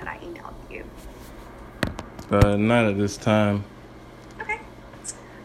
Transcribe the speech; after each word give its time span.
that 0.00 0.08
I 0.08 0.18
emailed 0.24 0.54
you? 0.70 0.84
Uh, 2.30 2.56
not 2.56 2.86
at 2.86 2.98
this 2.98 3.16
time. 3.16 3.64
Okay. 4.40 4.58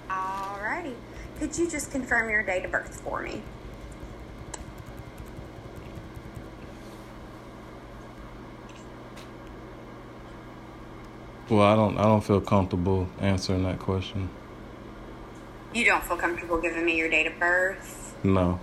Alrighty. 0.09 0.95
Could 1.39 1.57
you 1.57 1.69
just 1.69 1.91
confirm 1.91 2.29
your 2.29 2.43
date 2.43 2.65
of 2.65 2.71
birth 2.71 3.01
for 3.01 3.21
me? 3.21 3.41
Well, 11.49 11.61
I 11.61 11.75
don't. 11.75 11.97
I 11.97 12.03
don't 12.03 12.21
feel 12.21 12.41
comfortable 12.41 13.07
answering 13.19 13.63
that 13.63 13.77
question. 13.79 14.29
You 15.73 15.85
don't 15.85 16.03
feel 16.03 16.17
comfortable 16.17 16.59
giving 16.59 16.85
me 16.85 16.97
your 16.97 17.09
date 17.09 17.27
of 17.27 17.37
birth? 17.39 18.15
No. 18.23 18.59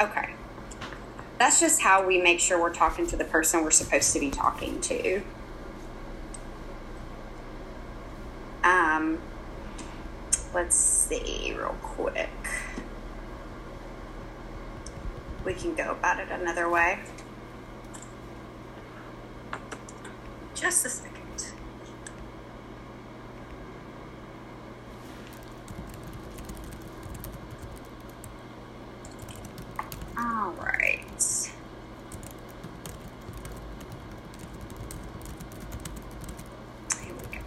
Okay. 0.00 0.35
That's 1.38 1.60
just 1.60 1.82
how 1.82 2.06
we 2.06 2.20
make 2.20 2.40
sure 2.40 2.60
we're 2.60 2.72
talking 2.72 3.06
to 3.08 3.16
the 3.16 3.24
person 3.24 3.62
we're 3.62 3.70
supposed 3.70 4.12
to 4.14 4.20
be 4.20 4.30
talking 4.30 4.80
to. 4.80 5.22
Um, 8.64 9.20
let's 10.54 10.74
see 10.76 11.54
real 11.56 11.76
quick. 11.82 12.30
We 15.44 15.54
can 15.54 15.74
go 15.74 15.92
about 15.92 16.18
it 16.18 16.28
another 16.30 16.68
way. 16.68 16.98
Just 20.54 20.86
a 20.86 20.88
second. 20.88 21.12
All 30.18 30.52
right. 30.52 31.02
Here 37.04 37.14
we 37.14 37.36
go. 37.36 37.42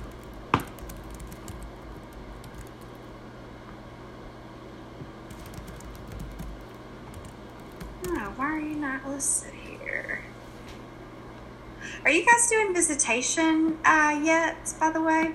Oh, 8.07 8.33
why 8.35 8.45
are 8.45 8.59
you 8.59 8.75
not 8.75 9.07
listed 9.09 9.53
here? 9.53 10.21
Are 12.05 12.11
you 12.11 12.25
guys 12.25 12.47
doing 13.09 13.77
uh, 13.85 14.19
yet, 14.23 14.73
by 14.79 14.91
the 14.91 15.01
way? 15.01 15.31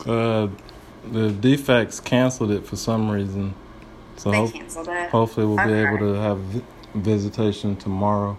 Uh, 0.00 0.48
the 1.10 1.30
DFACS 1.30 2.04
canceled 2.04 2.50
it 2.50 2.66
for 2.66 2.76
some 2.76 3.10
reason. 3.10 3.54
So 4.16 4.30
They 4.30 4.50
canceled 4.50 4.88
it. 4.88 5.10
hopefully 5.10 5.46
we'll 5.46 5.66
be 5.66 5.72
able 5.72 5.98
to 5.98 6.14
have 6.14 6.38
visitation 6.94 7.76
tomorrow. 7.76 8.36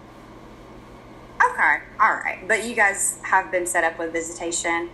Okay, 1.36 1.78
all 2.00 2.14
right. 2.14 2.38
But 2.46 2.64
you 2.64 2.74
guys 2.74 3.18
have 3.22 3.50
been 3.50 3.66
set 3.66 3.84
up 3.84 3.98
with 3.98 4.12
visitation. 4.12 4.90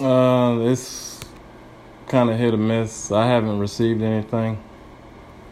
Uh, 0.00 0.58
it's 0.62 1.20
kind 2.06 2.30
of 2.30 2.38
hit 2.38 2.54
or 2.54 2.58
miss. 2.58 3.10
I 3.12 3.26
haven't 3.26 3.58
received 3.58 4.02
anything. 4.02 4.62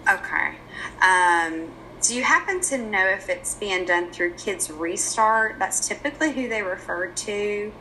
Okay. 0.09 0.55
Um, 1.03 1.69
do 2.07 2.15
you 2.15 2.23
happen 2.23 2.61
to 2.61 2.79
know 2.79 3.05
if 3.09 3.29
it's 3.29 3.55
being 3.55 3.85
done 3.85 4.13
through 4.13 4.35
Kids 4.35 4.71
Restart? 4.71 5.59
That's 5.59 5.89
typically 5.89 6.31
who 6.33 6.49
they 6.49 6.63
refer 6.63 7.09
to. 7.09 7.73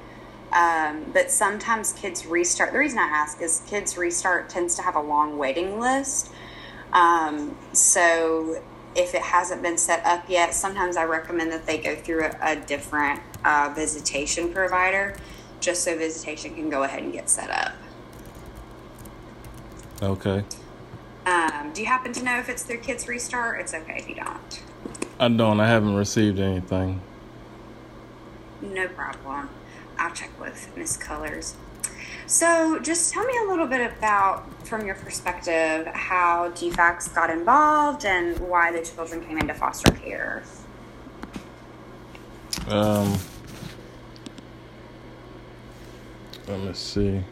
Um, 0.51 1.05
but 1.13 1.29
sometimes 1.29 1.93
Kids 1.93 2.25
Restart, 2.25 2.71
the 2.71 2.79
reason 2.79 2.97
I 2.97 3.03
ask 3.03 3.41
is 3.41 3.61
Kids 3.67 3.97
Restart 3.97 4.49
tends 4.49 4.75
to 4.75 4.81
have 4.81 4.95
a 4.95 5.01
long 5.01 5.37
waiting 5.37 5.79
list. 5.79 6.31
Um, 6.91 7.55
so 7.73 8.61
if 8.95 9.13
it 9.13 9.21
hasn't 9.21 9.61
been 9.61 9.77
set 9.77 10.03
up 10.05 10.27
yet, 10.27 10.53
sometimes 10.55 10.97
I 10.97 11.03
recommend 11.03 11.51
that 11.51 11.67
they 11.67 11.77
go 11.77 11.95
through 11.95 12.25
a, 12.25 12.37
a 12.41 12.55
different 12.55 13.21
uh, 13.43 13.73
visitation 13.75 14.51
provider 14.51 15.15
just 15.59 15.83
so 15.83 15.95
visitation 15.97 16.55
can 16.55 16.69
go 16.69 16.83
ahead 16.83 17.03
and 17.03 17.13
get 17.13 17.29
set 17.29 17.49
up. 17.49 17.73
Okay. 20.01 20.43
Um, 21.25 21.71
do 21.73 21.81
you 21.81 21.87
happen 21.87 22.13
to 22.13 22.23
know 22.23 22.37
if 22.39 22.49
it's 22.49 22.63
their 22.63 22.77
Kids 22.77 23.07
Restart? 23.07 23.59
It's 23.59 23.73
okay 23.73 23.97
if 23.97 24.07
you 24.07 24.15
don't. 24.15 24.61
I 25.19 25.27
don't. 25.29 25.59
I 25.59 25.67
haven't 25.67 25.95
received 25.95 26.39
anything. 26.39 27.01
No 28.61 28.87
problem. 28.87 29.49
I'll 29.97 30.13
check 30.13 30.39
with 30.39 30.69
Miss 30.75 30.97
Colors. 30.97 31.55
So, 32.27 32.79
just 32.79 33.13
tell 33.13 33.23
me 33.23 33.33
a 33.45 33.49
little 33.49 33.67
bit 33.67 33.91
about, 33.97 34.67
from 34.67 34.85
your 34.85 34.95
perspective, 34.95 35.87
how 35.87 36.51
DFACS 36.51 37.13
got 37.13 37.29
involved 37.29 38.05
and 38.05 38.37
why 38.39 38.71
the 38.71 38.83
children 38.83 39.23
came 39.25 39.37
into 39.37 39.53
foster 39.53 39.91
care. 39.91 40.43
Um, 42.67 43.17
let 46.47 46.59
me 46.59 46.73
see. 46.73 47.23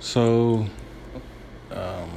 So, 0.00 0.66
um, 1.70 2.10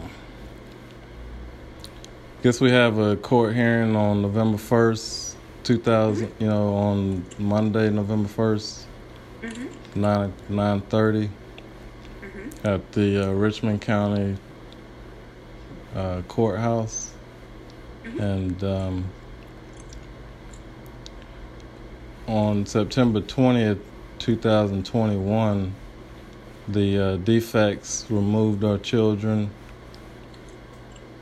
guess 2.42 2.62
we 2.62 2.72
have 2.72 2.98
a 2.98 3.18
court 3.18 3.54
hearing 3.54 3.96
on 3.96 4.22
November 4.22 4.58
first, 4.58 5.36
two 5.64 5.78
thousand. 5.78 6.32
You 6.40 6.48
know, 6.48 6.74
on 6.76 7.26
Monday, 7.38 7.90
November 7.90 8.30
first, 8.30 8.88
Mm-hmm. 9.42 10.02
nine 10.02 10.34
nine 10.48 10.80
thirty, 10.82 11.30
Mm-hmm. 12.22 12.68
at 12.68 12.92
the 12.94 13.28
uh, 13.30 13.32
Richmond 13.34 13.82
County 13.82 14.38
uh, 15.94 16.22
courthouse, 16.30 17.12
and 18.18 18.64
um, 18.64 19.06
on 22.28 22.66
September 22.66 23.20
twentieth, 23.20 23.80
two 24.20 24.38
thousand 24.38 24.86
twenty-one 24.86 25.76
the 26.68 26.98
uh, 26.98 27.18
DFACS 27.18 28.10
removed 28.10 28.64
our 28.64 28.78
children 28.78 29.50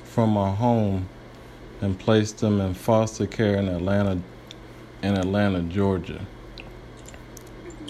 from 0.03 0.37
our 0.37 0.55
home 0.55 1.07
and 1.81 1.97
placed 1.97 2.39
them 2.39 2.61
in 2.61 2.73
foster 2.73 3.25
care 3.25 3.55
in 3.55 3.67
Atlanta 3.67 4.21
in 5.01 5.17
Atlanta, 5.17 5.61
Georgia. 5.63 6.23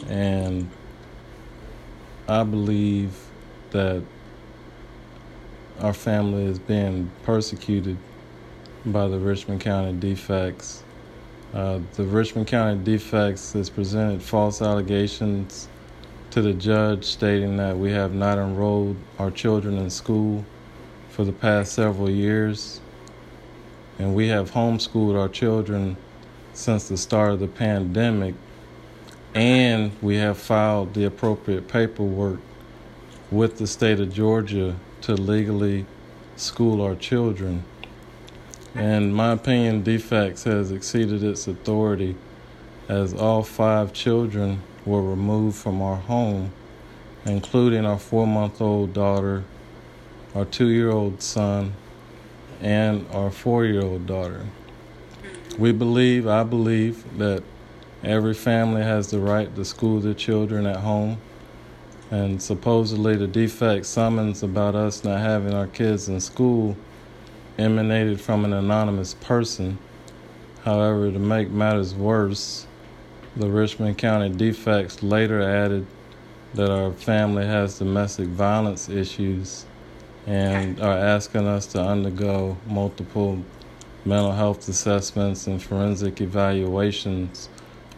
And 0.08 0.70
I 2.28 2.44
believe 2.44 3.18
that 3.72 4.02
our 5.82 5.94
family 5.94 6.46
is 6.46 6.58
being 6.58 7.12
persecuted 7.24 7.98
by 8.86 9.08
the 9.10 9.20
Richmond 9.20 9.60
County 9.60 9.94
DFACS. 10.14 10.84
Uh, 11.54 11.80
the 11.96 12.04
Richmond 12.06 12.48
County 12.48 12.80
DFACS 12.80 13.54
has 13.54 13.70
presented 13.70 14.22
false 14.24 14.62
allegations 14.62 15.68
to 16.32 16.42
the 16.42 16.54
judge 16.54 17.04
stating 17.04 17.58
that 17.58 17.78
we 17.78 17.92
have 17.92 18.14
not 18.14 18.38
enrolled 18.38 18.96
our 19.20 19.30
children 19.30 19.78
in 19.78 19.90
school 19.90 20.46
for 21.10 21.26
the 21.26 21.32
past 21.34 21.74
several 21.74 22.10
years 22.10 22.80
and 24.00 24.16
we 24.16 24.30
have 24.30 24.52
homeschooled 24.52 25.20
our 25.20 25.28
children 25.28 25.98
since 26.54 26.88
the 26.88 26.96
start 26.96 27.34
of 27.34 27.42
the 27.42 27.48
pandemic 27.48 28.34
and 29.36 29.92
we 30.02 30.16
have 30.16 30.38
filed 30.38 30.94
the 30.94 31.04
appropriate 31.04 31.68
paperwork 31.68 32.40
with 33.30 33.58
the 33.58 33.68
state 33.68 34.00
of 34.00 34.14
Georgia 34.14 34.76
to 35.02 35.14
legally 35.14 35.86
school 36.38 36.82
our 36.82 36.96
children. 36.96 37.64
In 38.74 39.14
my 39.14 39.34
opinion, 39.34 39.84
DFACS 39.84 40.44
has 40.46 40.72
exceeded 40.72 41.24
its 41.24 41.48
authority 41.48 42.16
as 42.88 43.14
all 43.14 43.44
five 43.44 43.92
children 43.92 44.62
were 44.86 45.02
removed 45.02 45.58
from 45.58 45.82
our 45.82 45.98
home, 45.98 46.52
including 47.26 47.86
our 47.86 48.00
four 48.00 48.26
month 48.26 48.62
old 48.62 48.94
daughter, 48.94 49.44
our 50.36 50.46
two 50.46 50.70
year 50.70 50.92
old 50.92 51.22
son, 51.22 51.74
and 52.62 53.06
our 53.12 53.32
four 53.32 53.66
year 53.66 53.82
old 53.82 54.06
daughter. 54.08 54.46
We 55.58 55.72
believe, 55.72 56.28
I 56.28 56.44
believe, 56.44 57.18
that 57.18 57.44
every 58.04 58.34
family 58.34 58.82
has 58.82 59.12
the 59.12 59.20
right 59.20 59.54
to 59.56 59.66
school 59.66 60.00
their 60.00 60.14
children 60.14 60.66
at 60.66 60.78
home. 60.78 61.20
And 62.10 62.42
supposedly, 62.42 63.16
the 63.16 63.28
DFCS 63.28 63.86
summons 63.86 64.44
about 64.44 64.76
us 64.76 65.04
not 65.04 65.20
having 65.20 65.54
our 65.54 65.68
kids 65.68 66.10
in 66.10 66.20
school 66.20 66.76
emanated 67.58 68.20
from 68.20 68.44
an 68.44 68.54
anonymous 68.54 69.14
person. 69.14 69.78
However, 70.64 71.12
to 71.12 71.20
make 71.20 71.50
matters 71.50 71.94
worse, 71.94 72.68
the 73.36 73.50
Richmond 73.50 73.98
County 73.98 74.30
DFACS 74.30 75.00
later 75.02 75.42
added 75.42 75.86
that 76.54 76.70
our 76.70 76.92
family 76.92 77.46
has 77.46 77.80
domestic 77.80 78.28
violence 78.28 78.90
issues 78.90 79.66
and 80.28 80.80
are 80.82 80.98
asking 80.98 81.48
us 81.48 81.66
to 81.68 81.82
undergo 81.82 82.58
multiple 82.68 83.42
mental 84.04 84.34
health 84.34 84.68
assessments 84.68 85.48
and 85.48 85.62
forensic 85.62 86.20
evaluations 86.22 87.48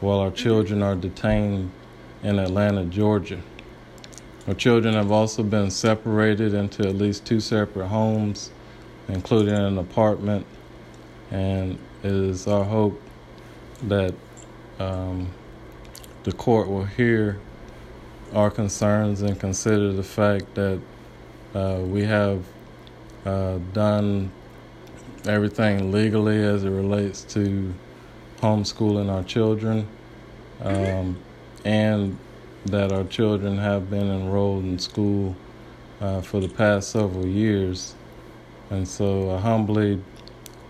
while 0.02 0.20
our 0.20 0.28
mm-hmm. 0.28 0.36
children 0.36 0.84
are 0.84 0.96
detained 0.96 1.72
in 2.22 2.38
Atlanta, 2.38 2.86
Georgia. 2.86 3.42
Our 4.48 4.54
children 4.54 4.94
have 4.94 5.12
also 5.12 5.42
been 5.42 5.72
separated 5.72 6.54
into 6.54 6.88
at 6.88 6.96
least 6.96 7.26
two 7.26 7.40
separate 7.40 7.88
homes, 7.88 8.52
including 9.08 9.56
an 9.56 9.78
apartment, 9.78 10.46
and 11.32 11.80
it 12.04 12.12
is 12.12 12.46
our 12.46 12.66
hope 12.66 13.02
that 13.84 14.14
um, 14.80 15.32
the 16.24 16.32
court 16.32 16.68
will 16.68 16.86
hear 16.86 17.40
our 18.34 18.50
concerns 18.50 19.22
and 19.22 19.40
consider 19.40 19.94
the 19.94 20.04
fact 20.04 20.54
that 20.56 20.80
uh, 21.54 21.80
we 21.84 22.04
have 22.04 22.44
uh, 23.26 23.60
done 23.74 24.32
everything 25.26 25.92
legally 25.92 26.44
as 26.44 26.64
it 26.64 26.70
relates 26.70 27.24
to 27.24 27.74
homeschooling 28.42 29.10
our 29.10 29.24
children, 29.24 29.88
um, 30.62 31.18
and 31.64 32.18
that 32.66 32.92
our 32.92 33.04
children 33.06 33.58
have 33.58 33.90
been 33.90 34.10
enrolled 34.10 34.64
in 34.64 34.80
school 34.80 35.36
uh, 36.02 36.22
for 36.22 36.40
the 36.40 36.50
past 36.50 36.90
several 36.90 37.28
years. 37.28 37.96
And 38.70 38.88
so 38.88 39.36
I 39.36 39.40
humbly 39.40 40.02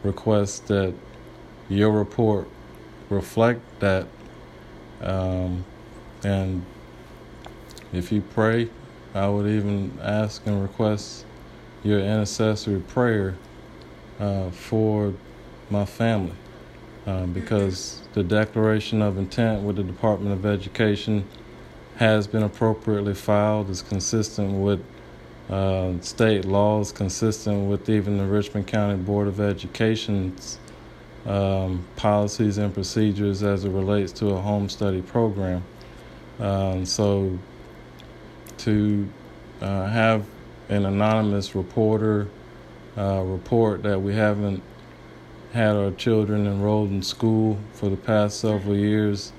request 0.03 0.67
that 0.67 0.93
your 1.69 1.91
report 1.91 2.47
reflect 3.13 3.61
that. 3.79 4.07
Um, 5.01 5.65
and 6.23 6.65
if 7.91 8.11
you 8.11 8.21
pray, 8.21 8.69
I 9.13 9.27
would 9.27 9.47
even 9.47 9.97
ask 10.01 10.45
and 10.45 10.61
request 10.61 11.25
your 11.83 11.99
intercessory 11.99 12.79
prayer 12.79 13.35
uh, 14.19 14.49
for 14.49 15.13
my 15.69 15.85
family. 15.85 16.35
Um, 17.05 17.33
because 17.33 18.01
the 18.13 18.23
declaration 18.23 19.01
of 19.01 19.17
intent 19.17 19.63
with 19.63 19.75
the 19.75 19.83
Department 19.83 20.33
of 20.33 20.45
Education 20.45 21.27
has 21.97 22.27
been 22.27 22.43
appropriately 22.43 23.13
filed, 23.13 23.69
is 23.69 23.81
consistent 23.81 24.53
with 24.53 24.81
uh, 25.49 25.99
state 25.99 26.45
laws, 26.45 26.93
consistent 26.93 27.69
with 27.69 27.89
even 27.89 28.17
the 28.17 28.25
Richmond 28.25 28.67
County 28.67 28.95
Board 28.95 29.27
of 29.27 29.41
Education's 29.41 30.59
um, 31.25 31.85
policies 31.95 32.57
and 32.57 32.73
procedures 32.73 33.43
as 33.43 33.65
it 33.65 33.69
relates 33.69 34.11
to 34.13 34.29
a 34.29 34.41
home 34.41 34.69
study 34.69 35.01
program. 35.01 35.63
Um, 36.39 36.85
so 36.85 37.37
to 38.59 39.07
uh, 39.61 39.87
have 39.87 40.25
an 40.69 40.85
anonymous 40.85 41.55
reporter 41.55 42.27
uh, 42.97 43.21
report 43.21 43.83
that 43.83 44.01
we 44.01 44.13
haven't 44.13 44.61
had 45.53 45.75
our 45.75 45.91
children 45.91 46.47
enrolled 46.47 46.89
in 46.89 47.01
school 47.01 47.59
for 47.73 47.89
the 47.89 47.97
past 47.97 48.39
several 48.39 48.75
years 48.75 49.31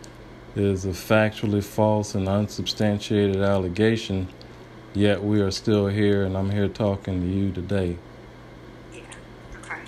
is 0.55 0.85
a 0.85 0.91
factually 0.91 1.63
false 1.63 2.15
and 2.15 2.29
unsubstantiated 2.29 3.43
allegation, 3.43 4.29
yet 4.93 5.23
we 5.23 5.41
are 5.41 5.51
still 5.51 5.89
here 5.89 6.25
and 6.25 6.37
I'm 6.37 6.51
here 6.51 6.69
talking 6.69 7.21
to 7.21 7.27
you 7.27 7.51
today. 7.51 7.97
Yeah, 8.93 9.01
okay. 9.57 9.81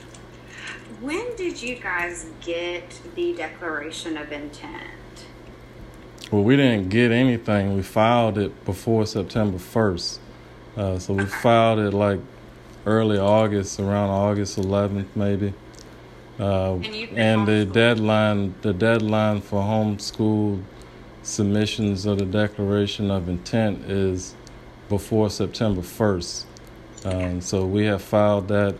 When 1.01 1.37
did 1.57 1.71
you 1.71 1.77
guys 1.77 2.27
get 2.43 3.01
the 3.15 3.33
declaration 3.33 4.19
of 4.19 4.31
intent? 4.31 4.85
Well, 6.31 6.43
we 6.43 6.55
didn't 6.55 6.91
get 6.91 7.11
anything. 7.11 7.75
We 7.75 7.83
filed 7.83 8.37
it 8.37 8.65
before 8.67 9.07
September 9.07 9.57
1st. 9.57 10.19
Uh, 10.77 10.99
so 10.99 11.15
we 11.15 11.23
okay. 11.23 11.31
filed 11.31 11.79
it 11.79 11.95
like 11.95 12.21
early 12.85 13.17
August, 13.17 13.81
around 13.81 14.11
August 14.11 14.59
11th, 14.59 15.07
maybe. 15.15 15.55
Uh, 16.39 16.75
and, 16.75 17.19
and 17.19 17.49
the 17.49 17.65
deadline, 17.65 18.55
the 18.61 18.75
deadline 18.75 19.41
for 19.41 19.63
homeschool 19.63 20.63
submissions 21.23 22.05
of 22.05 22.19
the 22.19 22.27
Declaration 22.27 23.11
of 23.11 23.31
Intent 23.31 23.91
is 23.91 24.35
before 24.91 25.31
September 25.31 25.81
1st. 25.81 26.45
Um, 27.07 27.41
so 27.41 27.65
we 27.65 27.87
have 27.87 28.03
filed 28.03 28.49
that. 28.49 28.77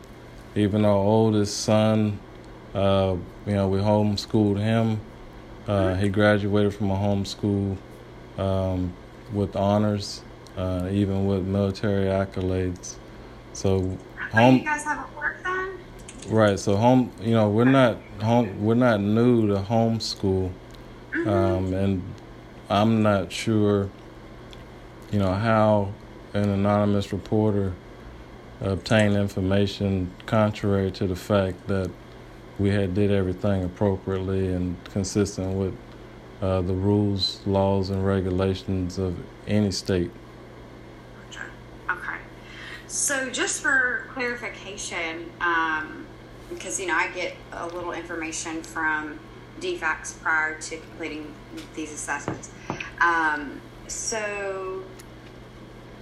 Even 0.55 0.87
our 0.87 0.97
oldest 0.97 1.61
son, 1.61 2.19
uh, 2.77 3.17
you 3.47 3.55
know, 3.55 3.69
we 3.69 3.79
homeschooled 3.79 4.59
him. 4.59 5.01
Uh, 5.67 5.95
he 5.95 6.11
graduated 6.11 6.75
from 6.75 6.91
a 6.91 6.95
homeschool 6.95 7.79
um, 8.37 8.93
with 9.33 9.57
honors, 9.57 10.23
uh, 10.59 10.87
even 10.93 11.27
with 11.27 11.43
military 11.43 12.05
accolades. 12.05 12.97
So, 13.55 13.97
home. 14.31 14.57
You 14.59 14.65
guys 14.65 14.85
have 14.85 15.09
work 15.17 15.43
then? 15.43 15.79
Right. 16.29 16.59
So 16.59 16.77
home, 16.77 17.11
you 17.21 17.33
know, 17.33 17.49
we're 17.49 17.65
not 17.65 17.97
home. 18.21 18.63
We're 18.63 18.75
not 18.75 19.01
new 19.01 19.49
to 19.49 19.55
homeschool, 19.55 20.53
mm-hmm. 21.13 21.29
um, 21.29 21.73
and 21.73 22.03
I'm 22.69 23.03
not 23.03 23.33
sure, 23.33 23.89
you 25.11 25.19
know, 25.19 25.33
how 25.33 25.93
an 26.35 26.51
anonymous 26.51 27.11
reporter 27.11 27.73
obtained 28.61 29.17
information 29.17 30.11
contrary 30.27 30.91
to 30.91 31.07
the 31.07 31.17
fact 31.17 31.67
that 31.69 31.91
we 32.59 32.71
had 32.71 32.95
did 32.95 33.11
everything 33.11 33.65
appropriately 33.65 34.53
and 34.53 34.77
consistent 34.85 35.55
with 35.55 35.77
uh, 36.41 36.61
the 36.63 36.73
rules, 36.73 37.41
laws, 37.47 37.91
and 37.91 38.05
regulations 38.05 38.99
of 38.99 39.17
any 39.47 39.71
state. 39.71 40.11
Okay. 41.91 42.19
So, 42.89 43.31
just 43.31 43.63
for 43.63 44.07
clarification, 44.13 45.31
um, 45.41 46.07
because 46.51 46.79
you 46.81 46.87
know 46.87 46.95
I 46.95 47.09
get 47.09 47.37
a 47.53 47.67
little 47.67 47.93
information 47.93 48.63
from 48.63 49.19
DFCS 49.61 50.21
prior 50.23 50.61
to 50.61 50.77
completing 50.77 51.35
these 51.75 51.93
assessments. 51.93 52.51
Um, 53.01 53.61
so 53.89 54.83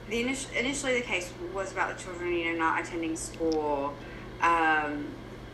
the 0.09 0.21
initial, 0.21 0.51
initially 0.57 0.95
the 0.95 1.07
case 1.07 1.33
was 1.53 1.73
about 1.73 1.97
the 1.97 2.03
children, 2.03 2.33
you 2.33 2.53
know, 2.53 2.59
not 2.59 2.81
attending 2.81 3.17
school, 3.17 3.95
um, 4.43 5.07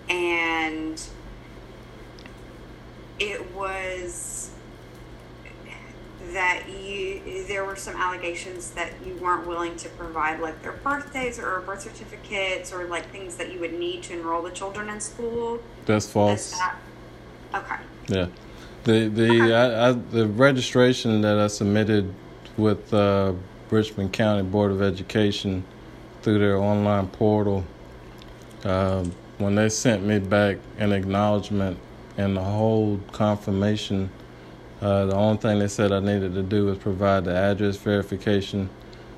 and 0.09 1.03
it 3.19 3.55
was 3.55 4.51
that 6.33 6.65
you 6.69 7.45
there 7.49 7.65
were 7.65 7.77
some 7.77 7.97
allegations 7.97 8.71
that 8.73 8.93
you 9.05 9.15
weren't 9.17 9.47
willing 9.47 9.77
to 9.77 9.89
provide 9.91 10.41
like 10.41 10.63
their 10.63 10.73
birthdays 10.73 11.39
or 11.39 11.61
birth 11.61 11.83
certificates 11.83 12.73
or 12.73 12.85
like 12.85 13.11
things 13.11 13.37
that 13.37 13.53
you 13.53 13.59
would 13.59 13.73
need 13.73 14.03
to 14.03 14.13
enroll 14.13 14.43
the 14.43 14.51
children 14.51 14.89
in 14.89 15.01
school. 15.01 15.61
That's 15.87 16.11
false. 16.11 16.53
That, 16.53 16.77
okay. 17.55 17.77
Yeah, 18.09 18.27
the 18.85 19.09
the 19.09 19.43
okay. 19.43 19.55
I, 19.55 19.89
I, 19.89 19.93
the 19.93 20.27
registration 20.27 21.21
that 21.23 21.39
I 21.39 21.49
submitted 21.49 22.13
with 22.57 22.93
uh, 22.95 23.33
Richmond 23.71 24.13
County 24.13 24.43
Board 24.43 24.71
of 24.71 24.83
Education 24.83 25.65
through 26.23 26.39
their 26.39 26.59
online 26.59 27.09
portal. 27.09 27.65
Uh, 28.65 29.05
when 29.41 29.55
they 29.55 29.69
sent 29.69 30.05
me 30.05 30.19
back 30.19 30.59
an 30.79 30.93
acknowledgement 30.93 31.79
and 32.17 32.37
the 32.37 32.43
whole 32.43 33.01
confirmation 33.13 34.11
uh, 34.81 35.05
the 35.05 35.15
only 35.15 35.37
thing 35.37 35.59
they 35.59 35.69
said 35.69 35.93
I 35.93 36.01
needed 36.01 36.33
to 36.35 36.43
do 36.43 36.67
was 36.67 36.79
provide 36.79 37.25
the 37.25 37.35
address 37.35 37.77
verification. 37.77 38.71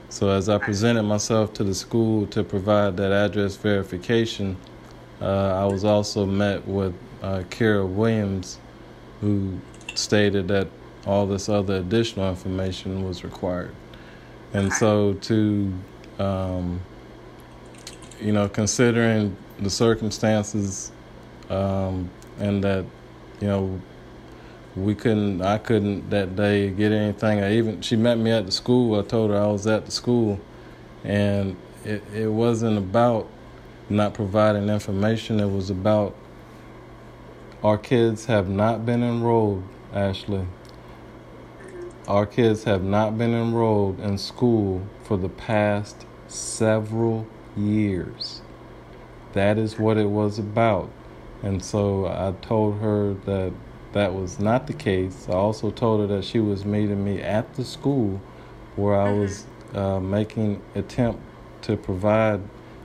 So 0.09 0.29
as 0.31 0.49
I 0.49 0.59
presented 0.59 1.05
myself 1.05 1.55
to 1.55 1.64
the 1.64 1.75
school 1.75 2.26
to 2.29 2.43
provide 2.43 2.97
that 2.97 3.12
address 3.12 3.55
verification, 3.57 4.57
uh, 5.21 5.62
I 5.62 5.67
was 5.67 5.85
also 5.85 6.26
met 6.26 6.67
with 6.67 6.95
uh, 7.23 7.45
Kara 7.49 7.87
Williams, 7.87 8.59
who 9.21 9.61
stated 9.95 10.49
that 10.49 10.67
all 11.07 11.26
this 11.26 11.49
other 11.49 11.76
additional 11.76 12.29
information 12.29 13.05
was 13.07 13.23
required. 13.23 13.73
And 14.52 14.73
so 14.73 15.14
to, 15.14 15.73
um, 16.19 16.81
you 18.23 18.33
know, 18.33 18.49
considering 18.49 19.37
the 19.59 19.71
circumstances 19.71 20.93
um, 21.50 22.09
and 22.38 22.62
that, 22.62 22.85
you 23.41 23.49
know, 23.49 23.81
we 24.75 24.95
couldn't 24.95 25.43
i 25.43 25.59
couldn't 25.59 26.09
that 26.09 26.35
day 26.35 26.71
get 26.71 26.93
anything. 26.93 27.43
I 27.43 27.57
even 27.57 27.83
she 27.83 27.97
met 27.97 28.17
me 28.17 28.31
at 28.31 28.47
the 28.47 28.52
school. 28.52 28.99
I 28.99 29.02
told 29.02 29.31
her 29.31 29.37
i 29.37 29.47
was 29.47 29.67
at 29.67 29.85
the 29.85 29.93
school 29.93 30.41
and 31.05 31.57
it, 31.85 32.02
it 32.14 32.29
wasn't 32.29 32.79
about 32.79 33.29
not 33.91 34.14
providing 34.14 34.69
information. 34.69 35.41
It 35.41 35.50
was 35.50 35.69
about 35.69 36.17
our 37.62 37.76
kids 37.76 38.26
have 38.26 38.49
not 38.49 38.87
been 38.87 39.02
enrolled 39.02 39.62
ashley. 39.93 40.47
Our 42.09 42.26
kids 42.26 42.64
have 42.64 42.83
not 42.83 43.19
been 43.19 43.35
enrolled 43.35 44.00
in 44.00 44.17
school 44.19 44.83
for 45.05 45.17
the 45.17 45.29
past 45.29 46.07
several 46.29 47.26
years. 47.57 48.43
That 49.33 49.59
is 49.59 49.79
what 49.79 49.97
it 49.97 50.09
was 50.09 50.39
about. 50.39 50.91
And 51.43 51.65
so 51.65 52.07
I 52.07 52.35
told 52.47 52.79
her 52.81 53.15
that 53.25 53.53
that 53.93 54.15
was 54.15 54.39
not 54.39 54.67
the 54.67 54.73
case. 54.73 55.27
I 55.29 55.33
also 55.33 55.71
told 55.71 56.01
her 56.01 56.17
that 56.17 56.25
she 56.25 56.39
was 56.39 56.65
meeting 56.65 57.05
me 57.05 57.21
at 57.21 57.55
the 57.55 57.65
school 57.65 58.21
where 58.77 58.99
I 58.99 59.13
was 59.13 59.47
uh, 59.75 60.01
making 60.01 60.63
attempt 60.75 61.21
to 61.63 61.77
provide 61.77 62.41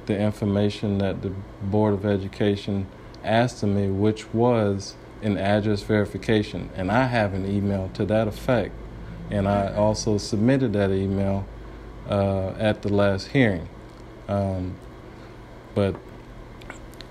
the 0.05 0.17
information 0.17 0.97
that 0.99 1.21
the 1.21 1.31
Board 1.61 1.93
of 1.93 2.05
Education 2.05 2.87
asked 3.23 3.63
of 3.63 3.69
me, 3.69 3.89
which 3.89 4.33
was 4.33 4.95
an 5.21 5.37
address 5.37 5.83
verification. 5.83 6.69
And 6.75 6.91
I 6.91 7.05
have 7.05 7.33
an 7.33 7.45
email 7.45 7.89
to 7.93 8.05
that 8.05 8.27
effect. 8.27 8.73
And 9.29 9.47
I 9.47 9.73
also 9.73 10.17
submitted 10.17 10.73
that 10.73 10.91
email 10.91 11.45
uh, 12.09 12.49
at 12.57 12.81
the 12.81 12.89
last 12.89 13.29
hearing. 13.29 13.67
Um, 14.27 14.75
but, 15.75 15.95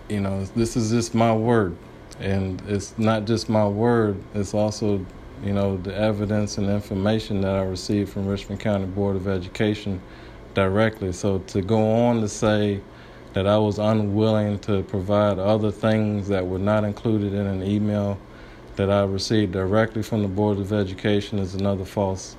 you 0.08 0.20
know, 0.20 0.44
this 0.56 0.76
is 0.76 0.90
just 0.90 1.14
my 1.14 1.34
word. 1.34 1.76
And 2.20 2.62
it's 2.66 2.98
not 2.98 3.26
just 3.26 3.48
my 3.48 3.66
word, 3.66 4.16
it's 4.34 4.54
also, 4.54 5.04
you 5.44 5.52
know, 5.52 5.76
the 5.76 5.94
evidence 5.94 6.56
and 6.56 6.68
information 6.68 7.42
that 7.42 7.54
I 7.54 7.62
received 7.62 8.10
from 8.10 8.26
Richmond 8.26 8.60
County 8.60 8.86
Board 8.86 9.16
of 9.16 9.28
Education 9.28 10.00
directly. 10.54 11.12
So 11.12 11.38
to 11.38 11.60
go 11.60 12.06
on 12.06 12.22
to 12.22 12.28
say 12.28 12.80
that 13.34 13.46
I 13.46 13.58
was 13.58 13.78
unwilling 13.78 14.58
to 14.60 14.82
provide 14.84 15.38
other 15.38 15.70
things 15.70 16.26
that 16.28 16.46
were 16.46 16.58
not 16.58 16.84
included 16.84 17.34
in 17.34 17.46
an 17.46 17.62
email 17.62 18.18
that 18.76 18.90
I 18.90 19.04
received 19.04 19.52
directly 19.52 20.02
from 20.02 20.22
the 20.22 20.28
Board 20.28 20.58
of 20.58 20.72
Education 20.72 21.38
is 21.38 21.54
another 21.54 21.84
false 21.84 22.34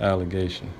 allegation. 0.00 0.70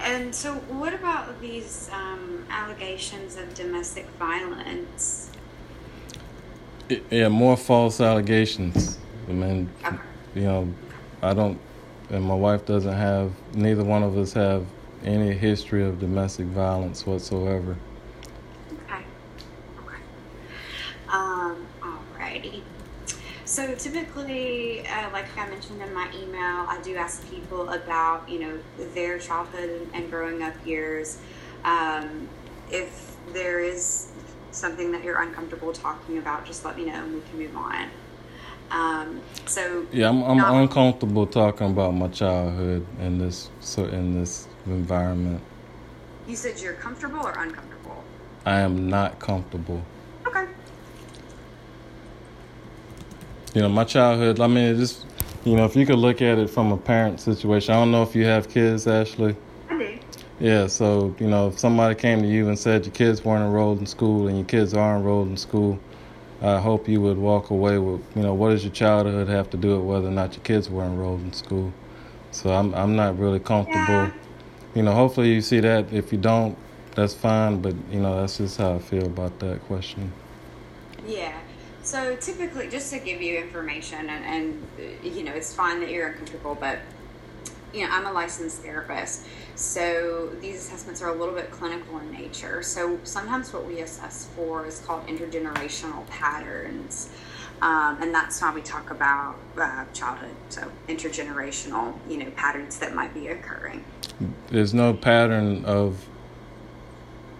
And 0.00 0.34
so, 0.34 0.54
what 0.54 0.94
about 0.94 1.40
these 1.40 1.90
um, 1.92 2.44
allegations 2.50 3.36
of 3.36 3.54
domestic 3.54 4.06
violence? 4.18 5.30
Yeah, 7.10 7.28
more 7.28 7.56
false 7.56 8.00
allegations. 8.00 8.98
I 9.28 9.32
mean, 9.32 9.68
Okay. 9.84 9.96
you 10.34 10.42
know, 10.42 10.72
I 11.22 11.34
don't, 11.34 11.58
and 12.10 12.24
my 12.24 12.34
wife 12.34 12.64
doesn't 12.64 12.92
have, 12.92 13.32
neither 13.54 13.84
one 13.84 14.02
of 14.02 14.16
us 14.16 14.32
have 14.32 14.64
any 15.04 15.32
history 15.32 15.84
of 15.84 16.00
domestic 16.00 16.46
violence 16.46 17.04
whatsoever. 17.06 17.76
Okay. 18.86 19.02
Okay. 19.84 20.02
Um, 21.08 21.66
alrighty. 21.82 22.62
So 23.44 23.74
uh, 24.86 25.10
like 25.12 25.26
I 25.36 25.48
mentioned 25.48 25.80
in 25.82 25.92
my 25.94 26.08
email, 26.14 26.66
I 26.68 26.78
do 26.82 26.96
ask 26.96 27.28
people 27.30 27.68
about, 27.70 28.28
you 28.28 28.38
know, 28.40 28.58
their 28.94 29.18
childhood 29.18 29.88
and 29.94 30.10
growing 30.10 30.42
up 30.42 30.54
years. 30.66 31.18
Um, 31.64 32.28
if 32.70 33.16
there 33.32 33.60
is 33.60 34.08
something 34.50 34.92
that 34.92 35.04
you're 35.04 35.20
uncomfortable 35.20 35.72
talking 35.72 36.18
about, 36.18 36.44
just 36.46 36.64
let 36.64 36.76
me 36.76 36.84
know 36.86 36.94
and 37.04 37.14
we 37.14 37.20
can 37.28 37.38
move 37.38 37.56
on. 37.56 37.88
Um, 38.70 39.20
so 39.46 39.86
Yeah, 39.92 40.08
I'm, 40.10 40.22
I'm 40.22 40.36
not- 40.36 40.54
uncomfortable 40.54 41.26
talking 41.26 41.68
about 41.70 41.94
my 41.94 42.08
childhood 42.08 42.86
in 43.00 43.18
this 43.18 43.48
so 43.60 43.84
in 43.86 44.18
this 44.20 44.46
environment. 44.66 45.40
you 46.26 46.36
said 46.36 46.60
you're 46.60 46.74
comfortable 46.74 47.26
or 47.26 47.32
uncomfortable? 47.32 48.04
I 48.44 48.60
am 48.60 48.88
not 48.90 49.18
comfortable. 49.18 49.82
Okay. 50.26 50.44
You 53.58 53.62
know, 53.62 53.70
my 53.70 53.82
childhood. 53.82 54.38
I 54.38 54.46
mean, 54.46 54.76
just 54.76 55.04
you 55.44 55.56
know, 55.56 55.64
if 55.64 55.74
you 55.74 55.84
could 55.84 55.98
look 55.98 56.22
at 56.22 56.38
it 56.38 56.48
from 56.48 56.70
a 56.70 56.76
parent 56.76 57.20
situation. 57.20 57.74
I 57.74 57.78
don't 57.80 57.90
know 57.90 58.04
if 58.04 58.14
you 58.14 58.24
have 58.24 58.48
kids, 58.48 58.86
Ashley. 58.86 59.34
I 59.68 59.76
do. 59.76 59.98
Yeah, 60.38 60.68
so 60.68 61.12
you 61.18 61.26
know, 61.26 61.48
if 61.48 61.58
somebody 61.58 61.96
came 61.96 62.22
to 62.22 62.28
you 62.28 62.46
and 62.46 62.56
said 62.56 62.86
your 62.86 62.94
kids 62.94 63.24
weren't 63.24 63.42
enrolled 63.42 63.80
in 63.80 63.86
school 63.86 64.28
and 64.28 64.36
your 64.36 64.46
kids 64.46 64.74
are 64.74 64.96
enrolled 64.96 65.26
in 65.26 65.36
school, 65.36 65.76
I 66.40 66.60
hope 66.60 66.88
you 66.88 67.00
would 67.00 67.18
walk 67.18 67.50
away 67.50 67.78
with, 67.78 68.00
you 68.14 68.22
know, 68.22 68.32
what 68.32 68.50
does 68.50 68.62
your 68.62 68.72
childhood 68.72 69.26
have 69.26 69.50
to 69.50 69.56
do 69.56 69.76
with 69.76 69.86
whether 69.86 70.06
or 70.06 70.12
not 70.12 70.34
your 70.34 70.44
kids 70.44 70.70
were 70.70 70.84
enrolled 70.84 71.22
in 71.22 71.32
school? 71.32 71.72
So 72.30 72.52
I'm 72.52 72.72
I'm 72.76 72.94
not 72.94 73.18
really 73.18 73.40
comfortable. 73.40 74.04
Yeah. 74.04 74.12
You 74.76 74.82
know, 74.84 74.92
hopefully 74.92 75.34
you 75.34 75.40
see 75.40 75.58
that. 75.58 75.92
If 75.92 76.12
you 76.12 76.18
don't, 76.18 76.56
that's 76.94 77.12
fine. 77.12 77.60
But 77.60 77.74
you 77.90 77.98
know, 77.98 78.20
that's 78.20 78.38
just 78.38 78.56
how 78.56 78.76
I 78.76 78.78
feel 78.78 79.06
about 79.06 79.36
that 79.40 79.60
question. 79.62 80.12
Yeah. 81.04 81.36
So 81.88 82.16
typically, 82.16 82.68
just 82.68 82.92
to 82.92 82.98
give 82.98 83.22
you 83.22 83.38
information, 83.38 84.10
and, 84.10 84.22
and 84.22 84.66
you 85.02 85.24
know, 85.24 85.32
it's 85.32 85.54
fine 85.54 85.80
that 85.80 85.88
you're 85.88 86.08
uncomfortable, 86.08 86.54
but 86.54 86.80
you 87.72 87.86
know, 87.86 87.90
I'm 87.90 88.04
a 88.04 88.12
licensed 88.12 88.60
therapist, 88.60 89.24
so 89.54 90.30
these 90.42 90.56
assessments 90.56 91.00
are 91.00 91.08
a 91.08 91.14
little 91.14 91.34
bit 91.34 91.50
clinical 91.50 91.96
in 92.00 92.12
nature. 92.12 92.62
So 92.62 93.00
sometimes 93.04 93.54
what 93.54 93.66
we 93.66 93.80
assess 93.80 94.28
for 94.36 94.66
is 94.66 94.80
called 94.80 95.06
intergenerational 95.06 96.06
patterns. 96.08 97.08
Um, 97.62 98.02
and 98.02 98.14
that's 98.14 98.38
why 98.42 98.52
we 98.52 98.60
talk 98.60 98.90
about 98.90 99.36
uh, 99.56 99.86
childhood, 99.94 100.36
so 100.50 100.70
intergenerational, 100.88 101.94
you 102.06 102.18
know, 102.18 102.30
patterns 102.32 102.78
that 102.80 102.94
might 102.94 103.14
be 103.14 103.28
occurring. 103.28 103.82
There's 104.48 104.74
no 104.74 104.92
pattern 104.92 105.64
of 105.64 106.06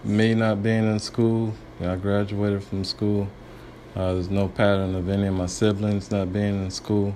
me 0.03 0.33
not 0.33 0.63
being 0.63 0.91
in 0.91 0.97
school. 0.97 1.53
I 1.79 1.95
graduated 1.97 2.63
from 2.63 2.83
school. 2.83 3.29
Uh, 3.95 4.13
there's 4.13 4.29
no 4.29 4.47
pattern 4.47 4.95
of 4.95 5.09
any 5.09 5.27
of 5.27 5.33
my 5.33 5.47
siblings 5.47 6.11
not 6.11 6.31
being 6.31 6.63
in 6.63 6.71
school. 6.71 7.15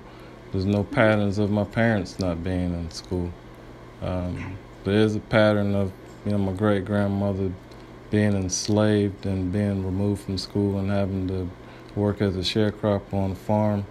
There's 0.52 0.64
no 0.64 0.84
patterns 0.84 1.38
of 1.38 1.50
my 1.50 1.64
parents 1.64 2.18
not 2.18 2.42
being 2.42 2.74
in 2.74 2.90
school. 2.90 3.32
Um, 4.02 4.56
there 4.84 4.94
is 4.94 5.16
a 5.16 5.20
pattern 5.20 5.74
of 5.74 5.92
you 6.24 6.32
know 6.32 6.38
my 6.38 6.52
great 6.52 6.84
grandmother 6.84 7.52
being 8.10 8.34
enslaved 8.34 9.26
and 9.26 9.52
being 9.52 9.84
removed 9.84 10.22
from 10.24 10.38
school 10.38 10.78
and 10.78 10.90
having 10.90 11.28
to 11.28 11.48
work 11.96 12.20
as 12.20 12.36
a 12.36 12.40
sharecropper 12.40 13.14
on 13.14 13.32
a 13.32 13.34
farm. 13.34 13.86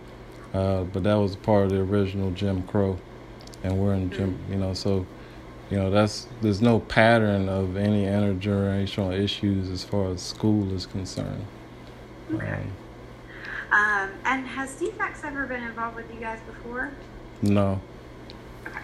Uh, 0.54 0.84
but 0.84 1.04
that 1.04 1.16
was 1.16 1.36
part 1.36 1.66
of 1.66 1.72
the 1.72 1.80
original 1.80 2.32
Jim 2.32 2.64
Crow, 2.64 3.00
and 3.64 3.78
we're 3.80 3.94
in 3.94 4.10
Jim. 4.12 4.38
You 4.50 4.58
know, 4.58 4.74
so 4.74 5.06
you 5.72 5.78
know 5.78 5.90
that's 5.90 6.28
there's 6.42 6.62
no 6.62 6.80
pattern 6.80 7.50
of 7.50 7.76
any 7.76 8.06
intergenerational 8.06 9.18
issues 9.18 9.70
as 9.70 9.84
far 9.84 10.12
as 10.12 10.22
school 10.22 10.74
is 10.76 10.86
concerned. 10.86 11.46
Okay. 12.36 12.64
Um, 13.72 14.12
and 14.26 14.46
has 14.46 14.76
DFACS 14.76 15.24
ever 15.26 15.46
been 15.48 15.64
involved 15.64 15.96
with 15.96 16.14
you 16.14 16.20
guys 16.20 16.40
before? 16.46 16.92
no, 17.42 17.82
Okay. 18.68 18.80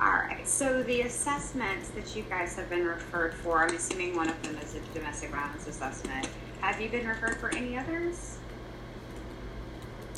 All 0.00 0.12
right. 0.12 0.46
So 0.46 0.82
the 0.82 1.02
assessments 1.02 1.88
that 1.90 2.14
you 2.16 2.22
guys 2.28 2.56
have 2.56 2.68
been 2.68 2.84
referred 2.86 3.32
for, 3.34 3.62
I'm 3.64 3.74
assuming 3.74 4.16
one 4.16 4.28
of 4.28 4.42
them 4.42 4.56
is 4.58 4.74
a 4.74 4.80
domestic 4.92 5.30
violence 5.30 5.66
assessment. 5.66 6.28
Have 6.60 6.80
you 6.80 6.88
been 6.88 7.06
referred 7.06 7.36
for 7.36 7.54
any 7.54 7.78
others? 7.78 8.38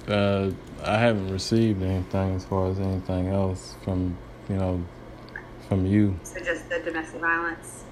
uh, 0.08 0.50
I 0.82 0.98
haven't 0.98 1.30
received 1.30 1.82
anything 1.82 2.36
as 2.36 2.44
far 2.44 2.68
as 2.70 2.78
anything 2.78 3.26
else 3.28 3.74
from 3.82 4.16
you 4.48 4.54
know 4.56 4.84
from 5.68 5.84
you. 5.86 6.18
So 6.22 6.38
just 6.40 6.68
the 6.68 6.78
domestic 6.78 7.20
violence. 7.20 7.82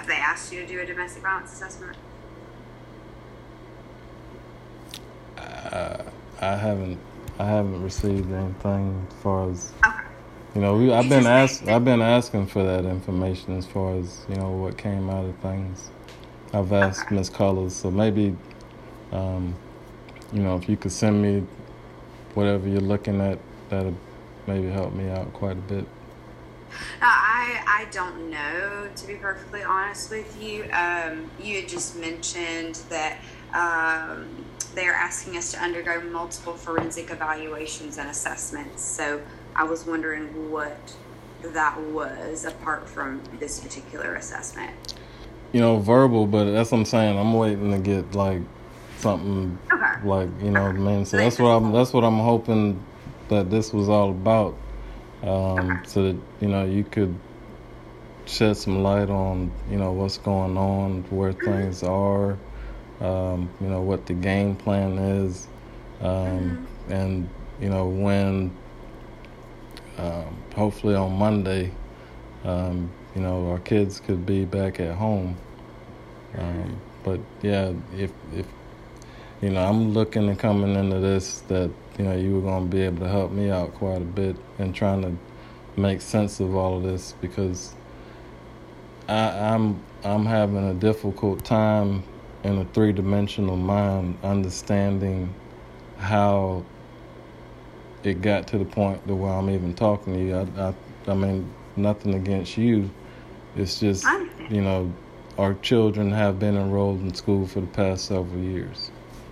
Have 0.00 0.06
they 0.06 0.14
asked 0.16 0.50
you 0.50 0.60
to 0.62 0.66
do 0.66 0.80
a 0.80 0.86
domestic 0.86 1.22
violence 1.22 1.52
assessment? 1.52 1.94
Uh, 5.36 6.04
I 6.40 6.56
haven't 6.56 6.98
I 7.38 7.44
haven't 7.44 7.82
received 7.82 8.32
anything 8.32 9.06
as 9.10 9.22
far 9.22 9.50
as 9.50 9.72
Okay. 9.86 9.98
you 10.54 10.62
know. 10.62 10.74
We, 10.78 10.90
I've 10.90 11.10
been 11.10 11.26
asked 11.26 11.68
I've 11.68 11.84
been 11.84 12.00
asking 12.00 12.46
for 12.46 12.62
that 12.62 12.86
information 12.86 13.58
as 13.58 13.66
far 13.66 13.94
as 13.98 14.24
you 14.30 14.36
know 14.36 14.48
what 14.52 14.78
came 14.78 15.10
out 15.10 15.26
of 15.26 15.36
things. 15.40 15.90
I've 16.54 16.72
asked 16.72 17.04
Okay. 17.04 17.16
Miss 17.16 17.28
Colors, 17.28 17.76
so 17.76 17.90
maybe 17.90 18.34
um, 19.12 19.54
you 20.32 20.42
know 20.42 20.56
if 20.56 20.66
you 20.66 20.78
could 20.78 20.92
send 20.92 21.20
me 21.20 21.46
whatever 22.32 22.66
you're 22.66 22.80
looking 22.80 23.20
at, 23.20 23.38
that'll 23.68 23.98
maybe 24.46 24.70
help 24.70 24.94
me 24.94 25.10
out 25.10 25.30
quite 25.34 25.58
a 25.58 25.66
bit. 25.74 25.84
Uh, 27.02 27.29
I 27.50 27.80
I 27.82 27.84
don't 27.90 28.30
know 28.30 28.88
to 28.94 29.06
be 29.06 29.14
perfectly 29.14 29.62
honest 29.62 30.10
with 30.10 30.40
you. 30.40 30.64
Um, 30.72 31.30
you 31.42 31.60
had 31.60 31.68
just 31.68 31.96
mentioned 31.98 32.76
that 32.88 33.18
um, 33.54 34.26
they 34.74 34.86
are 34.86 34.94
asking 34.94 35.36
us 35.36 35.52
to 35.52 35.62
undergo 35.62 36.00
multiple 36.00 36.54
forensic 36.54 37.10
evaluations 37.10 37.98
and 37.98 38.08
assessments. 38.08 38.82
So 38.82 39.20
I 39.56 39.64
was 39.64 39.86
wondering 39.86 40.50
what 40.50 40.94
that 41.42 41.80
was 41.80 42.44
apart 42.44 42.88
from 42.88 43.20
this 43.38 43.60
particular 43.60 44.14
assessment. 44.14 44.94
You 45.52 45.60
know, 45.60 45.78
verbal, 45.78 46.26
but 46.26 46.52
that's 46.52 46.70
what 46.70 46.78
I'm 46.78 46.84
saying. 46.84 47.18
I'm 47.18 47.34
waiting 47.34 47.72
to 47.72 47.78
get 47.78 48.14
like 48.14 48.42
something 48.98 49.58
Okay. 49.72 50.06
like 50.06 50.28
you 50.42 50.50
know 50.50 50.66
I 50.66 50.72
mean. 50.72 51.04
So 51.04 51.16
that's 51.16 51.38
what 51.38 51.48
I'm 51.50 51.72
that's 51.72 51.92
what 51.92 52.04
I'm 52.04 52.18
hoping 52.18 52.82
that 53.28 53.50
this 53.50 53.72
was 53.72 53.88
all 53.88 54.10
about. 54.10 54.54
Um, 55.22 55.82
so 55.86 56.04
that 56.04 56.16
you 56.40 56.48
know 56.48 56.64
you 56.64 56.84
could 56.84 57.14
shed 58.30 58.56
some 58.56 58.82
light 58.82 59.10
on 59.10 59.50
you 59.70 59.76
know 59.76 59.92
what's 59.92 60.18
going 60.18 60.56
on, 60.56 61.02
where 61.10 61.32
things 61.32 61.82
are, 61.82 62.38
um, 63.00 63.50
you 63.60 63.68
know, 63.68 63.82
what 63.82 64.06
the 64.06 64.14
game 64.14 64.56
plan 64.56 64.98
is, 64.98 65.48
um, 66.00 66.06
mm-hmm. 66.08 66.92
and 66.92 67.28
you 67.60 67.68
know 67.68 67.86
when. 67.86 68.50
Um, 69.98 70.40
hopefully 70.54 70.94
on 70.94 71.12
Monday, 71.12 71.70
um, 72.44 72.90
you 73.14 73.20
know, 73.20 73.50
our 73.50 73.58
kids 73.58 74.00
could 74.00 74.24
be 74.24 74.44
back 74.44 74.80
at 74.80 74.94
home. 74.94 75.36
Um, 76.38 76.80
but 77.02 77.20
yeah, 77.42 77.72
if 77.96 78.12
if 78.34 78.46
you 79.40 79.50
know, 79.50 79.64
I'm 79.64 79.92
looking 79.92 80.28
and 80.28 80.38
coming 80.38 80.74
into 80.74 81.00
this 81.00 81.40
that 81.48 81.70
you 81.98 82.04
know 82.04 82.16
you 82.16 82.34
were 82.34 82.42
going 82.42 82.70
to 82.70 82.76
be 82.76 82.82
able 82.82 83.00
to 83.00 83.08
help 83.08 83.32
me 83.32 83.50
out 83.50 83.74
quite 83.74 84.02
a 84.02 84.04
bit 84.04 84.36
in 84.58 84.72
trying 84.72 85.02
to 85.02 85.80
make 85.80 86.00
sense 86.00 86.40
of 86.40 86.54
all 86.54 86.76
of 86.76 86.82
this 86.82 87.14
because 87.20 87.74
I, 89.10 89.54
I'm 89.54 89.82
I'm 90.04 90.24
having 90.24 90.70
a 90.70 90.74
difficult 90.74 91.44
time 91.44 92.04
in 92.44 92.58
a 92.58 92.64
three 92.66 92.92
dimensional 92.92 93.56
mind 93.56 94.16
understanding 94.22 95.34
how 95.98 96.64
it 98.04 98.22
got 98.22 98.46
to 98.48 98.58
the 98.58 98.64
point 98.64 99.06
to 99.08 99.14
where 99.14 99.32
I'm 99.32 99.50
even 99.50 99.74
talking 99.74 100.14
to 100.14 100.20
you. 100.20 100.36
I, 100.36 100.68
I, 100.68 100.74
I 101.08 101.14
mean, 101.14 101.52
nothing 101.76 102.14
against 102.14 102.56
you. 102.56 102.88
It's 103.56 103.80
just, 103.80 104.06
you 104.48 104.62
know, 104.62 104.92
our 105.36 105.54
children 105.54 106.12
have 106.12 106.38
been 106.38 106.56
enrolled 106.56 107.00
in 107.00 107.12
school 107.12 107.46
for 107.46 107.60
the 107.60 107.66
past 107.66 108.06
several 108.06 108.40
years. 108.40 108.90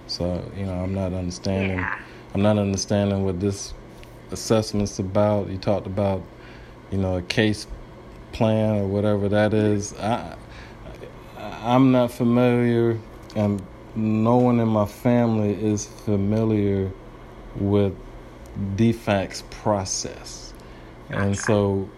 So, 0.09 0.51
you 0.57 0.67
know, 0.67 0.75
I'm 0.75 0.93
not 0.93 1.13
understanding. 1.13 1.79
Yeah. 1.79 1.99
I'm 2.35 2.43
not 2.43 2.59
understanding 2.59 3.25
what 3.25 3.41
this 3.41 3.73
assessment's 4.33 4.99
about. 4.99 5.49
You 5.49 5.57
talked 5.57 5.87
about, 5.87 6.23
you 6.91 6.99
know, 6.99 7.17
a 7.17 7.23
case 7.23 7.67
plan 8.39 8.77
or 8.77 8.87
whatever 8.87 9.29
that 9.29 9.53
is. 9.53 9.93
I, 9.95 10.37
I'm 11.37 11.91
not 11.91 12.13
familiar, 12.13 12.99
and 13.35 13.61
no 13.97 14.37
one 14.37 14.61
in 14.61 14.69
my 14.69 14.87
family 14.87 15.53
is 15.53 15.87
familiar 15.87 16.93
with 17.57 17.95
DFAC's 18.77 19.43
process. 19.51 20.55
And 21.11 21.37
so 21.37 21.91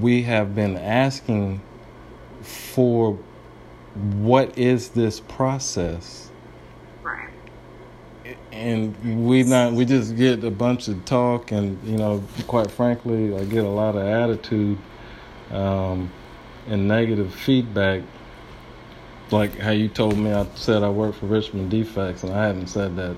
we 0.00 0.22
have 0.22 0.54
been 0.54 0.76
asking 0.76 1.60
for 2.42 3.18
what 3.92 4.56
is 4.56 4.90
this 4.90 5.20
process? 5.20 6.30
Right. 7.02 7.28
And 8.52 9.26
we 9.26 9.42
not 9.42 9.72
we 9.72 9.84
just 9.84 10.16
get 10.16 10.44
a 10.44 10.50
bunch 10.50 10.88
of 10.88 11.04
talk 11.04 11.52
and 11.52 11.82
you 11.86 11.98
know, 11.98 12.22
quite 12.46 12.70
frankly, 12.70 13.36
I 13.36 13.44
get 13.44 13.64
a 13.64 13.68
lot 13.68 13.96
of 13.96 14.02
attitude 14.06 14.78
um, 15.50 16.10
and 16.68 16.86
negative 16.86 17.34
feedback 17.34 18.02
like 19.30 19.58
how 19.58 19.70
you 19.70 19.88
told 19.88 20.16
me 20.16 20.32
I 20.32 20.46
said 20.54 20.82
I 20.82 20.88
work 20.88 21.14
for 21.14 21.26
Richmond 21.26 21.70
DFACS, 21.70 22.24
and 22.24 22.32
I 22.32 22.46
hadn't 22.46 22.68
said 22.68 22.96
that 22.96 23.16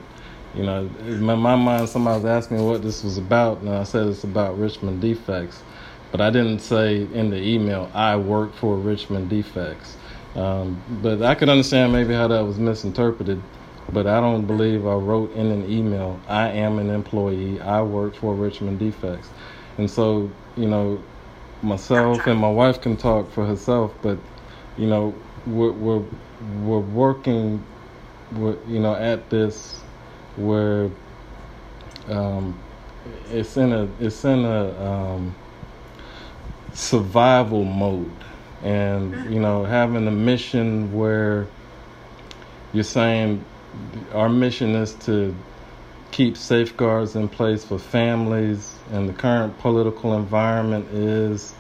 you 0.55 0.65
know, 0.65 0.91
in 1.07 1.23
my 1.23 1.37
mind, 1.37 1.89
somebody 1.89 2.17
was 2.17 2.25
asking 2.25 2.57
me 2.57 2.65
what 2.65 2.83
this 2.83 3.05
was 3.05 3.19
about, 3.19 3.61
and 3.61 3.71
I 3.71 3.85
said 3.85 4.09
it's 4.09 4.25
about 4.25 4.59
Richmond 4.59 5.03
DFACS. 5.03 5.59
But 6.11 6.21
I 6.21 6.31
didn't 6.31 6.59
say 6.59 7.03
in 7.03 7.31
the 7.31 7.41
email, 7.41 7.89
I 7.95 8.17
work 8.17 8.53
for 8.55 8.77
Richmond 8.77 9.31
DFACS. 9.31 9.95
Um, 10.35 10.83
but 11.03 11.23
I 11.23 11.37
could 11.37 11.49
understand 11.49 11.93
maybe 11.93 12.15
how 12.15 12.27
that 12.27 12.41
was 12.41 12.59
misinterpreted. 12.59 13.41
But 13.93 14.09
I 14.09 14.21
don't 14.21 14.45
believe 14.45 14.87
I 14.87 14.95
wrote 14.95 15.33
in 15.35 15.47
an 15.47 15.71
email, 15.71 16.19
I 16.29 16.49
am 16.49 16.79
an 16.79 16.91
employee, 16.91 17.61
I 17.61 17.83
work 17.83 18.17
for 18.17 18.35
Richmond 18.35 18.81
DFACS. 18.81 19.27
And 19.79 19.89
so, 19.89 20.31
you 20.57 20.67
know, 20.67 21.01
myself 21.62 22.26
and 22.26 22.38
my 22.38 22.50
wife 22.50 22.81
can 22.81 22.97
talk 22.97 23.31
for 23.33 23.47
herself, 23.47 23.95
but, 24.02 24.19
you 24.76 24.87
know, 24.87 25.14
we're, 25.47 25.73
we're, 25.73 26.02
we're 26.62 26.81
working, 26.81 27.64
with, 28.33 28.59
you 28.69 28.79
know, 28.79 28.95
at 28.95 29.29
this 29.31 29.81
where 30.37 30.90
um, 32.09 32.59
it's 33.31 33.57
in 33.57 33.73
a 33.73 33.88
it's 33.99 34.25
in 34.25 34.45
a 34.45 34.85
um, 34.85 35.35
survival 36.73 37.65
mode, 37.65 38.11
and 38.63 39.13
mm-hmm. 39.13 39.32
you 39.32 39.41
know 39.41 39.65
having 39.65 40.06
a 40.06 40.11
mission 40.11 40.93
where 40.93 41.47
you're 42.73 42.85
saying 42.85 43.45
our 44.13 44.28
mission 44.28 44.75
is 44.75 44.95
to 44.95 45.35
keep 46.11 46.37
safeguards 46.37 47.15
in 47.15 47.29
place 47.29 47.65
for 47.65 47.79
families, 47.79 48.75
and 48.93 49.09
the 49.09 49.13
current 49.13 49.59
political 49.59 50.17
environment 50.17 50.89
is 50.93 51.55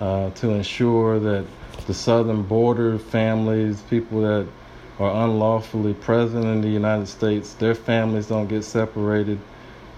uh, 0.00 0.30
to 0.30 0.50
ensure 0.50 1.18
that 1.18 1.46
the 1.86 1.94
southern 1.94 2.42
border 2.42 2.98
families, 2.98 3.82
people 3.82 4.20
that 4.22 4.46
are 4.98 5.24
unlawfully 5.24 5.94
present 5.94 6.44
in 6.44 6.60
the 6.60 6.68
United 6.68 7.06
States, 7.06 7.54
their 7.54 7.74
families 7.74 8.28
don't 8.28 8.46
get 8.46 8.62
separated, 8.62 9.38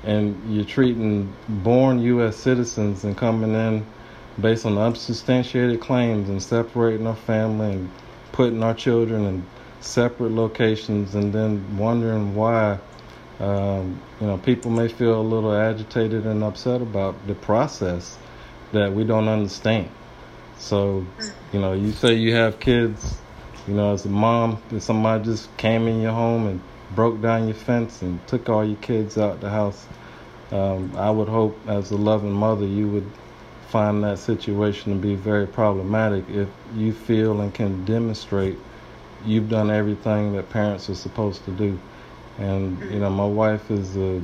and 0.04 0.40
you're 0.48 0.64
treating 0.64 1.32
born 1.48 1.98
U.S. 2.00 2.36
citizens 2.36 3.04
and 3.04 3.16
coming 3.16 3.54
in 3.54 3.86
based 4.40 4.66
on 4.66 4.78
unsubstantiated 4.78 5.80
claims 5.80 6.28
and 6.28 6.42
separating 6.42 7.06
our 7.06 7.16
family 7.16 7.72
and 7.72 7.90
putting 8.32 8.62
our 8.62 8.74
children 8.74 9.24
in 9.24 9.46
separate 9.80 10.32
locations, 10.32 11.14
and 11.14 11.32
then 11.32 11.76
wondering 11.76 12.34
why. 12.34 12.78
Um, 13.40 14.00
you 14.20 14.26
know, 14.26 14.38
people 14.38 14.70
may 14.70 14.88
feel 14.88 15.20
a 15.20 15.22
little 15.22 15.52
agitated 15.52 16.24
and 16.26 16.42
upset 16.42 16.80
about 16.80 17.26
the 17.26 17.34
process 17.34 18.16
that 18.72 18.92
we 18.92 19.04
don't 19.04 19.28
understand. 19.28 19.90
So, 20.58 21.04
you 21.52 21.60
know, 21.60 21.74
you 21.74 21.92
say 21.92 22.14
you 22.14 22.34
have 22.34 22.58
kids 22.60 23.18
you 23.66 23.74
know, 23.74 23.92
as 23.92 24.04
a 24.04 24.08
mom, 24.08 24.62
if 24.70 24.82
somebody 24.82 25.24
just 25.24 25.54
came 25.56 25.88
in 25.88 26.00
your 26.00 26.12
home 26.12 26.46
and 26.46 26.60
broke 26.94 27.20
down 27.20 27.48
your 27.48 27.56
fence 27.56 28.00
and 28.00 28.24
took 28.28 28.48
all 28.48 28.64
your 28.64 28.76
kids 28.76 29.18
out 29.18 29.40
the 29.40 29.50
house, 29.50 29.86
um, 30.52 30.92
I 30.96 31.10
would 31.10 31.28
hope 31.28 31.58
as 31.66 31.90
a 31.90 31.96
loving 31.96 32.32
mother 32.32 32.64
you 32.64 32.88
would 32.88 33.10
find 33.68 34.04
that 34.04 34.20
situation 34.20 34.92
to 34.92 34.98
be 34.98 35.16
very 35.16 35.48
problematic 35.48 36.28
if 36.28 36.48
you 36.76 36.92
feel 36.92 37.40
and 37.40 37.52
can 37.52 37.84
demonstrate 37.84 38.56
you've 39.24 39.48
done 39.48 39.72
everything 39.72 40.34
that 40.34 40.48
parents 40.50 40.88
are 40.88 40.94
supposed 40.94 41.44
to 41.46 41.50
do. 41.50 41.80
And 42.38 42.78
you 42.92 43.00
know, 43.00 43.10
my 43.10 43.26
wife 43.26 43.70
is 43.70 43.96
a, 43.96 44.20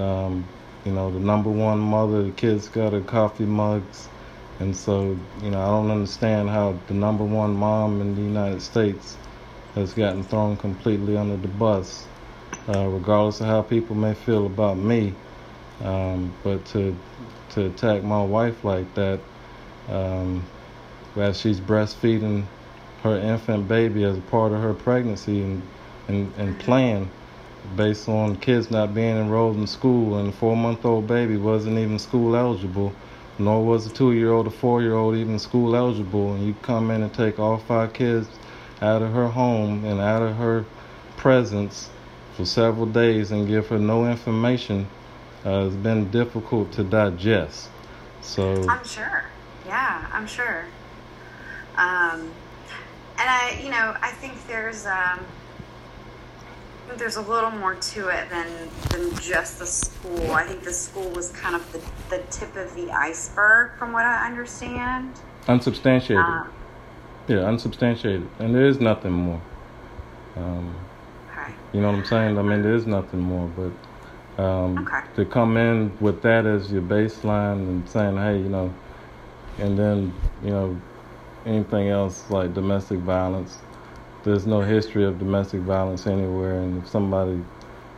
um, 0.00 0.46
you 0.84 0.92
know, 0.92 1.10
the 1.10 1.20
number 1.20 1.50
one 1.50 1.78
mother. 1.78 2.22
The 2.22 2.30
kids 2.32 2.68
got 2.68 2.92
her 2.92 3.02
coffee 3.02 3.44
mugs. 3.44 4.08
And 4.58 4.74
so, 4.74 5.16
you 5.42 5.50
know, 5.50 5.60
I 5.60 5.66
don't 5.66 5.90
understand 5.90 6.48
how 6.48 6.78
the 6.86 6.94
number 6.94 7.24
one 7.24 7.54
mom 7.54 8.00
in 8.00 8.14
the 8.14 8.22
United 8.22 8.62
States 8.62 9.16
has 9.74 9.92
gotten 9.92 10.22
thrown 10.24 10.56
completely 10.56 11.14
under 11.16 11.36
the 11.36 11.48
bus, 11.48 12.06
uh, 12.68 12.86
regardless 12.86 13.40
of 13.42 13.48
how 13.48 13.60
people 13.60 13.94
may 13.94 14.14
feel 14.14 14.46
about 14.46 14.78
me. 14.78 15.14
Um, 15.84 16.32
but 16.42 16.64
to 16.66 16.96
to 17.50 17.66
attack 17.66 18.02
my 18.02 18.22
wife 18.22 18.64
like 18.64 18.92
that, 18.94 19.20
um, 19.90 20.42
as 21.16 21.38
she's 21.38 21.60
breastfeeding 21.60 22.44
her 23.02 23.16
infant 23.18 23.68
baby 23.68 24.04
as 24.04 24.16
a 24.16 24.22
part 24.22 24.52
of 24.52 24.62
her 24.62 24.72
pregnancy 24.72 25.42
and 25.42 25.62
and, 26.08 26.32
and 26.38 26.58
plan 26.60 27.10
based 27.74 28.08
on 28.08 28.36
kids 28.36 28.70
not 28.70 28.94
being 28.94 29.16
enrolled 29.16 29.56
in 29.56 29.66
school 29.66 30.18
and 30.18 30.28
a 30.28 30.32
four 30.32 30.56
month 30.56 30.84
old 30.84 31.06
baby 31.06 31.36
wasn't 31.36 31.78
even 31.78 31.98
school 31.98 32.36
eligible 32.36 32.92
nor 33.38 33.64
was 33.64 33.86
a 33.86 33.90
two 33.90 34.12
year 34.12 34.32
old 34.32 34.46
or 34.46 34.50
four 34.50 34.82
year 34.82 34.94
old 34.94 35.14
even 35.16 35.38
school 35.38 35.76
eligible. 35.76 36.34
And 36.34 36.46
you 36.46 36.54
come 36.62 36.90
in 36.90 37.02
and 37.02 37.12
take 37.12 37.38
all 37.38 37.58
five 37.58 37.92
kids 37.92 38.28
out 38.80 39.02
of 39.02 39.12
her 39.12 39.28
home 39.28 39.84
and 39.84 40.00
out 40.00 40.22
of 40.22 40.36
her 40.36 40.64
presence 41.16 41.90
for 42.34 42.44
several 42.44 42.86
days 42.86 43.30
and 43.30 43.46
give 43.46 43.68
her 43.68 43.78
no 43.78 44.10
information 44.10 44.86
uh, 45.44 45.64
has 45.64 45.76
been 45.76 46.10
difficult 46.10 46.72
to 46.72 46.84
digest. 46.84 47.68
So 48.22 48.68
I'm 48.68 48.84
sure. 48.84 49.24
Yeah, 49.66 50.08
I'm 50.12 50.26
sure. 50.26 50.66
Um, 51.76 52.30
and 53.18 53.28
I, 53.28 53.58
you 53.62 53.70
know, 53.70 53.96
I 54.00 54.10
think 54.12 54.46
there's 54.46 54.86
um, 54.86 55.20
there's 56.94 57.16
a 57.16 57.22
little 57.22 57.50
more 57.50 57.74
to 57.74 58.08
it 58.08 58.28
than 58.30 58.46
than 58.90 59.14
just 59.18 59.58
the 59.58 59.66
school. 59.66 60.32
I 60.32 60.44
think 60.44 60.62
the 60.62 60.72
school 60.72 61.10
was 61.10 61.30
kind 61.30 61.54
of 61.54 61.72
the, 61.72 61.80
the 62.10 62.22
tip 62.30 62.54
of 62.56 62.74
the 62.74 62.90
iceberg, 62.90 63.72
from 63.78 63.92
what 63.92 64.04
I 64.04 64.26
understand. 64.26 65.12
Unsubstantiated. 65.48 66.24
Um, 66.24 66.52
yeah, 67.28 67.38
unsubstantiated, 67.38 68.28
and 68.38 68.54
there 68.54 68.66
is 68.66 68.80
nothing 68.80 69.12
more. 69.12 69.40
Um, 70.36 70.74
okay. 71.30 71.52
You 71.72 71.80
know 71.80 71.90
what 71.90 71.98
I'm 71.98 72.04
saying? 72.04 72.38
I 72.38 72.42
mean, 72.42 72.62
there 72.62 72.74
is 72.74 72.86
nothing 72.86 73.20
more, 73.20 73.48
but 73.48 74.42
um, 74.42 74.78
okay. 74.86 75.00
to 75.16 75.24
come 75.24 75.56
in 75.56 75.96
with 76.00 76.22
that 76.22 76.46
as 76.46 76.70
your 76.70 76.82
baseline 76.82 77.68
and 77.68 77.88
saying, 77.88 78.16
hey, 78.16 78.38
you 78.38 78.48
know, 78.48 78.72
and 79.58 79.78
then 79.78 80.14
you 80.42 80.50
know, 80.50 80.80
anything 81.44 81.88
else 81.88 82.30
like 82.30 82.54
domestic 82.54 83.00
violence 83.00 83.58
there's 84.26 84.44
no 84.44 84.60
history 84.60 85.04
of 85.04 85.20
domestic 85.20 85.60
violence 85.60 86.04
anywhere, 86.08 86.58
and 86.58 86.82
if 86.82 86.88
somebody 86.88 87.40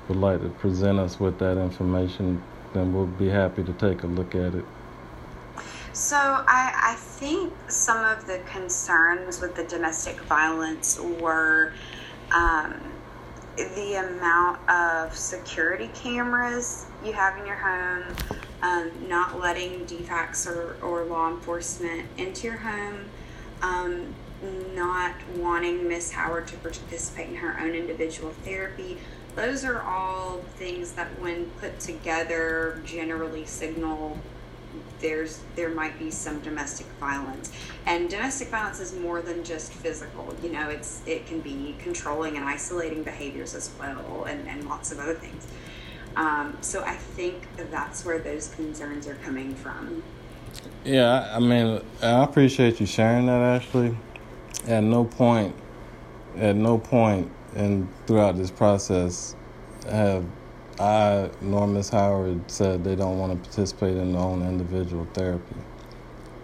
would 0.08 0.18
like 0.18 0.42
to 0.42 0.50
present 0.50 0.98
us 0.98 1.18
with 1.18 1.38
that 1.38 1.56
information, 1.56 2.40
then 2.74 2.92
we'll 2.92 3.06
be 3.06 3.28
happy 3.28 3.64
to 3.64 3.72
take 3.72 4.02
a 4.02 4.06
look 4.06 4.34
at 4.34 4.54
it. 4.54 4.64
So 5.94 6.16
I, 6.16 6.92
I 6.92 6.94
think 6.96 7.54
some 7.68 8.04
of 8.04 8.26
the 8.26 8.40
concerns 8.40 9.40
with 9.40 9.56
the 9.56 9.64
domestic 9.64 10.20
violence 10.20 11.00
were 11.00 11.72
um, 12.30 12.74
the 13.56 13.94
amount 13.94 14.68
of 14.68 15.16
security 15.16 15.90
cameras 15.94 16.84
you 17.02 17.14
have 17.14 17.38
in 17.38 17.46
your 17.46 17.56
home, 17.56 18.04
um, 18.60 18.90
not 19.08 19.40
letting 19.40 19.86
DFACS 19.86 20.46
or, 20.46 20.76
or 20.82 21.04
law 21.04 21.30
enforcement 21.30 22.06
into 22.18 22.48
your 22.48 22.58
home, 22.58 23.06
um, 23.62 24.14
not 24.74 25.14
wanting 25.36 25.88
Miss 25.88 26.12
Howard 26.12 26.46
to 26.48 26.56
participate 26.56 27.28
in 27.28 27.36
her 27.36 27.58
own 27.60 27.74
individual 27.74 28.30
therapy. 28.44 28.98
Those 29.36 29.64
are 29.64 29.82
all 29.82 30.38
things 30.56 30.92
that, 30.92 31.08
when 31.20 31.46
put 31.60 31.80
together, 31.80 32.80
generally 32.84 33.44
signal 33.44 34.18
there's 35.00 35.40
there 35.54 35.68
might 35.68 35.98
be 35.98 36.10
some 36.10 36.40
domestic 36.40 36.86
violence. 37.00 37.52
And 37.86 38.10
domestic 38.10 38.48
violence 38.48 38.80
is 38.80 38.94
more 38.94 39.22
than 39.22 39.44
just 39.44 39.72
physical. 39.72 40.34
You 40.42 40.50
know 40.50 40.68
it's 40.68 41.02
it 41.06 41.26
can 41.26 41.40
be 41.40 41.76
controlling 41.78 42.36
and 42.36 42.44
isolating 42.44 43.02
behaviors 43.02 43.54
as 43.54 43.70
well 43.78 44.24
and, 44.24 44.46
and 44.48 44.68
lots 44.68 44.92
of 44.92 44.98
other 44.98 45.14
things. 45.14 45.46
Um, 46.16 46.56
so 46.60 46.82
i 46.82 46.94
think 46.94 47.46
that's 47.70 48.04
where 48.04 48.18
those 48.18 48.48
concerns 48.48 49.06
are 49.06 49.14
coming 49.16 49.54
from. 49.54 50.02
Yeah 50.84 51.32
i 51.34 51.38
mean 51.38 51.80
i 52.02 52.24
appreciate 52.24 52.80
you 52.80 52.86
sharing 52.86 53.26
that 53.26 53.40
ashley 53.40 53.96
at 54.68 54.84
no 54.84 55.04
point 55.04 55.54
at 56.36 56.54
no 56.54 56.78
point 56.78 57.30
and 57.56 57.88
throughout 58.06 58.36
this 58.36 58.50
process 58.50 59.34
have 59.88 60.24
I 60.78 61.30
nor 61.40 61.66
Miss 61.66 61.88
Howard 61.88 62.48
said 62.50 62.84
they 62.84 62.94
don't 62.94 63.18
want 63.18 63.32
to 63.32 63.48
participate 63.48 63.96
in 63.96 64.12
their 64.12 64.20
own 64.20 64.42
individual 64.42 65.08
therapy. 65.12 65.56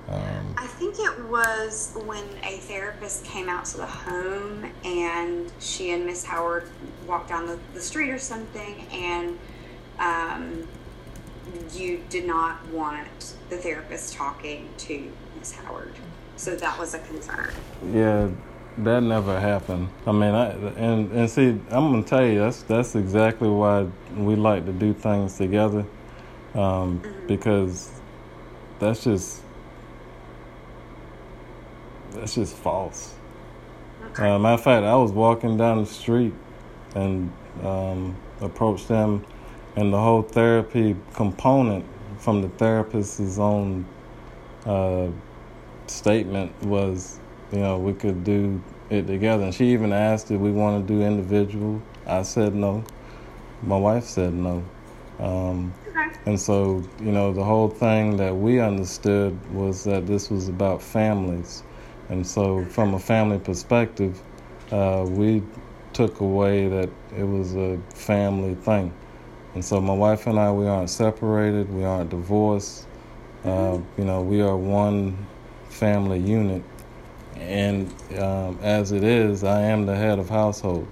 Um, 0.08 0.54
I 0.58 0.66
think 0.66 0.96
it 0.98 1.24
was 1.26 1.96
when 2.04 2.24
a 2.42 2.58
therapist 2.58 3.24
came 3.24 3.48
out 3.48 3.64
to 3.66 3.76
the 3.76 3.86
home 3.86 4.70
and 4.84 5.52
she 5.60 5.92
and 5.92 6.04
Miss 6.04 6.24
Howard 6.24 6.68
walked 7.06 7.28
down 7.28 7.46
the, 7.46 7.58
the 7.74 7.80
street 7.80 8.10
or 8.10 8.18
something, 8.18 8.86
and 8.92 9.38
um, 9.98 10.68
you 11.72 12.02
did 12.10 12.26
not 12.26 12.66
want 12.68 13.34
the 13.48 13.56
therapist 13.56 14.14
talking 14.14 14.68
to 14.78 15.10
Miss 15.38 15.52
Howard. 15.52 15.94
So 16.36 16.56
that 16.56 16.78
was 16.78 16.94
a 16.94 16.98
concern. 16.98 17.50
Yeah, 17.92 18.28
that 18.78 19.00
never 19.00 19.38
happened. 19.38 19.88
I 20.06 20.12
mean, 20.12 20.34
I 20.34 20.50
and 20.76 21.12
and 21.12 21.30
see, 21.30 21.48
I'm 21.70 21.92
gonna 21.92 22.02
tell 22.02 22.24
you 22.24 22.40
that's 22.40 22.62
that's 22.62 22.94
exactly 22.96 23.48
why 23.48 23.86
we 24.16 24.34
like 24.34 24.66
to 24.66 24.72
do 24.72 24.92
things 24.92 25.36
together, 25.36 25.86
um, 26.54 27.00
mm-hmm. 27.00 27.26
because 27.28 27.90
that's 28.80 29.04
just 29.04 29.42
that's 32.12 32.34
just 32.34 32.56
false. 32.56 33.14
Okay. 34.10 34.28
Uh, 34.28 34.38
matter 34.38 34.54
of 34.54 34.62
fact, 34.62 34.84
I 34.84 34.96
was 34.96 35.12
walking 35.12 35.56
down 35.56 35.80
the 35.80 35.86
street 35.86 36.34
and 36.94 37.32
um, 37.62 38.16
approached 38.40 38.88
them, 38.88 39.24
and 39.76 39.92
the 39.92 40.00
whole 40.00 40.22
therapy 40.22 40.96
component 41.14 41.84
from 42.18 42.42
the 42.42 42.48
therapist's 42.48 43.38
own 43.38 43.84
uh, 44.66 45.08
statement 45.86 46.52
was 46.62 47.20
you 47.54 47.60
know, 47.60 47.78
we 47.78 47.92
could 47.92 48.24
do 48.24 48.60
it 48.90 49.06
together. 49.06 49.44
And 49.44 49.54
she 49.54 49.72
even 49.72 49.92
asked 49.92 50.30
if 50.30 50.40
we 50.40 50.50
want 50.50 50.86
to 50.86 50.92
do 50.92 51.02
individual. 51.02 51.80
I 52.06 52.22
said 52.22 52.54
no. 52.54 52.84
My 53.62 53.76
wife 53.76 54.04
said 54.04 54.34
no. 54.34 54.64
Um, 55.20 55.72
and 56.26 56.38
so, 56.40 56.82
you 57.00 57.12
know, 57.12 57.32
the 57.32 57.44
whole 57.44 57.68
thing 57.68 58.16
that 58.16 58.34
we 58.34 58.58
understood 58.58 59.38
was 59.52 59.84
that 59.84 60.06
this 60.06 60.30
was 60.30 60.48
about 60.48 60.82
families. 60.82 61.62
And 62.08 62.26
so, 62.26 62.64
from 62.64 62.94
a 62.94 62.98
family 62.98 63.38
perspective, 63.38 64.20
uh, 64.72 65.04
we 65.08 65.42
took 65.92 66.20
away 66.20 66.66
that 66.66 66.90
it 67.16 67.22
was 67.22 67.54
a 67.54 67.78
family 67.94 68.54
thing. 68.56 68.92
And 69.54 69.64
so, 69.64 69.80
my 69.80 69.94
wife 69.94 70.26
and 70.26 70.40
I, 70.40 70.50
we 70.50 70.66
aren't 70.66 70.90
separated, 70.90 71.72
we 71.72 71.84
aren't 71.84 72.10
divorced. 72.10 72.86
Uh, 73.44 73.78
you 73.96 74.04
know, 74.04 74.22
we 74.22 74.40
are 74.40 74.56
one 74.56 75.16
family 75.74 76.18
unit 76.20 76.62
and 77.36 77.92
um, 78.18 78.58
as 78.62 78.92
it 78.92 79.04
is, 79.04 79.44
I 79.44 79.62
am 79.62 79.86
the 79.86 79.94
head 79.94 80.18
of 80.18 80.28
household. 80.28 80.86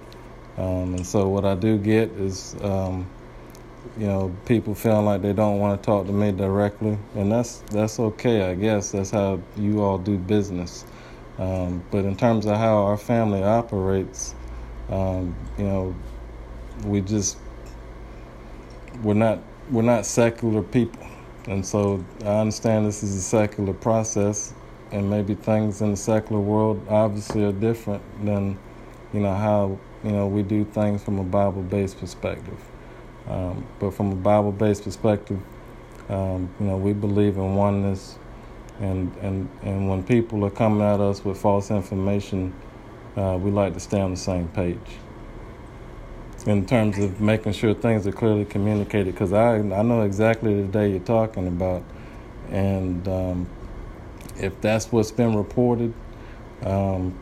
Um, 0.57 0.95
and 0.95 1.05
so 1.05 1.27
what 1.27 1.45
I 1.45 1.55
do 1.55 1.77
get 1.77 2.09
is, 2.11 2.55
um, 2.61 3.07
you 3.97 4.07
know, 4.07 4.35
people 4.45 4.75
feeling 4.75 5.05
like 5.05 5.21
they 5.21 5.33
don't 5.33 5.59
want 5.59 5.81
to 5.81 5.85
talk 5.85 6.05
to 6.07 6.11
me 6.11 6.31
directly, 6.31 6.97
and 7.15 7.31
that's 7.31 7.59
that's 7.71 7.99
okay, 7.99 8.49
I 8.49 8.55
guess. 8.55 8.91
That's 8.91 9.09
how 9.11 9.39
you 9.57 9.81
all 9.81 9.97
do 9.97 10.17
business. 10.17 10.85
Um, 11.39 11.83
but 11.91 12.05
in 12.05 12.15
terms 12.15 12.45
of 12.45 12.57
how 12.57 12.83
our 12.83 12.97
family 12.97 13.43
operates, 13.43 14.35
um, 14.89 15.35
you 15.57 15.65
know, 15.65 15.95
we 16.85 17.01
just 17.01 17.37
we're 19.01 19.15
not 19.15 19.39
we're 19.71 19.81
not 19.81 20.05
secular 20.05 20.61
people, 20.61 21.07
and 21.47 21.65
so 21.65 22.03
I 22.23 22.39
understand 22.41 22.85
this 22.85 23.01
is 23.01 23.15
a 23.15 23.21
secular 23.21 23.73
process 23.73 24.53
and 24.93 25.09
maybe 25.09 25.33
things 25.33 25.81
in 25.81 25.91
the 25.91 25.97
secular 25.97 26.39
world 26.39 26.85
obviously 26.87 27.43
are 27.43 27.51
different 27.51 28.03
than 28.23 28.57
you 29.11 29.19
know 29.19 29.33
how 29.33 29.77
you 30.03 30.11
know 30.11 30.27
we 30.27 30.43
do 30.43 30.63
things 30.63 31.03
from 31.03 31.19
a 31.19 31.23
Bible-based 31.23 31.99
perspective. 31.99 32.59
Um, 33.27 33.65
but 33.79 33.91
from 33.91 34.11
a 34.11 34.15
Bible-based 34.15 34.83
perspective, 34.83 35.39
um, 36.09 36.49
you 36.59 36.67
know 36.67 36.77
we 36.77 36.93
believe 36.93 37.37
in 37.37 37.55
oneness, 37.55 38.17
and 38.79 39.11
and 39.17 39.49
and 39.63 39.89
when 39.89 40.03
people 40.03 40.45
are 40.45 40.51
coming 40.51 40.83
at 40.83 40.99
us 40.99 41.25
with 41.25 41.37
false 41.39 41.71
information, 41.71 42.53
uh, 43.17 43.37
we 43.41 43.49
like 43.49 43.73
to 43.73 43.79
stay 43.79 43.99
on 43.99 44.11
the 44.11 44.17
same 44.17 44.47
page. 44.49 44.77
In 46.45 46.65
terms 46.65 46.99
of 46.99 47.21
making 47.21 47.53
sure 47.53 47.73
things 47.73 48.05
are 48.05 48.11
clearly 48.11 48.45
communicated, 48.45 49.13
because 49.13 49.33
I 49.33 49.55
I 49.55 49.81
know 49.81 50.01
exactly 50.01 50.61
the 50.61 50.67
day 50.67 50.91
you're 50.91 50.99
talking 50.99 51.47
about, 51.47 51.83
and 52.51 53.07
um, 53.07 53.47
if 54.37 54.59
that's 54.61 54.91
what's 54.91 55.11
been 55.11 55.35
reported, 55.35 55.93
um, 56.63 57.17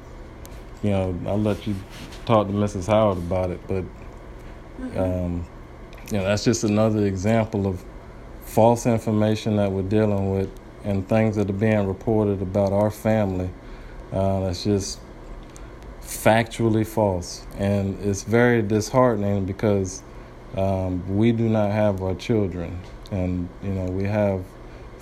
you 0.84 0.92
know, 0.92 1.18
I'll 1.28 1.40
let 1.40 1.68
you 1.68 1.76
talk 2.26 2.48
to 2.48 2.54
Mrs. 2.54 2.88
Howard 2.88 3.18
about 3.18 3.52
it. 3.52 3.60
But, 3.68 3.84
mm-hmm. 3.84 5.00
um, 5.00 5.46
you 6.12 6.18
know, 6.18 6.24
that's 6.26 6.44
just 6.44 6.64
another 6.64 7.06
example 7.06 7.68
of 7.68 7.84
false 8.42 8.86
information 8.86 9.58
that 9.58 9.72
we're 9.72 9.84
dealing 9.84 10.32
with 10.32 10.50
and 10.84 11.08
things 11.08 11.36
that 11.36 11.50
are 11.50 11.54
being 11.54 11.88
reported 11.88 12.42
about 12.42 12.74
our 12.74 12.90
family. 12.90 13.50
Uh, 14.12 14.42
that's 14.42 14.64
just 14.64 15.00
factually 16.02 16.86
false. 16.86 17.46
And 17.58 18.00
it's 18.04 18.24
very 18.24 18.62
disheartening 18.62 19.46
because 19.46 20.04
um, 20.58 21.18
we 21.18 21.32
do 21.32 21.48
not 21.48 21.72
have 21.72 22.02
our 22.02 22.16
children. 22.16 22.80
And, 23.12 23.48
you 23.64 23.70
know, 23.70 23.86
we 23.86 24.06
have 24.06 24.44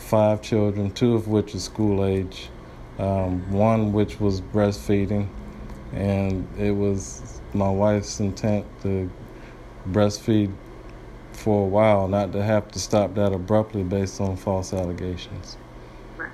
five 0.09 0.41
children, 0.41 0.89
two 0.89 1.13
of 1.13 1.27
which 1.27 1.53
are 1.53 1.59
school 1.59 2.03
age, 2.03 2.49
um, 2.97 3.51
one 3.51 3.93
which 3.93 4.19
was 4.19 4.41
breastfeeding, 4.41 5.27
and 5.93 6.47
it 6.57 6.71
was 6.71 7.39
my 7.53 7.69
wife's 7.69 8.19
intent 8.19 8.65
to 8.81 9.07
breastfeed 9.89 10.51
for 11.31 11.63
a 11.63 11.67
while, 11.67 12.07
not 12.07 12.33
to 12.33 12.41
have 12.41 12.71
to 12.71 12.79
stop 12.79 13.13
that 13.13 13.31
abruptly 13.33 13.83
based 13.83 14.19
on 14.19 14.35
false 14.35 14.73
allegations. 14.73 15.57
Right. 16.17 16.31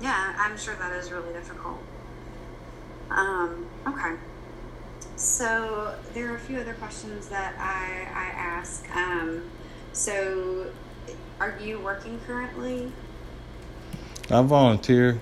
Yeah, 0.00 0.34
I'm 0.38 0.56
sure 0.56 0.74
that 0.76 0.92
is 0.94 1.12
really 1.12 1.34
difficult. 1.34 1.78
Um, 3.10 3.66
okay. 3.86 4.14
So 5.16 5.94
there 6.14 6.32
are 6.32 6.36
a 6.36 6.40
few 6.40 6.58
other 6.58 6.74
questions 6.74 7.28
that 7.28 7.54
I, 7.58 8.08
I 8.18 8.24
ask. 8.34 8.88
Um, 8.96 9.50
so 9.92 10.72
are 11.40 11.58
you 11.60 11.80
working 11.80 12.20
currently? 12.26 12.92
I 14.30 14.42
volunteer. 14.42 15.20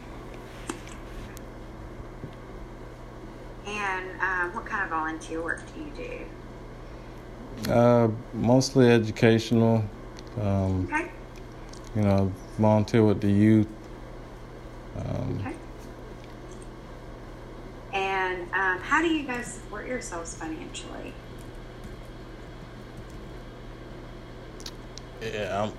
And 3.66 4.20
um, 4.20 4.54
what 4.54 4.66
kind 4.66 4.84
of 4.84 4.90
volunteer 4.90 5.42
work 5.42 5.62
do 5.74 5.80
you 5.80 6.26
do? 7.66 7.70
Uh, 7.72 8.08
mostly 8.32 8.88
educational. 8.90 9.84
Um, 10.40 10.88
okay. 10.92 11.10
You 11.96 12.02
know, 12.02 12.32
volunteer 12.58 13.04
with 13.04 13.20
the 13.20 13.30
youth. 13.30 13.66
Um, 14.96 15.38
okay. 15.40 15.56
And 17.92 18.42
um, 18.52 18.78
how 18.78 19.02
do 19.02 19.08
you 19.08 19.26
guys 19.26 19.54
support 19.54 19.86
yourselves 19.86 20.34
financially? 20.34 21.12
Yeah, 25.20 25.64
I'm 25.64 25.72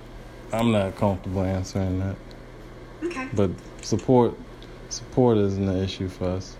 I'm 0.52 0.72
not 0.72 0.96
comfortable 0.96 1.42
answering 1.42 1.98
that. 2.00 2.16
Okay. 3.04 3.28
But 3.32 3.50
support 3.80 4.34
support 4.90 5.38
isn't 5.38 5.68
an 5.68 5.82
issue 5.82 6.08
for 6.08 6.26
us. 6.26 6.56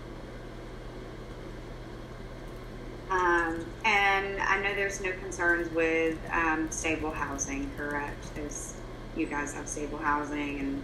Um, 3.09 3.63
and 3.85 4.41
I 4.41 4.59
know 4.61 4.73
there's 4.73 4.99
no 5.01 5.11
concerns 5.11 5.71
with 5.73 6.17
um, 6.31 6.69
stable 6.71 7.11
housing, 7.11 7.69
correct? 7.77 8.33
There's, 8.33 8.73
you 9.15 9.27
guys 9.27 9.53
have 9.53 9.67
stable 9.67 9.99
housing 9.99 10.59
and 10.59 10.83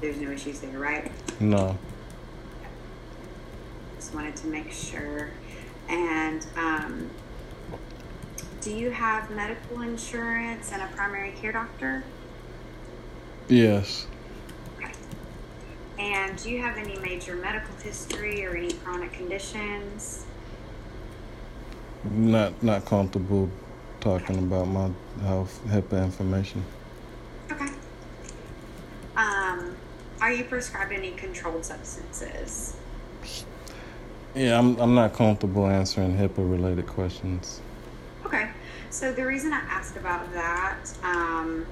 there's 0.00 0.16
no 0.16 0.30
issues 0.30 0.60
there, 0.60 0.78
right? 0.78 1.12
No. 1.38 1.76
Just 3.96 4.14
wanted 4.14 4.36
to 4.36 4.46
make 4.46 4.72
sure. 4.72 5.30
And 5.90 6.46
um, 6.56 7.10
do 8.62 8.72
you 8.72 8.90
have 8.90 9.28
medical 9.30 9.82
insurance 9.82 10.70
and 10.72 10.80
a 10.80 10.86
primary 10.94 11.32
care 11.32 11.50
doctor? 11.50 12.04
Yes. 13.48 14.06
Okay. 14.78 14.92
And 15.98 16.40
do 16.40 16.48
you 16.48 16.62
have 16.62 16.78
any 16.78 16.96
major 17.00 17.34
medical 17.34 17.74
history 17.82 18.46
or 18.46 18.56
any 18.56 18.72
chronic 18.72 19.12
conditions? 19.12 20.24
Not 22.04 22.62
not 22.62 22.84
comfortable 22.84 23.50
talking 24.00 24.38
about 24.38 24.68
my 24.68 24.90
health 25.22 25.60
HIPAA 25.66 26.04
information. 26.04 26.64
Okay. 27.50 27.68
Um, 29.16 29.76
are 30.20 30.32
you 30.32 30.44
prescribed 30.44 30.92
any 30.92 31.12
controlled 31.12 31.64
substances? 31.64 32.76
Yeah, 34.36 34.56
I'm 34.56 34.78
I'm 34.78 34.94
not 34.94 35.14
comfortable 35.14 35.66
answering 35.66 36.16
HIPAA 36.16 36.48
related 36.48 36.86
questions. 36.86 37.60
So 38.92 39.10
the 39.10 39.24
reason 39.24 39.54
I 39.54 39.60
asked 39.70 39.96
about 39.96 40.30
that, 40.34 40.76
um, 41.02 41.64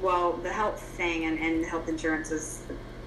well, 0.00 0.32
the 0.32 0.50
health 0.50 0.80
thing 0.80 1.26
and, 1.26 1.38
and 1.38 1.62
health 1.62 1.90
insurance 1.90 2.30
is 2.30 2.62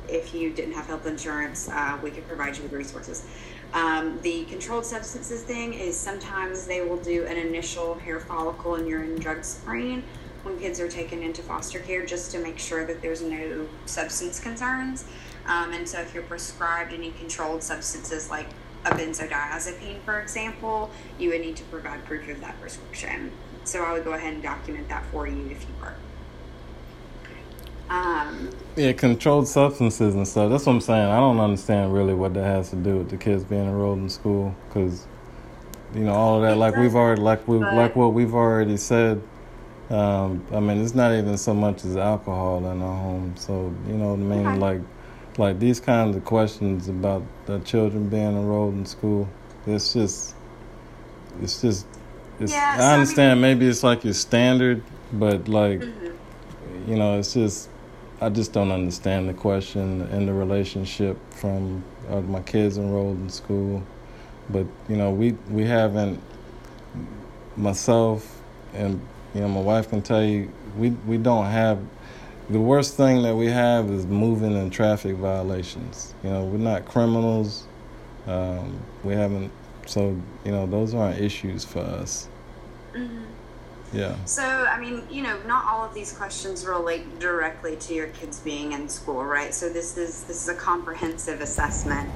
if 0.08 0.32
you 0.36 0.52
didn't 0.54 0.74
have 0.74 0.86
health 0.86 1.08
insurance, 1.08 1.70
uh, 1.70 1.98
we 2.04 2.12
could 2.12 2.28
provide 2.28 2.56
you 2.56 2.62
with 2.62 2.72
resources. 2.72 3.26
Um, 3.74 4.20
the 4.22 4.46
controlled 4.46 4.86
substances 4.86 5.42
thing 5.42 5.74
is 5.74 5.98
sometimes 5.98 6.68
they 6.68 6.82
will 6.82 6.98
do 6.98 7.26
an 7.26 7.36
initial 7.36 7.96
hair 7.96 8.20
follicle 8.20 8.76
and 8.76 8.88
urine 8.88 9.16
drug 9.16 9.44
screen 9.44 10.04
when 10.44 10.60
kids 10.60 10.80
are 10.80 10.88
taken 10.88 11.24
into 11.24 11.42
foster 11.42 11.80
care 11.80 12.06
just 12.06 12.30
to 12.34 12.38
make 12.38 12.60
sure 12.60 12.86
that 12.86 13.02
there's 13.02 13.24
no 13.24 13.68
substance 13.88 14.40
concerns. 14.40 15.06
Um, 15.48 15.74
and 15.74 15.90
so 15.90 16.00
if 16.00 16.14
you're 16.14 16.22
prescribed 16.22 16.94
any 16.94 17.10
controlled 17.10 17.64
substances 17.64 18.30
like 18.30 18.50
a 18.86 18.92
benzodiazepine, 18.92 20.02
for 20.02 20.20
example, 20.20 20.90
you 21.18 21.30
would 21.30 21.42
need 21.42 21.56
to 21.58 21.64
provide 21.66 22.06
proof 22.06 22.30
of 22.30 22.40
that 22.42 22.60
prescription. 22.62 23.32
So 23.64 23.84
I 23.84 23.94
would 23.94 24.04
go 24.04 24.14
ahead 24.14 24.34
and 24.34 24.44
document 24.44 24.88
that 24.90 25.06
for 25.08 25.28
you 25.28 25.48
if 25.50 25.62
you 25.62 25.76
were. 25.82 25.94
Um, 27.90 28.50
Yeah, 28.76 28.94
controlled 28.94 29.48
substances 29.48 30.16
and 30.16 30.28
stuff. 30.28 30.52
That's 30.52 30.66
what 30.66 30.74
I'm 30.74 30.82
saying. 30.82 31.10
I 31.10 31.18
don't 31.18 31.40
understand 31.40 31.94
really 31.94 32.14
what 32.14 32.34
that 32.36 32.44
has 32.44 32.70
to 32.70 32.76
do 32.76 32.98
with 32.98 33.10
the 33.10 33.18
kids 33.18 33.44
being 33.44 33.66
enrolled 33.66 33.98
in 34.00 34.10
school 34.10 34.56
because, 34.68 35.08
you 35.94 36.02
know, 36.02 36.14
all 36.14 36.36
of 36.38 36.44
that. 36.44 36.58
Like 36.58 36.76
we've 36.78 36.96
already, 36.96 37.22
like 37.22 37.48
we, 37.48 37.58
like 37.58 37.96
what 37.96 38.14
we've 38.14 38.34
already 38.34 38.78
said. 38.78 39.22
Um, 39.90 40.46
I 40.54 40.60
mean, 40.60 40.84
it's 40.84 40.94
not 40.94 41.14
even 41.14 41.36
so 41.36 41.54
much 41.54 41.84
as 41.84 41.98
alcohol 41.98 42.60
in 42.60 42.82
our 42.82 42.98
home. 42.98 43.36
So 43.38 43.74
you 43.88 43.94
know 43.94 44.10
what 44.14 44.20
I 44.20 44.38
mean? 44.38 44.48
Okay. 44.48 44.60
Like, 44.60 44.82
like 45.40 45.58
these 45.58 45.80
kinds 45.80 46.16
of 46.16 46.26
questions 46.26 46.90
about 46.90 47.24
the 47.46 47.60
children 47.60 48.10
being 48.10 48.38
enrolled 48.38 48.74
in 48.74 48.86
school. 48.86 49.28
It's 49.66 49.94
just, 49.94 50.36
it's 51.42 51.62
just, 51.62 51.88
it's. 52.40 52.52
Yeah, 52.52 52.78
I 52.80 52.94
understand. 52.94 53.42
maybe 53.42 53.68
it's 53.68 53.82
like 53.82 54.04
your 54.04 54.14
standard, 54.14 54.84
but 55.14 55.48
like 55.48 55.80
mhm. 55.80 56.14
you 56.88 56.96
know, 56.98 57.18
it's 57.18 57.34
just 57.34 57.70
I 58.22 58.30
just 58.30 58.52
don't 58.52 58.72
understand 58.72 59.30
the 59.30 59.34
question 59.34 60.02
and 60.02 60.28
the 60.28 60.34
relationship 60.34 61.18
from 61.32 61.84
are 62.10 62.22
my 62.22 62.42
kids 62.42 62.78
enrolled 62.78 63.18
in 63.18 63.30
school, 63.30 63.82
but 64.50 64.66
you 64.90 64.98
know, 64.98 65.12
we 65.12 65.32
we 65.50 65.64
haven't 65.64 66.22
myself 67.56 68.42
and 68.74 69.00
you 69.34 69.42
know 69.42 69.48
my 69.48 69.62
wife 69.62 69.90
can 69.90 70.02
tell 70.02 70.24
you 70.24 70.52
we 70.78 70.90
we 71.08 71.18
don't 71.18 71.46
have 71.46 71.80
the 72.50 72.60
worst 72.60 72.96
thing 72.96 73.22
that 73.24 73.36
we 73.36 73.48
have 73.48 73.90
is 73.90 74.06
moving 74.06 74.56
and 74.56 74.72
traffic 74.72 75.16
violations. 75.16 76.14
You 76.24 76.30
know, 76.32 76.46
we're 76.46 76.58
not 76.58 76.86
criminals. 76.86 77.66
Um, 78.28 78.80
we 79.04 79.14
haven't, 79.14 79.52
so 79.86 80.20
you 80.44 80.52
know, 80.52 80.66
those 80.66 80.94
aren't 80.94 81.20
issues 81.20 81.64
for 81.64 81.80
us. 81.80 82.28
Mhm. 82.94 83.26
Yeah. 83.92 84.16
So, 84.26 84.44
I 84.44 84.80
mean, 84.80 85.08
you 85.10 85.24
know, 85.24 85.40
not 85.48 85.66
all 85.66 85.84
of 85.84 85.94
these 85.96 86.12
questions 86.12 86.66
relate 86.66 87.20
directly 87.20 87.76
to 87.78 87.94
your 87.94 88.08
kids 88.08 88.40
being 88.40 88.74
in 88.74 88.88
school, 88.88 89.26
right? 89.26 89.54
So 89.54 89.70
this 89.70 89.98
is 89.98 90.24
this 90.24 90.44
is 90.44 90.50
a 90.50 90.56
comprehensive 90.56 91.42
assessment. 91.42 92.10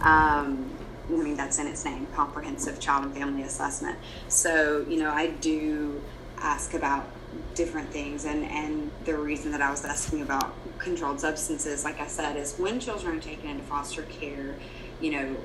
Um, 0.00 0.70
I 1.08 1.12
mean, 1.12 1.36
that's 1.36 1.58
in 1.58 1.66
its 1.66 1.84
name, 1.84 2.06
comprehensive 2.14 2.78
child 2.78 3.04
and 3.06 3.14
family 3.14 3.42
assessment. 3.42 3.96
So, 4.28 4.84
you 4.88 4.98
know, 4.98 5.10
I 5.10 5.28
do 5.28 6.00
ask 6.38 6.74
about 6.74 7.08
different 7.54 7.90
things, 7.90 8.24
and 8.24 8.44
and 8.44 8.90
the 9.04 9.16
reason 9.16 9.50
that 9.52 9.60
I 9.60 9.70
was 9.70 9.84
asking 9.84 10.22
about 10.22 10.54
controlled 10.78 11.20
substances, 11.20 11.84
like 11.84 12.00
I 12.00 12.06
said, 12.06 12.36
is 12.36 12.56
when 12.56 12.80
children 12.80 13.18
are 13.18 13.20
taken 13.20 13.50
into 13.50 13.64
foster 13.64 14.02
care, 14.02 14.54
you 15.00 15.10
know, 15.10 15.36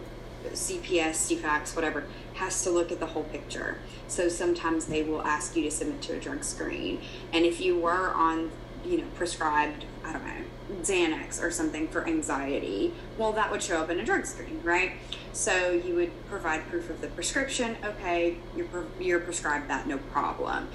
CPS, 0.52 1.40
CFAX, 1.40 1.76
whatever, 1.76 2.06
has 2.36 2.64
to 2.64 2.70
look 2.70 2.92
at 2.92 3.00
the 3.00 3.08
whole 3.08 3.24
picture. 3.24 3.78
So 4.08 4.30
sometimes 4.30 4.86
they 4.86 5.04
will 5.04 5.22
ask 5.22 5.56
you 5.56 5.64
to 5.64 5.72
submit 5.72 6.02
to 6.04 6.14
a 6.14 6.20
drug 6.20 6.44
screen. 6.44 7.02
And 7.32 7.46
if 7.46 7.62
you 7.62 7.80
were 7.80 8.14
on, 8.14 8.52
you 8.86 8.98
know, 9.00 9.08
prescribed, 9.16 9.86
I 10.04 10.14
don't 10.14 10.26
know, 10.26 10.44
Xanax 10.82 11.42
or 11.42 11.52
something 11.52 11.88
for 11.88 12.08
anxiety, 12.08 12.94
well, 13.18 13.32
that 13.34 13.52
would 13.52 13.64
show 13.64 13.78
up 13.78 13.90
in 13.90 14.00
a 14.00 14.06
drug 14.06 14.26
screen, 14.26 14.62
right? 14.64 14.94
So 15.32 15.72
you 15.72 15.96
would 15.96 16.12
provide 16.30 16.68
proof 16.68 16.90
of 16.90 17.02
the 17.02 17.08
prescription. 17.08 17.78
Okay, 17.84 18.38
you're, 18.56 18.86
you're 19.00 19.20
prescribed 19.20 19.70
that, 19.70 19.88
no 19.88 19.98
problem. 19.98 20.70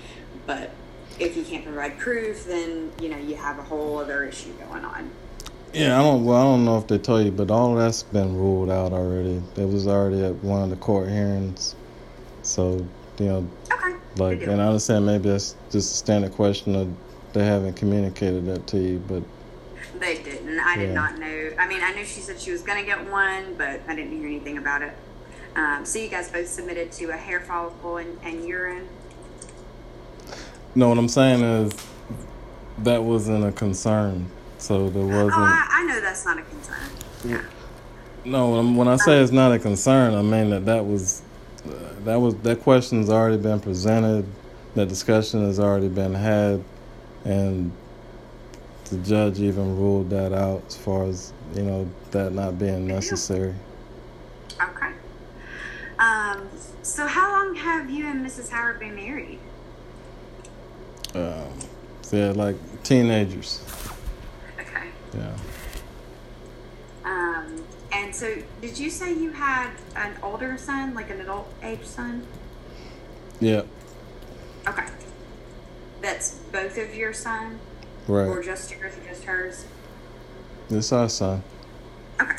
But 0.46 0.70
if 1.18 1.36
you 1.36 1.44
can't 1.44 1.64
provide 1.64 1.98
proof, 1.98 2.44
then, 2.46 2.90
you 3.00 3.08
know, 3.08 3.18
you 3.18 3.36
have 3.36 3.58
a 3.58 3.62
whole 3.62 3.98
other 3.98 4.24
issue 4.24 4.52
going 4.68 4.84
on. 4.84 5.10
Yeah, 5.72 5.98
I 5.98 6.02
don't. 6.02 6.24
Well, 6.24 6.36
I 6.38 6.44
don't 6.44 6.64
know 6.64 6.78
if 6.78 6.86
they 6.86 6.98
tell 6.98 7.20
you, 7.20 7.30
but 7.30 7.50
all 7.50 7.74
that's 7.74 8.02
been 8.02 8.36
ruled 8.36 8.70
out 8.70 8.92
already. 8.92 9.42
It 9.56 9.68
was 9.68 9.86
already 9.86 10.24
at 10.24 10.34
one 10.36 10.62
of 10.62 10.70
the 10.70 10.76
court 10.76 11.08
hearings. 11.08 11.74
So 12.42 12.86
you 13.18 13.26
know, 13.26 13.46
Okay. 13.72 13.94
like, 14.16 14.42
and 14.42 14.62
I 14.62 14.66
understand 14.68 15.04
maybe 15.04 15.28
that's 15.28 15.56
just 15.70 15.92
a 15.92 15.96
standard 15.96 16.32
question 16.32 16.74
of 16.74 16.88
they 17.34 17.44
haven't 17.44 17.74
communicated 17.74 18.46
that 18.46 18.66
to 18.68 18.78
you, 18.78 19.02
but 19.06 19.22
They 20.00 20.22
didn't. 20.22 20.58
I 20.60 20.76
did 20.76 20.88
Yeah. 20.88 20.94
not 20.94 21.18
know. 21.18 21.50
I 21.58 21.66
mean, 21.68 21.80
I 21.82 21.92
knew 21.92 22.04
she 22.04 22.20
said 22.20 22.40
she 22.40 22.52
was 22.52 22.62
going 22.62 22.78
to 22.78 22.86
get 22.86 23.10
one, 23.10 23.54
but 23.58 23.80
I 23.88 23.94
didn't 23.94 24.16
hear 24.18 24.26
anything 24.26 24.56
about 24.56 24.82
it. 24.82 24.92
Um, 25.56 25.84
so 25.84 25.98
you 25.98 26.08
guys 26.08 26.30
both 26.30 26.46
submitted 26.48 26.92
to 26.92 27.06
a 27.10 27.16
hair 27.16 27.40
follicle 27.40 27.96
and, 27.98 28.16
and 28.22 28.46
urine. 28.46 28.88
No. 30.78 30.88
What 30.88 30.98
I'm 30.98 31.08
saying 31.08 31.42
is 31.42 31.72
that 32.78 33.02
wasn't 33.02 33.44
a 33.44 33.52
concern. 33.52 34.30
So 34.58 34.88
there 34.88 35.02
Oh, 35.02 35.06
wasn't. 35.06 35.32
I, 35.34 35.66
I 35.70 35.84
know 35.84 36.00
that's 36.00 36.24
not 36.24 36.38
a 36.38 36.42
concern. 36.42 36.90
Yeah. 37.24 37.42
No, 38.24 38.62
when 38.62 38.88
I 38.88 38.96
say 38.96 39.20
it's 39.22 39.32
not 39.32 39.52
a 39.52 39.58
concern, 39.58 40.14
I 40.14 40.22
mean 40.22 40.50
that 40.50 40.66
that 40.66 40.84
was 40.84 41.22
uh, 41.66 41.70
that 42.04 42.16
was 42.16 42.34
that 42.36 42.60
question's 42.62 43.08
already 43.10 43.36
been 43.38 43.60
presented, 43.60 44.26
that 44.74 44.88
discussion 44.88 45.44
has 45.44 45.58
already 45.58 45.88
been 45.88 46.14
had, 46.14 46.62
and 47.24 47.72
the 48.90 48.98
judge 48.98 49.40
even 49.40 49.76
ruled 49.78 50.10
that 50.10 50.32
out 50.32 50.62
as 50.66 50.76
far 50.76 51.04
as 51.06 51.32
you 51.54 51.62
know 51.62 51.88
that 52.10 52.32
not 52.32 52.58
being 52.58 52.86
necessary. 52.86 53.54
Okay. 54.60 54.92
Um, 55.98 56.48
so 56.82 57.06
how 57.06 57.30
long 57.32 57.54
have 57.54 57.90
you 57.90 58.06
and 58.06 58.24
Mrs. 58.24 58.50
Howard 58.50 58.80
been 58.80 58.94
married? 58.94 59.38
Um, 61.18 61.52
yeah, 62.12 62.30
like 62.30 62.56
teenagers. 62.84 63.64
Okay. 64.60 64.88
Yeah. 65.16 65.36
Um, 67.04 67.64
and 67.92 68.14
so 68.14 68.36
did 68.60 68.78
you 68.78 68.88
say 68.88 69.12
you 69.12 69.32
had 69.32 69.70
an 69.96 70.16
older 70.22 70.56
son, 70.56 70.94
like 70.94 71.10
an 71.10 71.20
adult 71.20 71.52
age 71.62 71.84
son? 71.84 72.26
Yeah. 73.40 73.62
Okay. 74.66 74.86
That's 76.00 76.34
both 76.52 76.78
of 76.78 76.94
your 76.94 77.12
son? 77.12 77.58
Right. 78.06 78.26
Or 78.26 78.42
just 78.42 78.70
yours 78.70 78.94
or 78.96 79.08
just 79.08 79.24
hers? 79.24 79.66
It's 80.70 80.92
our 80.92 81.08
son. 81.08 81.42
Okay. 82.20 82.36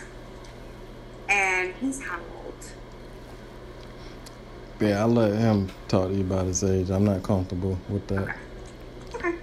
And 1.28 1.74
he's 1.76 2.02
how 2.02 2.18
old? 2.18 2.72
Yeah, 4.80 5.02
I'll 5.02 5.10
let 5.10 5.38
him 5.38 5.70
talk 5.88 6.10
to 6.10 6.16
you 6.16 6.22
about 6.22 6.46
his 6.46 6.64
age. 6.64 6.90
I'm 6.90 7.04
not 7.04 7.22
comfortable 7.22 7.78
with 7.90 8.08
that. 8.08 8.36
Okay. 9.16 9.34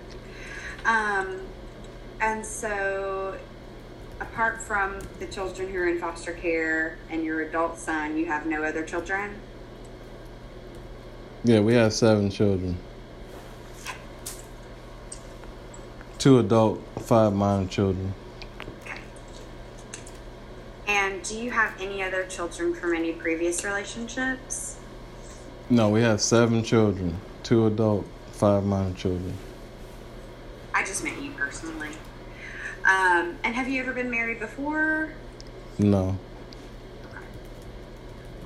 Um, 0.84 1.40
and 2.20 2.35
so, 2.46 3.36
apart 4.20 4.62
from 4.62 4.98
the 5.18 5.26
children 5.26 5.70
who 5.70 5.78
are 5.78 5.88
in 5.88 5.98
foster 5.98 6.32
care 6.32 6.96
and 7.10 7.24
your 7.24 7.42
adult 7.42 7.78
son, 7.78 8.16
you 8.16 8.26
have 8.26 8.46
no 8.46 8.62
other 8.62 8.84
children? 8.84 9.34
Yeah, 11.44 11.60
we 11.60 11.74
have 11.74 11.92
seven 11.92 12.30
children. 12.30 12.76
Two 16.18 16.38
adult, 16.38 16.82
five 17.00 17.32
minor 17.34 17.68
children. 17.68 18.14
Okay. 18.82 19.00
And 20.88 21.22
do 21.22 21.38
you 21.38 21.50
have 21.50 21.80
any 21.80 22.02
other 22.02 22.26
children 22.26 22.74
from 22.74 22.94
any 22.94 23.12
previous 23.12 23.64
relationships? 23.64 24.76
No, 25.68 25.88
we 25.88 26.00
have 26.02 26.20
seven 26.20 26.62
children. 26.64 27.16
Two 27.42 27.66
adult, 27.66 28.06
five 28.32 28.64
minor 28.64 28.94
children. 28.94 29.34
I 30.74 30.84
just 30.84 31.04
meant 31.04 31.22
you. 31.22 31.25
Um, 32.86 33.36
and 33.42 33.54
have 33.54 33.68
you 33.68 33.80
ever 33.82 33.92
been 33.92 34.10
married 34.10 34.38
before? 34.38 35.12
No. 35.78 36.16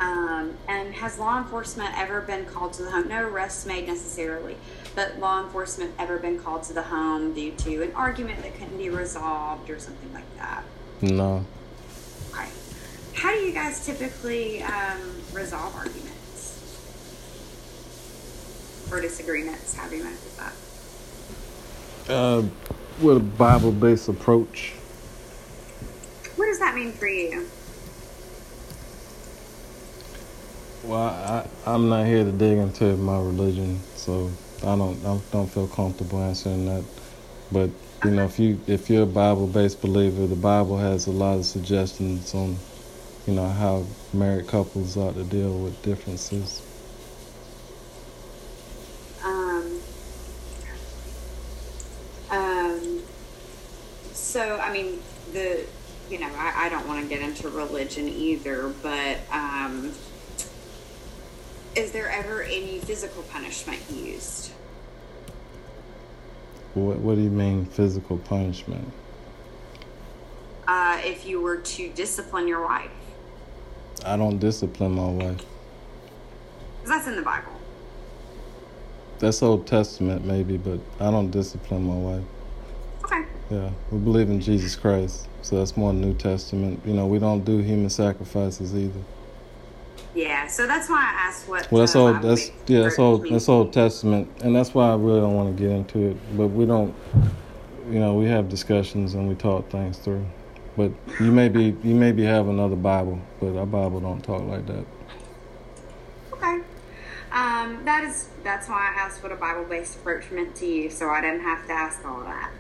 Um, 0.01 0.57
and 0.67 0.95
has 0.95 1.19
law 1.19 1.37
enforcement 1.39 1.91
ever 1.99 2.23
been 2.23 2.47
called 2.47 2.73
to 2.75 2.83
the 2.83 2.91
home? 2.91 3.09
No 3.09 3.29
arrests 3.29 3.67
made 3.67 3.87
necessarily, 3.87 4.57
but 4.95 5.19
law 5.19 5.43
enforcement 5.45 5.93
ever 5.99 6.19
been 6.19 6.39
called 6.39 6.63
to 6.65 6.73
the 6.73 6.85
home 6.85 7.35
due 7.35 7.53
to 7.53 7.83
an 7.83 7.93
argument 7.95 8.43
that 8.43 8.55
couldn't 8.55 8.79
be 8.79 8.89
resolved 8.89 9.69
or 9.69 9.79
something 9.79 10.11
like 10.15 10.39
that? 10.39 10.65
No. 11.03 11.45
Okay. 12.33 12.49
How 13.13 13.33
do 13.33 13.41
you 13.41 13.53
guys 13.53 13.85
typically 13.85 14.63
um, 14.63 15.21
resolve 15.35 15.75
arguments 15.77 16.57
or 18.91 19.03
disagreements? 19.03 19.75
How 19.75 19.87
do 19.87 19.97
you 19.97 20.05
manage 20.05 20.19
that? 20.39 20.53
Uh, 22.09 22.43
with 23.03 23.17
a 23.17 23.21
Bible 23.21 23.73
based 23.73 24.09
approach. 24.09 24.73
What 26.37 26.47
does 26.47 26.59
that 26.59 26.75
mean 26.75 26.93
for 26.93 27.07
you? 27.07 27.47
Well, 30.85 30.99
I, 30.99 31.47
I'm 31.67 31.89
not 31.89 32.07
here 32.07 32.25
to 32.25 32.33
dig 32.33 32.57
into 32.59 32.97
my 32.97 33.19
religion, 33.19 33.81
so 33.97 34.31
I 34.63 34.77
don't 34.77 34.99
I 35.05 35.21
don't 35.31 35.47
feel 35.47 35.69
comfortable 35.69 36.21
answering 36.21 36.67
that. 36.67 36.85
But 37.53 37.71
you 38.05 38.13
know, 38.13 38.25
if 38.25 38.39
you 38.39 38.59
if 38.67 38.89
you're 38.89 39.03
a 39.03 39.07
Bible-based 39.07 39.83
believer, 39.83 40.27
the 40.27 40.37
Bible 40.37 40.79
has 40.79 41.07
a 41.07 41.11
lot 41.11 41.39
of 41.39 41.45
suggestions 41.45 42.35
on, 42.35 42.57
you 43.27 43.35
know, 43.35 43.47
how 43.47 43.85
married 44.15 44.47
couples 44.47 44.97
ought 44.97 45.15
to 45.15 45.25
deal 45.25 45.59
with 45.59 45.81
differences. 45.83 46.63
Um. 49.23 49.81
Um. 52.31 53.03
So 54.13 54.59
I 54.59 54.73
mean 54.73 55.01
the, 55.33 55.67
you 56.09 56.19
know, 56.19 56.31
I, 56.37 56.67
I 56.67 56.69
don't 56.71 56.89
want 56.89 57.03
to 57.03 57.09
get 57.09 57.21
into 57.41 57.57
religion 57.57 58.09
either, 58.09 58.73
but 58.83 59.19
um, 59.33 59.93
is 61.75 61.93
there 61.93 62.11
ever 62.11 62.43
any 62.43 62.79
physical 62.81 63.23
punishment 63.25 63.81
used? 63.91 64.51
What 66.75 66.99
What 66.99 67.17
do 67.17 67.23
you 67.23 67.31
mean 67.31 67.67
physical 67.67 68.19
punishment? 68.19 68.93
Uh, 70.69 71.01
if 71.05 71.27
you 71.27 71.41
were 71.41 71.57
to 71.57 71.89
discipline 71.91 72.47
your 72.47 72.63
wife, 72.63 72.91
I 74.05 74.17
don't 74.17 74.39
discipline 74.39 74.93
my 74.93 75.11
wife. 75.11 75.45
that's 76.85 77.07
in 77.07 77.17
the 77.17 77.23
Bible. 77.23 77.53
That's 79.19 79.43
Old 79.43 79.67
Testament 79.67 80.25
maybe, 80.25 80.57
but 80.57 80.81
I 80.99 81.11
don't 81.11 81.31
discipline 81.31 81.83
my 81.83 81.97
wife. 81.97 82.25
Yeah, 83.51 83.71
we 83.91 83.99
believe 83.99 84.31
in 84.31 84.41
Jesus 84.41 84.77
Christ, 84.77 85.27
so 85.43 85.59
that's 85.59 85.77
more 85.77 85.93
New 85.93 86.15
Testament. 86.15 86.81
You 86.85 86.95
know, 86.95 87.07
we 87.07 87.19
don't 87.19 87.45
do 87.45 87.59
human 87.59 87.91
sacrifices 87.91 88.75
either. 88.75 89.01
Yeah. 90.15 90.47
So 90.47 90.67
that's 90.67 90.89
why 90.89 90.99
I 90.99 91.29
asked 91.29 91.49
what. 91.49 91.71
Well, 91.71 91.81
that's 91.81 91.97
old. 91.97 92.23
That's 92.23 92.51
yeah, 92.67 92.83
that's 92.83 92.99
old. 92.99 93.29
That's 93.29 93.49
Old 93.49 93.73
Testament, 93.73 94.29
and 94.43 94.55
that's 94.55 94.75
why 94.75 94.91
I 94.91 94.95
really 94.95 95.21
don't 95.21 95.35
want 95.35 95.57
to 95.57 95.63
get 95.63 95.73
into 95.73 96.11
it. 96.11 96.37
But 96.37 96.49
we 96.49 96.65
don't, 96.65 96.95
you 97.89 97.99
know, 97.99 98.15
we 98.15 98.27
have 98.27 98.49
discussions 98.49 99.15
and 99.15 99.29
we 99.29 99.35
talk 99.35 99.69
things 99.71 99.99
through. 99.99 100.25
But 100.77 100.93
you 101.19 101.33
may 101.33 101.49
be 101.49 101.77
you 101.83 101.95
maybe 101.95 102.23
have 102.25 102.49
another 102.49 102.77
Bible, 102.77 103.21
but 103.41 103.57
our 103.57 103.67
Bible 103.67 104.01
don't 104.01 104.23
talk 104.23 104.43
like 104.45 104.67
that. 104.67 104.85
Okay. 106.33 106.61
Um, 107.33 107.85
that 107.85 108.05
is 108.05 108.29
that's 108.43 108.69
why 108.69 108.93
I 108.93 109.01
asked 109.01 109.23
what 109.23 109.33
a 109.33 109.37
Bible 109.37 109.65
based 109.65 109.97
approach 109.97 110.31
meant 110.31 110.55
to 110.57 110.67
you, 110.67 110.91
so 110.91 111.11
I 111.11 111.21
didn't 111.21 111.43
have 111.43 111.67
to 111.67 111.73
ask 111.73 112.05
all 112.05 112.21
that. 112.23 112.51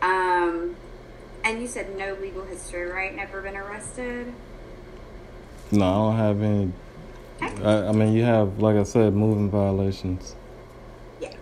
Um, 0.00 0.76
and 1.44 1.60
you 1.60 1.66
said 1.66 1.96
no 1.96 2.14
legal 2.14 2.44
history, 2.44 2.84
right? 2.90 3.14
Never 3.14 3.40
been 3.42 3.56
arrested. 3.56 4.32
No, 5.70 5.84
I 5.84 5.94
don't 5.94 6.16
have 6.16 6.42
any. 6.42 6.72
Okay. 7.42 7.64
I, 7.64 7.88
I 7.88 7.92
mean, 7.92 8.14
you 8.14 8.22
have, 8.24 8.58
like 8.58 8.76
I 8.76 8.82
said, 8.82 9.14
moving 9.14 9.50
violations. 9.50 10.34
Yeah. 11.20 11.34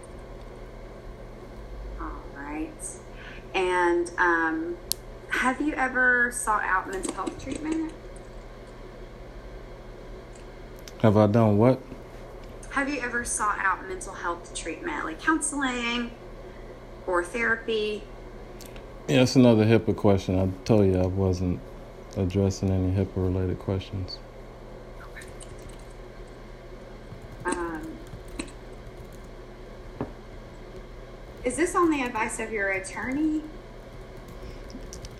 All 2.00 2.22
right. 2.36 2.70
And 3.54 4.10
um, 4.18 4.76
have 5.30 5.60
you 5.60 5.74
ever 5.74 6.30
sought 6.32 6.64
out 6.64 6.90
mental 6.90 7.14
health 7.14 7.42
treatment? 7.42 7.92
Have 11.02 11.16
I 11.16 11.26
done 11.26 11.58
what? 11.58 11.80
Have 12.70 12.88
you 12.88 13.00
ever 13.00 13.24
sought 13.24 13.58
out 13.58 13.86
mental 13.88 14.12
health 14.12 14.54
treatment, 14.54 15.04
like 15.04 15.20
counseling 15.20 16.10
or 17.06 17.22
therapy? 17.24 18.02
Yeah, 19.08 19.22
it's 19.22 19.36
another 19.36 19.64
HIPAA 19.64 19.94
question. 19.94 20.36
I 20.36 20.48
told 20.64 20.86
you 20.86 20.98
I 20.98 21.06
wasn't 21.06 21.60
addressing 22.16 22.70
any 22.70 22.90
HIPAA 22.90 23.16
related 23.16 23.58
questions. 23.60 24.18
Um, 27.44 27.86
is 31.44 31.56
this 31.56 31.76
on 31.76 31.90
the 31.90 32.02
advice 32.02 32.40
of 32.40 32.50
your 32.50 32.70
attorney? 32.72 33.42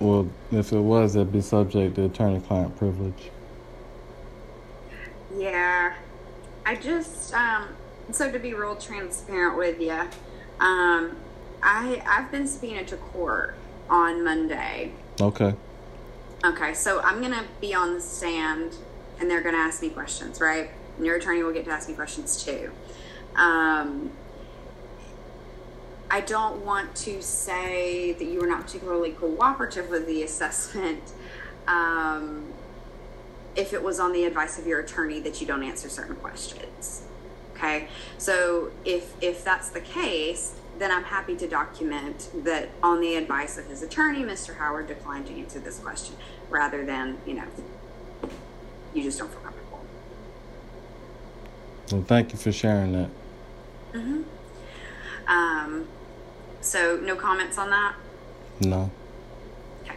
Well, 0.01 0.29
if 0.51 0.73
it 0.73 0.81
was, 0.81 1.15
it'd 1.15 1.33
be 1.33 1.41
subject 1.41 1.95
to 1.95 2.07
attorney-client 2.07 2.77
privilege. 2.77 3.31
Yeah. 5.37 5.95
I 6.65 6.75
just 6.75 7.33
um 7.33 7.69
so 8.11 8.33
to 8.33 8.39
be 8.41 8.53
real 8.53 8.75
transparent 8.75 9.57
with 9.57 9.81
you, 9.81 10.01
um 10.59 11.17
I 11.63 12.03
I've 12.05 12.33
been 12.33 12.49
subpoenaed 12.49 12.89
to 12.89 12.97
court 12.97 13.55
on 13.89 14.25
Monday. 14.25 14.93
Okay. 15.21 15.55
Okay, 16.45 16.75
so 16.75 17.01
I'm 17.01 17.21
gonna 17.21 17.45
be 17.61 17.75
on 17.75 17.95
the 17.95 18.01
stand 18.01 18.77
and 19.19 19.31
they're 19.31 19.43
gonna 19.43 19.57
ask 19.57 19.83
me 19.83 19.91
questions, 19.91 20.41
right? 20.41 20.71
And 20.97 21.07
your 21.07 21.17
attorney 21.17 21.43
will 21.43 21.53
get 21.53 21.65
to 21.65 21.71
ask 21.71 21.89
me 21.89 21.95
questions 21.95 22.45
too. 22.45 22.71
Um 23.35 24.11
I 26.11 26.21
don't 26.21 26.65
want 26.65 26.95
to 26.97 27.21
say 27.21 28.13
that 28.13 28.25
you 28.25 28.41
were 28.41 28.47
not 28.47 28.63
particularly 28.63 29.11
cooperative 29.11 29.91
with 29.91 30.07
the 30.07 30.23
assessment. 30.23 31.03
Um, 31.67 32.53
if 33.57 33.73
it 33.73 33.83
was 33.83 33.99
on 33.99 34.13
the 34.13 34.25
advice 34.25 34.59
of 34.59 34.67
your 34.67 34.81
attorney 34.81 35.19
that 35.21 35.41
you 35.41 35.47
don't 35.47 35.65
answer 35.65 35.89
certain 35.89 36.15
questions. 36.17 37.03
Okay, 37.55 37.89
so 38.19 38.71
if 38.85 39.15
if 39.21 39.43
that's 39.43 39.71
the 39.71 39.81
case, 39.81 40.55
then 40.79 40.91
I'm 40.91 41.05
happy 41.05 41.37
to 41.37 41.49
document 41.49 42.31
that 42.45 42.69
on 42.83 43.01
the 43.01 43.17
advice 43.17 43.59
of 43.59 43.67
his 43.67 43.83
attorney, 43.83 44.23
Mr. 44.23 44.57
Howard 44.57 44.89
declined 44.89 45.27
to 45.27 45.39
answer 45.39 45.59
this 45.59 45.79
question, 45.79 46.17
rather 46.51 46.85
than 46.85 47.19
you 47.27 47.35
know 47.35 47.45
you 48.95 49.03
just 49.03 49.19
don't 49.19 49.31
feel 49.31 49.41
comfortable. 49.41 49.85
Well, 51.93 52.03
thank 52.03 52.33
you 52.33 52.39
for 52.39 52.53
sharing 52.53 52.93
that. 52.93 53.11
Mm-hmm. 53.93 54.23
Um, 55.29 55.87
so 56.61 56.99
no 57.03 57.17
comments 57.17 57.59
on 57.59 57.71
that. 57.71 57.95
No. 58.61 58.91
Okay. 59.83 59.97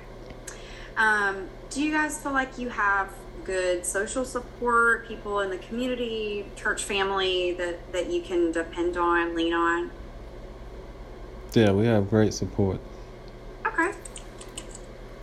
Um, 0.98 1.48
do 1.70 1.82
you 1.82 1.92
guys 1.92 2.22
feel 2.22 2.34
like 2.34 2.58
you 2.58 2.70
have 2.70 3.12
good 3.44 3.86
social 3.86 4.26
support, 4.26 5.08
people 5.08 5.40
in 5.40 5.50
the 5.50 5.58
community, 5.58 6.46
church 6.56 6.84
family 6.84 7.54
that, 7.54 7.92
that 7.92 8.12
you 8.12 8.22
can 8.22 8.52
depend 8.52 8.98
on, 8.98 9.34
lean 9.34 9.54
on? 9.54 9.92
Yeah, 11.54 11.72
we 11.72 11.86
have 11.88 12.10
great 12.10 12.34
support. 12.34 12.80
Okay. 13.66 13.92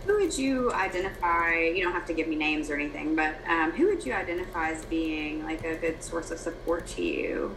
Who 0.05 0.15
would 0.15 0.37
you 0.37 0.71
identify? 0.73 1.59
You 1.59 1.83
don't 1.83 1.93
have 1.93 2.05
to 2.07 2.13
give 2.13 2.27
me 2.27 2.35
names 2.35 2.69
or 2.69 2.75
anything, 2.75 3.15
but 3.15 3.35
um, 3.47 3.71
who 3.71 3.87
would 3.87 4.05
you 4.05 4.13
identify 4.13 4.71
as 4.71 4.85
being 4.85 5.43
like 5.43 5.63
a 5.63 5.75
good 5.75 6.03
source 6.03 6.31
of 6.31 6.39
support 6.39 6.87
to 6.87 7.01
you? 7.01 7.55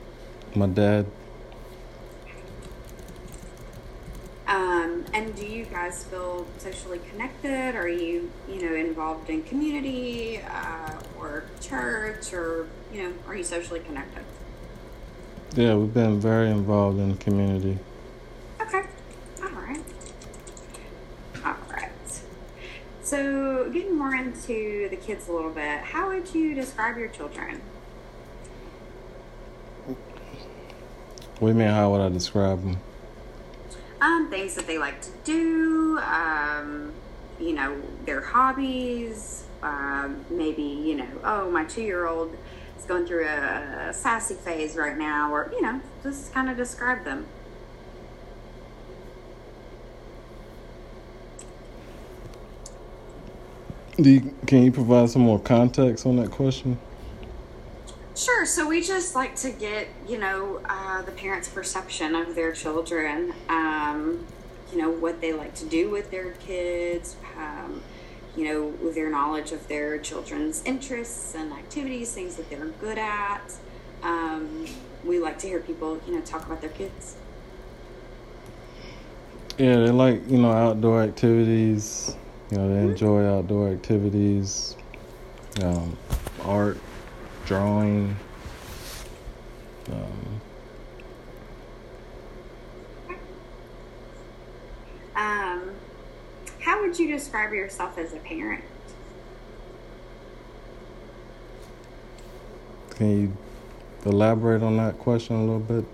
My 0.54 0.66
dad, 0.66 1.06
Um, 4.50 5.04
and 5.14 5.33
do 5.37 5.46
you 5.46 5.64
guys 5.64 6.02
feel 6.04 6.44
socially 6.59 7.00
connected? 7.11 7.76
Are 7.76 7.87
you, 7.88 8.33
you 8.48 8.61
know, 8.61 8.74
involved 8.74 9.30
in 9.30 9.44
community 9.44 10.38
uh, 10.38 10.90
or 11.20 11.44
church, 11.61 12.32
or 12.34 12.66
you 12.92 13.05
know, 13.05 13.12
are 13.28 13.36
you 13.36 13.44
socially 13.44 13.78
connected? 13.78 14.24
yeah, 15.55 15.74
we've 15.74 15.94
been 15.94 16.18
very 16.20 16.51
involved 16.51 16.99
in 16.99 17.11
the 17.11 17.16
community. 17.18 17.78
Okay. 18.72 18.88
All 19.42 19.50
right. 19.50 19.82
All 21.44 21.56
right. 21.72 21.90
So, 23.02 23.68
getting 23.72 23.96
more 23.96 24.14
into 24.14 24.88
the 24.88 24.96
kids 24.96 25.26
a 25.26 25.32
little 25.32 25.50
bit, 25.50 25.80
how 25.80 26.10
would 26.10 26.32
you 26.32 26.54
describe 26.54 26.96
your 26.96 27.08
children? 27.08 27.60
What 29.86 29.96
do 31.40 31.46
you 31.48 31.54
mean, 31.54 31.68
how 31.68 31.90
would 31.90 32.00
I 32.00 32.10
describe 32.10 32.62
them? 32.62 32.76
Um, 34.00 34.30
things 34.30 34.54
that 34.54 34.68
they 34.68 34.78
like 34.78 35.02
to 35.02 35.10
do, 35.24 35.98
um, 35.98 36.92
you 37.40 37.54
know, 37.54 37.80
their 38.04 38.20
hobbies, 38.20 39.44
um, 39.62 40.24
maybe, 40.30 40.62
you 40.62 40.94
know, 40.94 41.08
oh, 41.24 41.50
my 41.50 41.64
two 41.64 41.82
year 41.82 42.06
old 42.06 42.36
is 42.78 42.84
going 42.84 43.06
through 43.06 43.26
a, 43.26 43.88
a 43.88 43.92
sassy 43.92 44.34
phase 44.34 44.76
right 44.76 44.96
now, 44.96 45.32
or, 45.32 45.50
you 45.52 45.60
know, 45.60 45.80
just 46.04 46.32
kind 46.32 46.48
of 46.48 46.56
describe 46.56 47.04
them. 47.04 47.26
You, 54.09 54.34
can 54.46 54.62
you 54.62 54.72
provide 54.72 55.11
some 55.11 55.22
more 55.22 55.38
context 55.38 56.07
on 56.07 56.16
that 56.16 56.30
question? 56.30 56.78
Sure. 58.16 58.44
So 58.44 58.68
we 58.68 58.82
just 58.82 59.14
like 59.14 59.34
to 59.36 59.51
get, 59.51 59.88
you 60.07 60.18
know, 60.18 60.61
uh, 60.68 61.03
the 61.03 61.12
parents' 61.12 61.48
perception 61.48 62.14
of 62.14 62.34
their 62.34 62.53
children, 62.53 63.32
um, 63.48 64.26
you 64.70 64.78
know, 64.78 64.90
what 64.90 65.20
they 65.20 65.32
like 65.32 65.55
to 65.57 65.66
do 65.66 65.90
with 65.90 66.11
their 66.11 66.32
kids, 66.32 67.16
um, 67.38 67.82
you 68.36 68.44
know, 68.44 68.66
with 68.84 68.94
their 68.94 69.11
knowledge 69.11 69.53
of 69.53 69.66
their 69.68 69.98
children's 69.98 70.62
interests 70.64 71.34
and 71.34 71.53
activities, 71.53 72.12
things 72.12 72.36
that 72.36 72.51
they're 72.51 72.66
good 72.66 72.98
at. 72.98 73.55
Um, 74.03 74.66
we 75.05 75.18
like 75.18 75.38
to 75.40 75.46
hear 75.46 75.61
people, 75.61 76.01
you 76.07 76.14
know, 76.14 76.20
talk 76.20 76.46
about 76.46 76.61
their 76.61 76.70
kids. 76.70 77.16
Yeah, 79.57 79.76
they 79.76 79.90
like, 79.90 80.28
you 80.28 80.38
know, 80.38 80.53
outdoor 80.53 81.03
activities. 81.03 82.16
You 82.51 82.59
know, 82.59 82.74
they 82.74 82.80
enjoy 82.80 83.24
outdoor 83.26 83.68
activities, 83.68 84.76
um, 85.62 85.96
art, 86.42 86.78
drawing. 87.46 88.16
Um, 89.92 90.40
um, 95.14 95.70
how 96.59 96.80
would 96.80 96.98
you 96.98 97.07
describe 97.07 97.53
yourself 97.53 97.96
as 97.98 98.12
a 98.14 98.16
parent? 98.16 98.64
Can 102.96 103.20
you 103.22 103.36
elaborate 104.05 104.62
on 104.62 104.76
that 104.78 104.98
question 104.98 105.36
a 105.36 105.40
little 105.40 105.61
bit? 105.61 105.84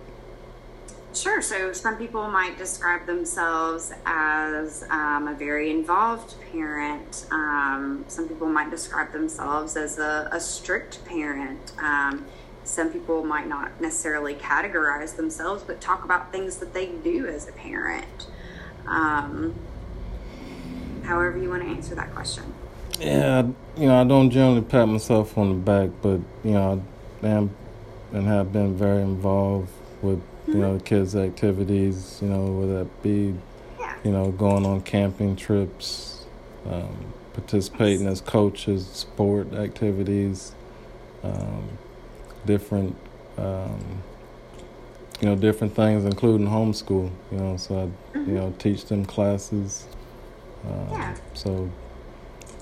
Sure. 1.16 1.40
So 1.40 1.72
some 1.72 1.96
people 1.96 2.28
might 2.28 2.58
describe 2.58 3.06
themselves 3.06 3.90
as 4.04 4.84
um, 4.90 5.28
a 5.28 5.34
very 5.34 5.70
involved 5.70 6.34
parent. 6.52 7.26
Um, 7.30 8.04
some 8.06 8.28
people 8.28 8.48
might 8.48 8.70
describe 8.70 9.12
themselves 9.12 9.78
as 9.78 9.98
a, 9.98 10.28
a 10.30 10.38
strict 10.38 11.02
parent. 11.06 11.72
Um, 11.78 12.26
some 12.64 12.90
people 12.90 13.24
might 13.24 13.48
not 13.48 13.80
necessarily 13.80 14.34
categorize 14.34 15.16
themselves, 15.16 15.62
but 15.62 15.80
talk 15.80 16.04
about 16.04 16.32
things 16.32 16.58
that 16.58 16.74
they 16.74 16.88
do 16.88 17.26
as 17.26 17.48
a 17.48 17.52
parent. 17.52 18.26
Um, 18.86 19.54
however, 21.02 21.38
you 21.38 21.48
want 21.48 21.62
to 21.62 21.68
answer 21.68 21.94
that 21.94 22.14
question. 22.14 22.52
Yeah, 23.00 23.48
you 23.76 23.86
know, 23.86 24.02
I 24.02 24.04
don't 24.04 24.30
generally 24.30 24.60
pat 24.60 24.86
myself 24.86 25.38
on 25.38 25.48
the 25.48 25.54
back, 25.54 25.90
but 26.02 26.20
you 26.44 26.52
know, 26.52 26.82
I 27.22 27.26
am 27.28 27.50
and 28.12 28.26
have 28.26 28.52
been 28.52 28.76
very 28.76 29.02
involved 29.02 29.70
with 30.02 30.20
you 30.46 30.54
know 30.54 30.74
mm-hmm. 30.74 30.84
kids' 30.84 31.16
activities. 31.16 32.18
You 32.22 32.28
know, 32.28 32.46
whether 32.46 32.84
that 32.84 33.02
be 33.02 33.34
yeah. 33.78 33.96
you 34.04 34.12
know 34.12 34.30
going 34.30 34.66
on 34.66 34.82
camping 34.82 35.36
trips, 35.36 36.26
um, 36.68 37.12
participating 37.34 38.06
as 38.06 38.20
coaches, 38.20 38.86
sport 38.86 39.52
activities. 39.54 40.52
Um, 41.22 41.78
different, 42.46 42.96
um, 43.36 44.02
you 45.20 45.28
know, 45.28 45.36
different 45.36 45.74
things, 45.74 46.04
including 46.04 46.46
homeschool. 46.46 47.10
You 47.30 47.38
know, 47.38 47.56
so 47.56 47.74
I, 47.74 48.16
mm-hmm. 48.16 48.30
you 48.30 48.36
know, 48.36 48.54
teach 48.58 48.86
them 48.86 49.04
classes. 49.04 49.86
Um, 50.64 50.88
yeah. 50.92 51.16
So 51.34 51.70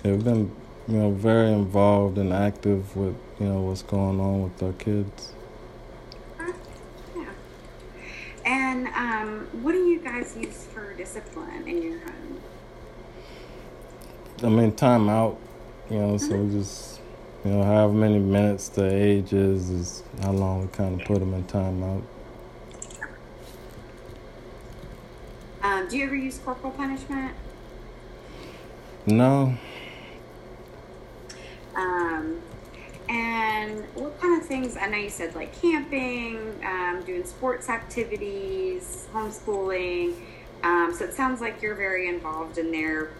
they've 0.02 0.22
been, 0.22 0.50
you 0.88 0.96
know, 0.98 1.10
very 1.12 1.52
involved 1.52 2.18
and 2.18 2.32
active 2.32 2.96
with, 2.96 3.14
you 3.38 3.46
know, 3.46 3.60
what's 3.60 3.82
going 3.82 4.20
on 4.20 4.42
with 4.42 4.62
our 4.62 4.72
kids. 4.72 5.32
Yeah. 7.16 7.26
And 8.44 8.88
um, 8.88 9.43
what 9.62 9.72
do 9.72 9.78
you 9.78 10.00
guys 10.00 10.36
use 10.38 10.66
for 10.72 10.92
discipline 10.94 11.66
in 11.66 11.82
your 11.82 11.98
home? 12.00 12.40
I 14.42 14.48
mean, 14.48 14.72
time 14.72 15.08
out. 15.08 15.38
You 15.90 15.98
know, 15.98 16.14
mm-hmm. 16.14 16.30
so 16.30 16.36
we 16.36 16.52
just 16.52 17.00
you 17.44 17.50
know, 17.50 17.62
however 17.62 17.92
many 17.92 18.18
minutes 18.18 18.68
the 18.68 18.90
age 18.90 19.34
is, 19.34 19.68
is 19.68 20.02
how 20.22 20.32
long 20.32 20.62
we 20.62 20.68
kind 20.68 20.98
of 20.98 21.06
put 21.06 21.18
them 21.18 21.34
in 21.34 21.44
timeout. 21.44 22.02
Um, 25.62 25.88
do 25.88 25.98
you 25.98 26.04
ever 26.04 26.16
use 26.16 26.38
corporal 26.38 26.72
punishment? 26.72 27.34
No. 29.06 29.54
Um, 31.74 32.40
and 33.14 33.84
what 33.94 34.20
kind 34.20 34.40
of 34.40 34.46
things? 34.46 34.76
I 34.76 34.86
know 34.88 34.96
you 34.96 35.08
said 35.08 35.36
like 35.36 35.58
camping, 35.60 36.36
um, 36.64 37.02
doing 37.06 37.24
sports 37.24 37.68
activities, 37.68 39.06
homeschooling. 39.12 40.16
Um, 40.64 40.92
so 40.92 41.04
it 41.04 41.14
sounds 41.14 41.40
like 41.40 41.62
you're 41.62 41.76
very 41.76 42.08
involved 42.08 42.58
in 42.58 42.72
their 42.72 43.10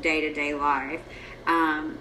day 0.00 0.20
to 0.22 0.34
day 0.34 0.52
life. 0.52 1.00
Um, 1.46 1.96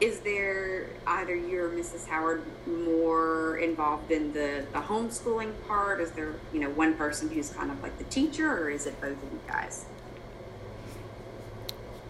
is 0.00 0.20
there 0.20 0.86
either 1.06 1.36
you 1.36 1.60
or 1.60 1.68
Mrs. 1.70 2.08
Howard 2.08 2.42
more 2.66 3.58
involved 3.58 4.10
in 4.10 4.32
the, 4.32 4.64
the 4.72 4.80
homeschooling 4.80 5.52
part? 5.68 6.00
Is 6.00 6.10
there, 6.12 6.34
you 6.52 6.58
know, 6.60 6.70
one 6.70 6.94
person 6.94 7.28
who's 7.28 7.50
kind 7.50 7.70
of 7.70 7.80
like 7.80 7.96
the 7.98 8.04
teacher 8.04 8.50
or 8.50 8.70
is 8.70 8.86
it 8.86 9.00
both 9.00 9.22
of 9.22 9.32
you 9.32 9.40
guys? 9.46 9.86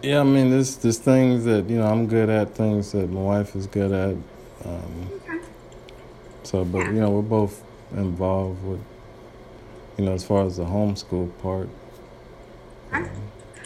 Yeah, 0.01 0.21
I 0.21 0.23
mean, 0.23 0.49
there's, 0.49 0.77
there's 0.77 0.97
things 0.97 1.43
that, 1.45 1.69
you 1.69 1.77
know, 1.77 1.87
I'm 1.87 2.07
good 2.07 2.29
at, 2.29 2.55
things 2.55 2.91
that 2.93 3.09
my 3.09 3.21
wife 3.21 3.55
is 3.55 3.67
good 3.67 3.91
at. 3.91 4.15
Um, 4.65 5.09
okay. 5.13 5.39
So, 6.43 6.65
but, 6.65 6.79
yeah. 6.79 6.91
you 6.91 6.99
know, 7.01 7.11
we're 7.11 7.21
both 7.21 7.63
involved 7.91 8.63
with, 8.63 8.81
you 9.97 10.05
know, 10.05 10.13
as 10.13 10.23
far 10.23 10.45
as 10.45 10.57
the 10.57 10.65
homeschool 10.65 11.31
part. 11.39 11.69
Okay. 12.93 13.03
Um, 13.03 13.09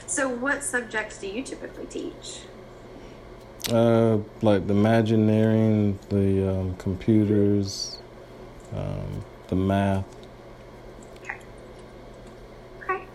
so, 0.08 0.30
what 0.30 0.64
subjects 0.64 1.18
do 1.20 1.28
you 1.28 1.44
typically 1.44 1.86
teach? 1.86 2.42
Uh, 3.72 4.18
like 4.42 4.68
the 4.68 4.74
Imagineering, 4.74 5.98
the 6.10 6.50
um, 6.50 6.76
computers, 6.76 8.00
um, 8.76 9.24
the 9.48 9.56
math. 9.56 10.06
Okay. 11.22 11.38
Okay. 12.82 13.06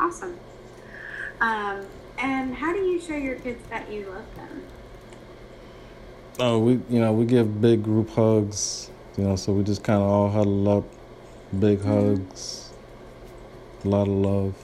Awesome. 0.00 0.38
Um, 1.40 1.86
and 2.18 2.54
how 2.54 2.72
do 2.72 2.80
you 2.80 3.00
show 3.00 3.16
your 3.16 3.36
kids 3.36 3.62
that 3.70 3.90
you 3.90 4.06
love 4.06 4.34
them? 4.34 4.62
Oh, 6.38 6.58
we 6.58 6.72
you 6.88 7.00
know 7.00 7.12
we 7.12 7.24
give 7.24 7.60
big 7.60 7.82
group 7.82 8.10
hugs. 8.10 8.90
You 9.16 9.24
know, 9.24 9.36
so 9.36 9.52
we 9.52 9.62
just 9.62 9.84
kind 9.84 10.02
of 10.02 10.08
all 10.08 10.30
huddle 10.30 10.68
up, 10.68 10.84
big 11.60 11.78
mm-hmm. 11.78 12.16
hugs, 12.16 12.70
a 13.84 13.88
lot 13.88 14.08
of 14.08 14.14
love. 14.14 14.54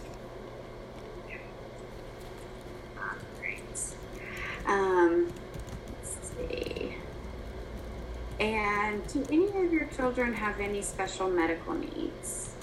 And 8.41 9.07
do 9.09 9.23
any 9.31 9.67
of 9.67 9.71
your 9.71 9.85
children 9.95 10.33
have 10.33 10.59
any 10.61 10.81
special 10.81 11.29
medical 11.29 11.75
needs? 11.75 12.55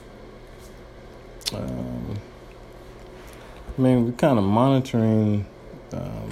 Um, 1.53 2.19
I 3.77 3.81
mean, 3.81 4.05
we're 4.05 4.11
kind 4.13 4.39
of 4.39 4.43
monitoring 4.43 5.45
um, 5.93 6.31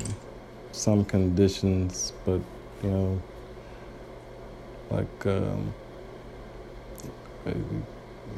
some 0.72 1.06
conditions, 1.06 2.12
but 2.26 2.42
you 2.86 2.92
know, 2.92 3.22
like 4.92 5.26
um, 5.26 5.74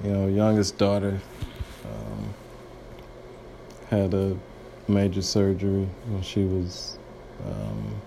you 0.03 0.11
know, 0.11 0.27
youngest 0.27 0.77
daughter 0.77 1.19
um, 1.85 2.33
had 3.89 4.13
a 4.13 4.37
major 4.87 5.21
surgery 5.21 5.87
when 6.07 6.21
she 6.21 6.45
was 6.45 6.97
um, 7.45 8.01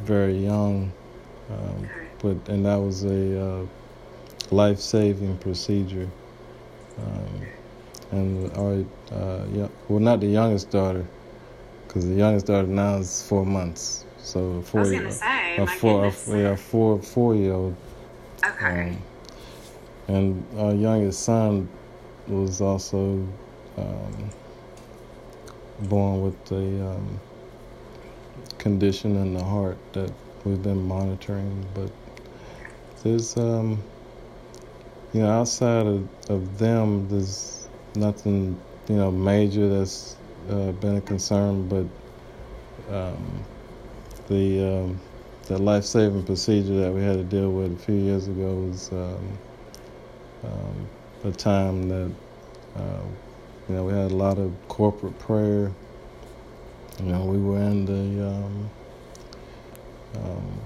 very 0.00 0.36
young. 0.36 0.92
Um, 1.50 1.88
but 2.18 2.48
and 2.48 2.66
that 2.66 2.76
was 2.76 3.04
a 3.04 3.40
uh, 3.40 3.66
life 4.50 4.80
saving 4.80 5.36
procedure. 5.38 6.08
Um, 6.98 7.46
and 8.10 8.52
our 8.56 8.84
uh, 9.16 9.44
yeah, 9.52 9.68
well, 9.88 10.00
not 10.00 10.20
the 10.20 10.26
youngest 10.26 10.70
daughter, 10.70 11.06
because 11.86 12.06
the 12.08 12.14
youngest 12.14 12.46
daughter 12.46 12.66
now 12.66 12.96
is 12.96 13.22
four 13.22 13.46
months. 13.46 14.04
So 14.28 14.60
four. 14.60 14.80
I 14.80 14.82
was 14.82 14.92
gonna 14.92 15.10
say, 15.10 15.56
a 15.56 15.66
four, 15.66 16.04
a, 16.04 16.38
yeah, 16.38 16.54
four 16.54 17.00
four 17.00 17.34
year 17.34 17.54
old. 17.54 17.74
Okay. 18.44 18.98
Um, 20.06 20.14
and 20.14 20.58
our 20.58 20.74
youngest 20.74 21.22
son 21.22 21.66
was 22.26 22.60
also 22.60 23.26
um, 23.78 24.30
born 25.80 26.20
with 26.20 26.52
a 26.52 26.90
um, 26.90 27.20
condition 28.58 29.16
in 29.16 29.32
the 29.32 29.42
heart 29.42 29.78
that 29.94 30.12
we've 30.44 30.62
been 30.62 30.86
monitoring, 30.86 31.66
but 31.72 31.90
there's 33.02 33.34
um, 33.38 33.82
you 35.14 35.22
know 35.22 35.30
outside 35.30 35.86
of, 35.86 36.06
of 36.28 36.58
them, 36.58 37.08
there's 37.08 37.66
nothing 37.94 38.60
you 38.90 38.96
know 38.96 39.10
major 39.10 39.70
that's 39.70 40.16
uh, 40.50 40.72
been 40.72 40.96
a 40.96 41.00
concern, 41.00 41.66
but 41.66 41.86
um, 42.94 43.44
the 44.28 44.66
um, 44.66 45.00
the 45.46 45.58
life 45.58 45.84
saving 45.84 46.24
procedure 46.24 46.74
that 46.80 46.92
we 46.92 47.02
had 47.02 47.14
to 47.14 47.24
deal 47.24 47.50
with 47.50 47.72
a 47.72 47.84
few 47.84 47.94
years 47.94 48.28
ago 48.28 48.54
was 48.54 48.92
um, 48.92 49.38
um, 50.44 50.88
a 51.24 51.32
time 51.32 51.88
that 51.88 52.12
uh, 52.76 53.02
you 53.68 53.74
know 53.74 53.84
we 53.84 53.92
had 53.92 54.10
a 54.10 54.16
lot 54.16 54.38
of 54.38 54.52
corporate 54.68 55.18
prayer. 55.18 55.72
You 57.00 57.12
know, 57.12 57.24
we 57.24 57.38
were 57.38 57.58
in 57.58 57.84
the 57.86 58.26
um, 58.26 58.70
um, 60.16 60.60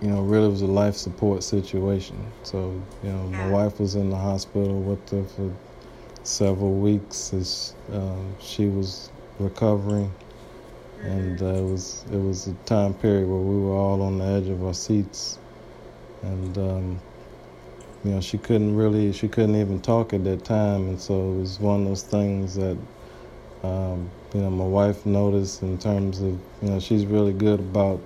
you 0.00 0.08
know, 0.08 0.22
really 0.22 0.48
was 0.48 0.62
a 0.62 0.66
life 0.66 0.94
support 0.94 1.42
situation. 1.42 2.16
So, 2.44 2.80
you 3.02 3.10
know, 3.10 3.26
my 3.26 3.48
wife 3.48 3.80
was 3.80 3.96
in 3.96 4.10
the 4.10 4.16
hospital 4.16 4.80
with 4.80 5.08
her 5.10 5.24
for 5.24 5.52
several 6.22 6.74
weeks 6.74 7.32
as 7.32 7.74
um, 7.92 8.34
she 8.38 8.66
was 8.66 9.10
recovering, 9.38 10.12
and 11.04 11.40
uh, 11.42 11.46
it 11.46 11.64
was 11.70 12.04
it 12.12 12.16
was 12.18 12.46
a 12.46 12.54
time 12.66 12.94
period 12.94 13.28
where 13.28 13.38
we 13.40 13.60
were 13.60 13.76
all 13.76 14.02
on 14.02 14.18
the 14.18 14.24
edge 14.24 14.48
of 14.48 14.64
our 14.64 14.74
seats, 14.74 15.38
and 16.22 16.56
um, 16.58 17.00
you 18.04 18.12
know, 18.12 18.20
she 18.20 18.38
couldn't 18.38 18.76
really 18.76 19.12
she 19.12 19.28
couldn't 19.28 19.56
even 19.56 19.80
talk 19.80 20.12
at 20.12 20.24
that 20.24 20.44
time, 20.44 20.88
and 20.88 21.00
so 21.00 21.32
it 21.32 21.40
was 21.40 21.60
one 21.60 21.82
of 21.82 21.86
those 21.88 22.02
things 22.02 22.54
that. 22.56 22.78
Um, 23.64 24.08
you 24.34 24.40
know, 24.42 24.50
my 24.50 24.64
wife 24.64 25.04
noticed 25.04 25.62
in 25.62 25.78
terms 25.78 26.20
of, 26.20 26.32
you 26.62 26.70
know, 26.70 26.78
she's 26.78 27.06
really 27.06 27.32
good 27.32 27.58
about 27.60 28.00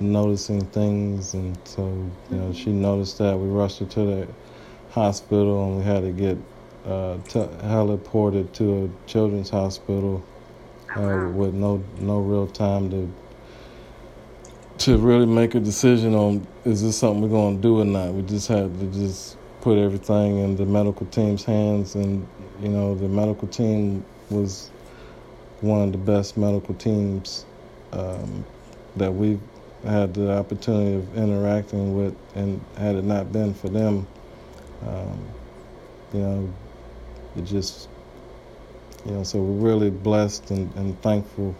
noticing 0.00 0.66
things, 0.66 1.34
and 1.34 1.56
so 1.64 2.10
you 2.30 2.36
know 2.36 2.52
she 2.52 2.70
noticed 2.72 3.18
that. 3.18 3.38
We 3.38 3.48
rushed 3.48 3.78
her 3.80 3.86
to 3.86 4.04
the 4.04 4.28
hospital, 4.90 5.64
and 5.66 5.78
we 5.78 5.84
had 5.84 6.02
to 6.02 6.12
get 6.12 6.38
uh, 6.84 7.18
t- 7.28 7.66
heliported 7.66 8.52
to 8.54 8.84
a 8.84 9.08
children's 9.08 9.50
hospital 9.50 10.24
uh, 10.96 11.18
with 11.32 11.54
no 11.54 11.82
no 11.98 12.18
real 12.20 12.46
time 12.46 12.90
to 12.90 13.12
to 14.78 14.98
really 14.98 15.26
make 15.26 15.54
a 15.54 15.60
decision 15.60 16.14
on 16.14 16.46
is 16.64 16.82
this 16.82 16.98
something 16.98 17.22
we're 17.22 17.28
going 17.28 17.56
to 17.56 17.62
do 17.62 17.80
or 17.80 17.84
not. 17.84 18.12
We 18.12 18.22
just 18.22 18.48
had 18.48 18.78
to 18.78 18.86
just 18.86 19.36
put 19.60 19.78
everything 19.78 20.38
in 20.38 20.56
the 20.56 20.66
medical 20.66 21.06
team's 21.06 21.44
hands, 21.44 21.94
and 21.94 22.26
you 22.60 22.68
know 22.68 22.94
the 22.94 23.08
medical 23.08 23.48
team 23.48 24.04
was 24.30 24.70
one 25.60 25.82
of 25.82 25.92
the 25.92 25.98
best 25.98 26.36
medical 26.36 26.74
teams 26.74 27.46
um, 27.92 28.44
that 28.96 29.12
we've 29.12 29.40
had 29.84 30.14
the 30.14 30.32
opportunity 30.32 30.96
of 30.96 31.16
interacting 31.16 31.96
with, 31.96 32.14
and 32.34 32.60
had 32.76 32.96
it 32.96 33.04
not 33.04 33.32
been 33.32 33.54
for 33.54 33.68
them, 33.68 34.06
um, 34.86 35.24
you 36.12 36.20
know, 36.20 36.54
it 37.36 37.42
just, 37.42 37.88
you 39.06 39.12
know, 39.12 39.22
so 39.22 39.38
we're 39.38 39.70
really 39.70 39.90
blessed 39.90 40.50
and, 40.50 40.74
and 40.74 41.00
thankful 41.00 41.54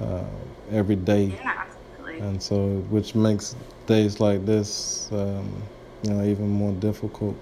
uh, 0.00 0.24
every 0.70 0.96
day. 0.96 1.24
Yeah, 1.42 1.64
absolutely. 1.98 2.26
And 2.26 2.42
so, 2.42 2.66
which 2.90 3.14
makes 3.14 3.56
days 3.86 4.20
like 4.20 4.46
this, 4.46 5.08
um, 5.12 5.62
you 6.02 6.10
know, 6.10 6.24
even 6.24 6.48
more 6.48 6.72
difficult. 6.72 7.34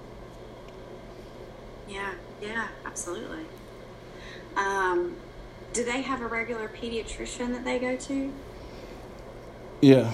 Yeah, 1.87 2.13
yeah, 2.41 2.67
absolutely. 2.85 3.45
Um, 4.55 5.15
do 5.73 5.83
they 5.83 6.01
have 6.01 6.21
a 6.21 6.27
regular 6.27 6.67
pediatrician 6.67 7.53
that 7.53 7.63
they 7.63 7.77
go 7.77 7.95
to? 7.95 8.33
Yeah. 9.81 10.11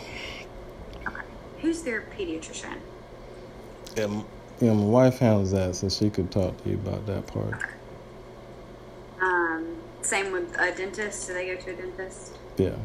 Okay. 1.08 1.22
Who's 1.62 1.84
their 1.84 2.04
pediatrician? 2.18 2.76
Yeah, 3.96 4.04
m- 4.04 4.26
yeah, 4.60 4.74
my 4.74 4.84
wife 4.84 5.20
handles 5.20 5.52
that, 5.52 5.76
so 5.76 5.88
she 5.88 6.10
could 6.10 6.32
talk 6.32 6.62
to 6.64 6.70
you 6.70 6.76
about 6.76 7.06
that 7.06 7.28
part. 7.28 7.54
Okay. 7.54 7.68
Same 10.14 10.32
with 10.32 10.56
a 10.60 10.72
dentist. 10.76 11.26
Do 11.26 11.34
they 11.34 11.48
go 11.48 11.56
to 11.60 11.72
a 11.72 11.74
dentist? 11.74 12.38
Yeah. 12.58 12.76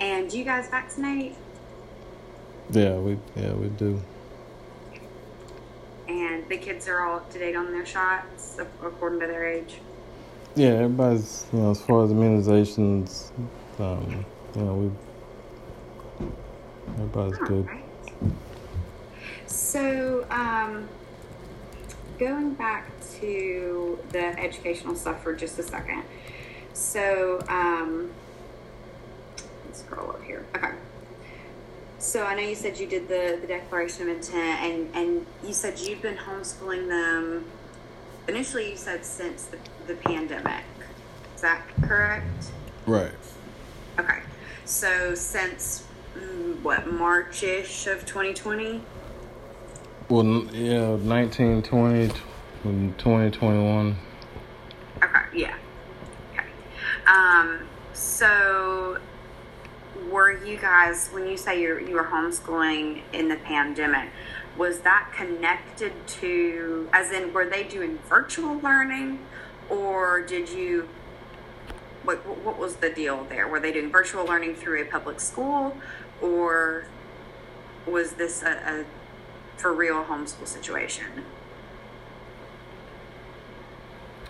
And 0.00 0.28
do 0.28 0.36
you 0.36 0.42
guys 0.42 0.68
vaccinate? 0.68 1.36
Yeah, 2.72 2.96
we 2.96 3.16
yeah 3.36 3.52
we 3.52 3.68
do. 3.68 4.02
And 6.08 6.48
the 6.48 6.56
kids 6.56 6.88
are 6.88 7.02
all 7.02 7.18
up 7.18 7.30
to 7.30 7.38
date 7.38 7.54
on 7.54 7.70
their 7.70 7.86
shots 7.86 8.58
according 8.58 9.20
to 9.20 9.28
their 9.28 9.46
age. 9.46 9.76
Yeah, 10.56 10.70
everybody's 10.70 11.46
you 11.52 11.60
know 11.60 11.70
as 11.70 11.82
far 11.82 12.02
as 12.02 12.10
immunizations, 12.10 13.30
um, 13.78 14.24
you 14.56 14.62
know 14.62 14.74
we 14.74 14.90
everybody's 16.94 17.38
good. 17.46 17.64
Alright. 17.64 17.84
So, 19.46 20.26
um, 20.30 20.88
going 22.18 22.54
back 22.54 22.90
to 23.20 23.98
the 24.10 24.38
educational 24.38 24.94
stuff 24.94 25.22
for 25.22 25.34
just 25.34 25.58
a 25.58 25.62
second. 25.62 26.02
So, 26.72 27.42
um, 27.48 28.10
let's 29.66 29.80
scroll 29.80 30.10
up 30.10 30.22
here. 30.22 30.44
Okay. 30.54 30.72
So 31.98 32.24
I 32.24 32.34
know 32.34 32.42
you 32.42 32.54
said 32.54 32.78
you 32.78 32.86
did 32.86 33.08
the, 33.08 33.38
the 33.40 33.46
declaration 33.46 34.02
of 34.02 34.08
intent, 34.08 34.60
and, 34.62 34.88
and 34.94 35.26
you 35.44 35.52
said 35.52 35.78
you'd 35.80 36.00
been 36.00 36.16
homeschooling 36.16 36.88
them. 36.88 37.44
Initially, 38.28 38.70
you 38.70 38.76
said 38.76 39.04
since 39.04 39.44
the, 39.44 39.58
the 39.86 39.94
pandemic. 39.94 40.64
Is 41.34 41.42
that 41.42 41.62
correct? 41.82 42.50
Right. 42.86 43.10
Okay. 43.98 44.20
So 44.64 45.14
since 45.14 45.86
mm, 46.16 46.60
what 46.62 46.90
March-ish 46.92 47.86
of 47.88 48.06
2020? 48.06 48.80
Well, 50.08 50.24
yeah, 50.54 50.96
19, 50.96 51.62
20, 51.62 52.12
20, 52.96 53.30
21. 53.30 53.96
Okay, 55.02 55.18
yeah. 55.34 55.54
Okay. 56.32 56.48
Um, 57.06 57.68
so 57.92 58.96
were 60.10 60.32
you 60.42 60.56
guys 60.56 61.10
when 61.12 61.26
you 61.26 61.36
say 61.36 61.60
you 61.60 61.78
you 61.80 61.94
were 61.94 62.04
homeschooling 62.04 63.02
in 63.12 63.28
the 63.28 63.36
pandemic, 63.36 64.08
was 64.56 64.78
that 64.80 65.12
connected 65.14 65.92
to 66.06 66.88
as 66.94 67.12
in 67.12 67.34
were 67.34 67.44
they 67.44 67.64
doing 67.64 67.98
virtual 68.08 68.58
learning 68.60 69.18
or 69.68 70.22
did 70.22 70.48
you 70.48 70.88
what 72.04 72.24
what 72.38 72.58
was 72.58 72.76
the 72.76 72.88
deal 72.88 73.24
there? 73.24 73.46
Were 73.46 73.60
they 73.60 73.72
doing 73.72 73.92
virtual 73.92 74.24
learning 74.24 74.54
through 74.54 74.80
a 74.80 74.84
public 74.86 75.20
school 75.20 75.76
or 76.22 76.86
was 77.86 78.12
this 78.12 78.42
a, 78.42 78.50
a 78.50 78.84
for 79.58 79.72
real 79.72 80.04
homeschool 80.04 80.46
situation? 80.46 81.06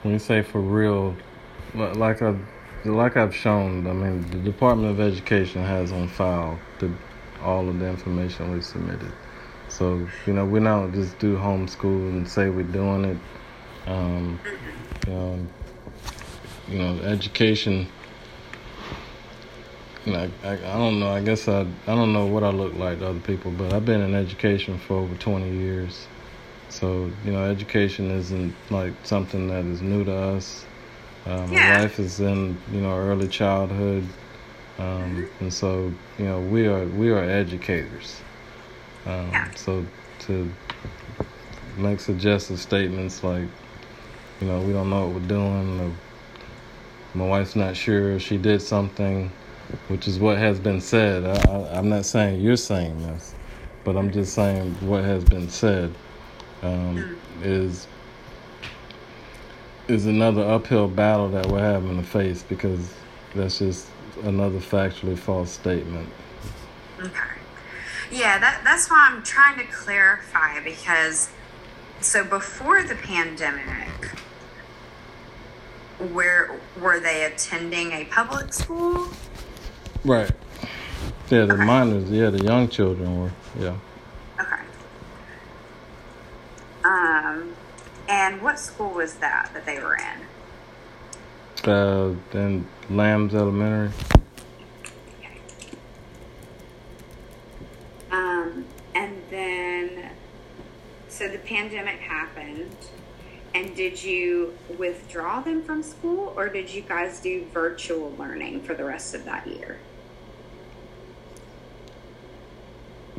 When 0.02 0.14
you 0.14 0.18
say 0.18 0.42
for 0.42 0.60
real, 0.60 1.14
like 1.74 2.22
I, 2.22 2.36
like 2.84 3.16
I've 3.16 3.34
shown, 3.34 3.86
I 3.86 3.92
mean, 3.92 4.28
the 4.30 4.38
Department 4.38 4.90
of 4.90 5.00
Education 5.00 5.62
has 5.62 5.92
on 5.92 6.08
file 6.08 6.58
the, 6.78 6.90
all 7.42 7.68
of 7.68 7.78
the 7.78 7.86
information 7.86 8.52
we 8.52 8.60
submitted. 8.62 9.12
So 9.68 10.08
you 10.26 10.32
know, 10.32 10.44
we 10.44 10.60
don't 10.60 10.92
just 10.94 11.18
do 11.18 11.36
homeschool 11.36 12.08
and 12.08 12.28
say 12.28 12.48
we're 12.48 12.62
doing 12.62 13.04
it. 13.04 13.18
Um, 13.86 14.40
you 15.06 15.12
know, 15.12 15.46
you 16.68 16.78
know, 16.78 16.98
education. 17.02 17.86
Know, 20.12 20.32
I, 20.44 20.48
I, 20.48 20.54
I 20.54 20.78
don't 20.78 21.00
know. 21.00 21.11
I 21.11 21.22
guess 21.22 21.48
I 21.48 21.62
I 21.62 21.94
don't 21.96 22.12
know 22.14 22.26
what 22.26 22.44
I 22.44 22.50
look 22.50 22.74
like 22.74 23.00
to 23.00 23.09
other 23.11 23.20
people, 23.20 23.52
but 23.52 23.72
I've 23.72 23.84
been 23.86 24.02
in 24.02 24.14
education 24.14 24.78
for 24.78 24.96
over 24.98 25.16
twenty 25.16 25.52
years. 25.56 26.11
So 26.68 27.14
you 27.22 27.32
know, 27.32 27.44
education 27.44 28.11
isn't 28.11 28.70
like 28.70 29.06
something 29.06 29.48
that 29.48 29.66
is 29.66 29.82
new 29.82 30.04
to 30.04 30.14
us. 30.14 30.68
My 31.46 31.59
Yeah. 31.59 31.66
wife 31.82 32.00
is 32.00 32.20
in 32.20 32.64
you 32.68 32.80
know 32.82 32.94
early 32.96 33.28
childhood, 33.28 34.16
um, 34.78 35.30
and 35.40 35.52
so 35.54 35.98
you 36.18 36.26
know 36.26 36.42
we 36.42 36.66
are 36.68 36.86
we 36.88 37.11
are 37.11 37.24
educators. 37.24 38.24
Um, 39.06 39.30
Yeah. 39.32 39.50
So 39.56 39.92
to 40.20 40.56
make 41.76 42.00
suggestive 42.00 42.61
statements 42.61 43.22
like, 43.24 43.50
you 44.40 44.46
know, 44.48 44.62
we 44.62 44.72
don't 44.72 44.90
know 44.90 45.06
what 45.09 45.22
we're 45.22 45.28
doing, 45.28 45.80
or 45.80 46.00
my 47.14 47.26
wife's 47.26 47.56
not 47.56 47.76
sure 47.76 48.18
she 48.20 48.38
did 48.38 48.62
something, 48.62 49.38
which 49.88 50.08
is 50.08 50.18
what 50.18 50.38
has 50.38 50.58
been 50.58 50.80
said. 50.80 51.24
I, 51.24 51.76
I'm 51.76 51.88
not 51.88 52.04
saying 52.04 52.40
you're 52.40 52.56
saying 52.56 53.02
this, 53.02 53.34
but 53.84 53.96
I'm 53.96 54.10
just 54.10 54.34
saying 54.34 54.74
what 54.86 55.04
has 55.04 55.24
been 55.24 55.48
said 55.48 55.94
um, 56.62 57.16
is 57.42 57.86
is 59.88 60.04
another 60.06 60.42
uphill 60.42 60.86
battle 60.86 61.30
that 61.30 61.46
we're 61.46 61.60
having 61.60 61.96
to 61.96 62.06
face 62.06 62.42
because 62.42 62.92
that's 63.34 63.58
just 63.58 63.88
another 64.22 64.58
factually 64.58 65.18
false 65.18 65.50
statement. 65.50 66.08
Okay. 67.00 67.38
Yeah, 68.10 68.38
that, 68.38 68.60
that's 68.64 68.90
why 68.90 69.08
I'm 69.10 69.22
trying 69.22 69.58
to 69.58 69.64
clarify 69.64 70.60
because 70.60 71.30
so 72.00 72.24
before 72.24 72.82
the 72.82 72.94
pandemic, 72.94 74.10
where 76.12 76.58
were 76.80 77.00
they 77.00 77.24
attending 77.24 77.92
a 77.92 78.04
public 78.04 78.52
school? 78.52 79.08
Right. 80.05 80.30
Yeah, 81.28 81.44
the 81.44 81.55
Okay. 81.55 81.64
minors, 81.64 82.11
yeah, 82.11 82.30
the 82.30 82.42
young 82.42 82.68
children 82.68 83.20
were, 83.20 83.30
yeah. 83.59 83.74
Okay. 84.40 84.62
Um, 86.84 87.55
and 88.09 88.40
what 88.40 88.59
school 88.59 88.90
was 88.90 89.14
that 89.16 89.51
that 89.53 89.66
they 89.66 89.78
were 89.78 89.96
in? 89.96 91.68
Uh, 91.70 92.14
then 92.30 92.66
Lambs 92.88 93.34
Elementary. 93.34 93.90
Okay. 95.18 95.38
Um, 98.11 98.64
and 98.94 99.20
then, 99.28 100.11
so 101.09 101.28
the 101.28 101.38
pandemic 101.38 101.99
happened, 101.99 102.74
and 103.55 103.74
did 103.76 104.03
you 104.03 104.57
withdraw 104.78 105.40
them 105.40 105.62
from 105.62 105.82
school, 105.82 106.32
or 106.36 106.49
did 106.49 106.70
you 106.70 106.80
guys 106.80 107.20
do 107.20 107.44
virtual 107.53 108.14
learning 108.18 108.62
for 108.62 108.72
the 108.74 108.84
rest 108.84 109.14
of 109.14 109.24
that 109.26 109.46
year? 109.46 109.78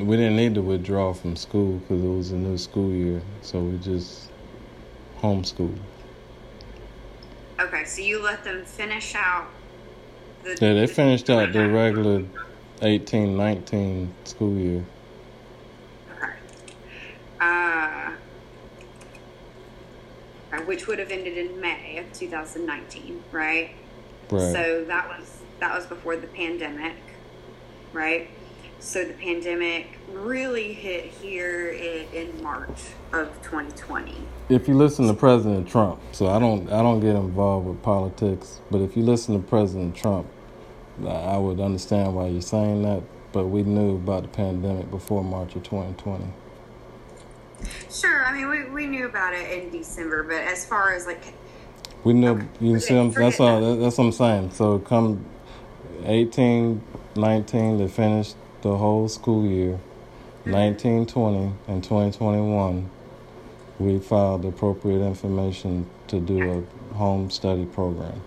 We 0.06 0.18
didn't 0.18 0.36
need 0.36 0.56
to 0.56 0.62
withdraw 0.62 1.14
from 1.14 1.36
school 1.36 1.78
because 1.80 2.04
it 2.04 2.08
was 2.08 2.32
a 2.32 2.36
new 2.36 2.58
school 2.58 2.91
year, 2.91 3.22
so 3.41 3.60
we 3.60 3.78
just 3.78 4.30
homeschooled. 5.22 5.78
Okay, 7.60 7.84
so 7.86 8.02
you 8.02 8.22
let 8.22 8.43
them 8.43 8.64
finish 8.64 9.16
out. 9.16 9.47
The, 10.43 10.52
yeah, 10.52 10.74
they 10.74 10.88
finished 10.88 11.30
out 11.30 11.52
the 11.52 11.68
regular 11.68 12.24
eighteen 12.82 13.36
nineteen 13.36 14.14
school 14.24 14.56
year. 14.58 14.86
Okay. 16.16 16.34
Uh, 17.41 18.12
which 20.66 20.88
would 20.88 21.00
have 21.00 21.12
ended 21.12 21.38
in 21.38 21.60
May 21.60 21.97
of 21.97 22.12
2019, 22.14 23.24
right? 23.32 23.72
Right. 24.30 24.54
So 24.54 24.86
that 24.86 25.08
was 25.10 25.41
that 25.60 25.76
was 25.76 25.86
before 25.88 26.16
the 26.16 26.28
pandemic, 26.28 26.95
right? 27.91 28.30
So 28.82 29.04
the 29.04 29.14
pandemic 29.14 30.00
really 30.10 30.72
hit 30.74 31.06
here 31.06 31.70
in, 31.72 32.08
in 32.14 32.42
March 32.42 32.80
of 33.12 33.28
2020. 33.44 34.16
If 34.48 34.70
you 34.70 34.74
listen 34.74 35.06
to 35.08 35.14
President 35.14 35.68
Trump, 35.68 36.00
so 36.14 36.28
I 36.28 36.40
don't 36.40 36.72
I 36.72 36.82
don't 36.82 37.02
get 37.02 37.16
involved 37.16 37.68
with 37.68 37.82
politics, 37.84 38.62
but 38.72 38.80
if 38.80 38.96
you 38.96 39.04
listen 39.04 39.40
to 39.40 39.46
President 39.46 39.96
Trump, 39.96 40.28
I 41.06 41.38
would 41.38 41.60
understand 41.60 42.16
why 42.16 42.28
you're 42.28 42.42
saying 42.42 42.84
that. 42.84 43.04
But 43.34 43.48
we 43.48 43.64
knew 43.64 43.96
about 43.96 44.24
the 44.24 44.30
pandemic 44.30 44.90
before 44.90 45.24
March 45.26 45.56
of 45.56 45.64
2020. 45.64 46.26
Sure, 47.92 48.26
I 48.26 48.34
mean 48.34 48.48
we, 48.48 48.64
we 48.70 48.88
knew 48.88 49.08
about 49.08 49.34
it 49.34 49.52
in 49.52 49.72
December, 49.72 50.24
but 50.24 50.42
as 50.42 50.66
far 50.66 50.94
as 50.94 51.06
like 51.06 51.34
we 52.06 52.14
knew 52.14 52.30
okay. 52.30 52.48
you 52.62 52.80
see 52.80 52.96
that's 53.10 53.42
all 53.42 53.76
that's 53.76 53.98
what 53.98 54.06
I'm 54.06 54.12
saying. 54.14 54.52
So 54.52 54.80
come 54.80 55.26
18, 56.06 56.82
19, 57.18 57.78
they 57.78 57.88
finished 57.90 58.36
the 58.62 58.78
whole 58.78 59.07
school 59.07 59.45
year. 59.45 59.80
1920 60.45 61.53
and 61.68 61.84
2021, 61.84 62.89
we 63.78 63.99
filed 63.99 64.45
appropriate 64.45 65.05
information 65.05 65.86
to 66.07 66.20
do 66.20 66.66
a 66.66 66.95
home 66.95 67.30
study 67.30 67.66
program. 67.66 68.22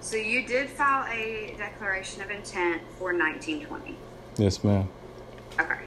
So 0.00 0.16
you 0.16 0.46
did 0.46 0.70
file 0.70 1.04
a 1.12 1.54
declaration 1.58 2.22
of 2.22 2.30
intent 2.30 2.80
for 2.96 3.12
1920? 3.12 3.96
Yes, 4.38 4.62
ma'am. 4.62 4.88
Okay. 5.58 5.80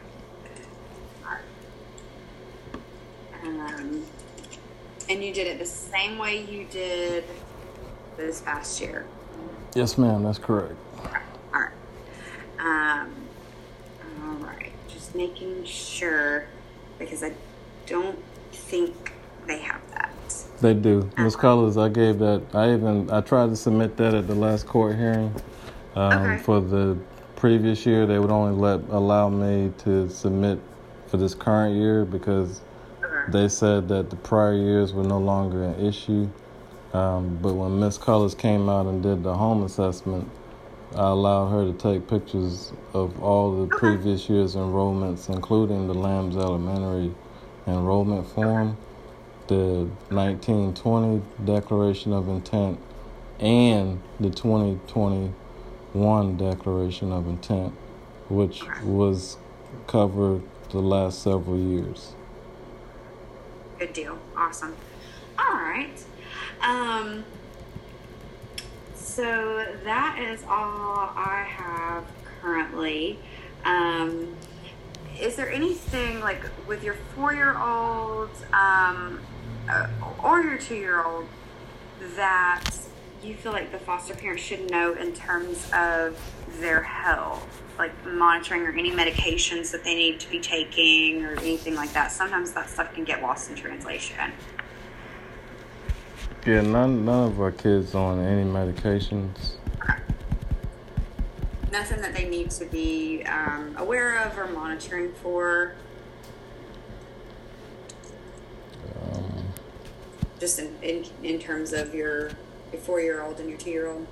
Um, 3.43 4.03
and 5.07 5.23
you 5.23 5.33
did 5.33 5.47
it 5.47 5.57
the 5.57 5.65
same 5.65 6.17
way 6.17 6.43
you 6.43 6.65
did 6.65 7.23
this 8.17 8.41
past 8.41 8.81
year? 8.81 9.05
Yes, 9.73 9.97
ma'am, 9.97 10.23
that's 10.23 10.37
correct. 10.37 10.75
Okay. 11.05 11.17
All 11.53 11.61
right. 11.61 11.71
Um, 12.59 13.13
all 14.29 14.35
right. 14.45 14.71
Just 14.87 15.15
making 15.15 15.63
sure 15.65 16.45
because 16.97 17.23
I 17.23 17.33
don't 17.85 18.19
think 18.51 19.13
they 19.47 19.59
have 19.59 19.81
that. 19.91 20.11
They 20.61 20.73
do. 20.73 21.09
Miss 21.17 21.33
uh-huh. 21.33 21.41
Colors, 21.41 21.77
I 21.77 21.89
gave 21.89 22.19
that. 22.19 22.43
I 22.53 22.73
even 22.73 23.09
I 23.09 23.21
tried 23.21 23.49
to 23.49 23.55
submit 23.55 23.97
that 23.97 24.13
at 24.13 24.27
the 24.27 24.35
last 24.35 24.67
court 24.67 24.95
hearing. 24.95 25.33
Um, 25.95 26.13
okay. 26.13 26.43
For 26.43 26.61
the 26.61 26.97
previous 27.35 27.85
year, 27.85 28.05
they 28.05 28.19
would 28.19 28.29
only 28.29 28.55
let 28.55 28.81
allow 28.89 29.29
me 29.29 29.71
to 29.79 30.09
submit 30.09 30.59
for 31.07 31.17
this 31.17 31.33
current 31.33 31.75
year 31.75 32.05
because 32.05 32.61
okay. 33.03 33.31
they 33.31 33.47
said 33.47 33.87
that 33.89 34.09
the 34.09 34.15
prior 34.17 34.53
years 34.53 34.93
were 34.93 35.03
no 35.03 35.17
longer 35.17 35.63
an 35.63 35.83
issue. 35.83 36.29
Um, 36.93 37.39
but 37.41 37.53
when 37.53 37.79
Miss 37.79 37.97
Colors 37.97 38.35
came 38.35 38.69
out 38.69 38.85
and 38.85 39.01
did 39.01 39.23
the 39.23 39.33
home 39.33 39.63
assessment, 39.63 40.29
I 40.95 41.09
allowed 41.09 41.49
her 41.49 41.71
to 41.71 41.73
take 41.73 42.07
pictures 42.07 42.73
of 42.93 43.21
all 43.21 43.61
the 43.61 43.67
previous 43.67 44.27
year's 44.27 44.55
enrollments, 44.55 45.29
including 45.29 45.85
the 45.87 45.93
Lambs 45.93 46.35
Elementary 46.35 47.13
enrollment 47.67 48.27
form, 48.27 48.75
the 49.47 49.87
1920 50.09 51.21
Declaration 51.45 52.11
of 52.11 52.27
Intent, 52.27 52.79
and 53.39 54.01
the 54.19 54.31
2021 54.31 56.37
Declaration 56.37 57.11
of 57.11 57.27
Intent, 57.27 57.71
which 58.27 58.63
was 58.83 59.37
covered 59.85 60.41
the 60.71 60.79
last 60.79 61.21
several 61.21 61.59
years. 61.59 62.13
Good 63.77 63.93
deal. 63.93 64.17
Awesome. 64.35 64.75
All 65.37 65.53
right. 65.53 66.03
Um, 66.61 67.23
so 69.09 69.65
that 69.83 70.19
is 70.19 70.43
all 70.43 71.09
I 71.15 71.45
have 71.47 72.05
currently. 72.41 73.19
Um, 73.65 74.35
is 75.19 75.35
there 75.35 75.51
anything 75.51 76.19
like 76.19 76.43
with 76.67 76.83
your 76.83 76.93
four 77.15 77.33
year 77.33 77.57
old 77.57 78.29
um, 78.53 79.19
uh, 79.67 79.87
or 80.23 80.41
your 80.41 80.57
two 80.57 80.75
year 80.75 81.03
old 81.03 81.27
that 82.15 82.63
you 83.23 83.33
feel 83.35 83.51
like 83.51 83.71
the 83.71 83.79
foster 83.79 84.13
parent 84.13 84.39
should 84.39 84.69
know 84.71 84.93
in 84.93 85.11
terms 85.11 85.69
of 85.73 86.17
their 86.59 86.83
health, 86.83 87.61
like 87.77 87.91
monitoring 88.05 88.61
or 88.61 88.71
any 88.71 88.91
medications 88.91 89.71
that 89.71 89.83
they 89.83 89.95
need 89.95 90.19
to 90.19 90.29
be 90.29 90.39
taking 90.39 91.25
or 91.25 91.33
anything 91.39 91.75
like 91.75 91.91
that? 91.93 92.11
Sometimes 92.11 92.53
that 92.53 92.69
stuff 92.69 92.93
can 92.93 93.03
get 93.03 93.21
lost 93.21 93.49
in 93.49 93.55
translation. 93.55 94.31
Yeah, 96.45 96.61
none 96.61 97.03
none 97.05 97.27
of 97.31 97.41
our 97.41 97.51
kids 97.51 97.93
on 97.93 98.19
any 98.19 98.49
medications. 98.49 99.55
Nothing 101.71 102.01
that 102.01 102.15
they 102.15 102.27
need 102.27 102.49
to 102.51 102.65
be 102.65 103.23
um, 103.23 103.75
aware 103.77 104.17
of 104.25 104.37
or 104.37 104.47
monitoring 104.47 105.11
for. 105.21 105.73
Um, 109.01 109.43
Just 110.39 110.59
in, 110.59 110.75
in 110.81 111.05
in 111.23 111.39
terms 111.39 111.73
of 111.73 111.93
your 111.93 112.29
your 112.71 112.81
four 112.81 113.01
year 113.01 113.21
old 113.21 113.39
and 113.39 113.49
your 113.49 113.57
two 113.57 113.69
year 113.69 113.87
old. 113.87 114.07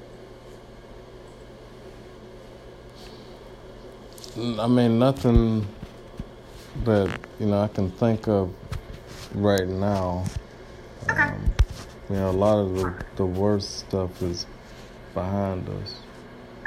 I 4.60 4.68
mean, 4.68 5.00
nothing 5.00 5.66
that 6.84 7.20
you 7.40 7.48
know 7.48 7.62
I 7.62 7.70
can 7.70 7.90
think 7.90 8.28
of 8.28 8.54
right 9.34 9.68
now. 9.68 10.26
Okay. 11.10 11.22
Um, 11.22 11.52
you 12.10 12.16
know, 12.16 12.30
a 12.30 12.32
lot 12.32 12.60
of 12.60 12.76
the, 12.76 12.94
the 13.18 13.26
worst 13.26 13.80
stuff 13.80 14.22
is 14.22 14.46
behind 15.14 15.68
us. 15.70 15.96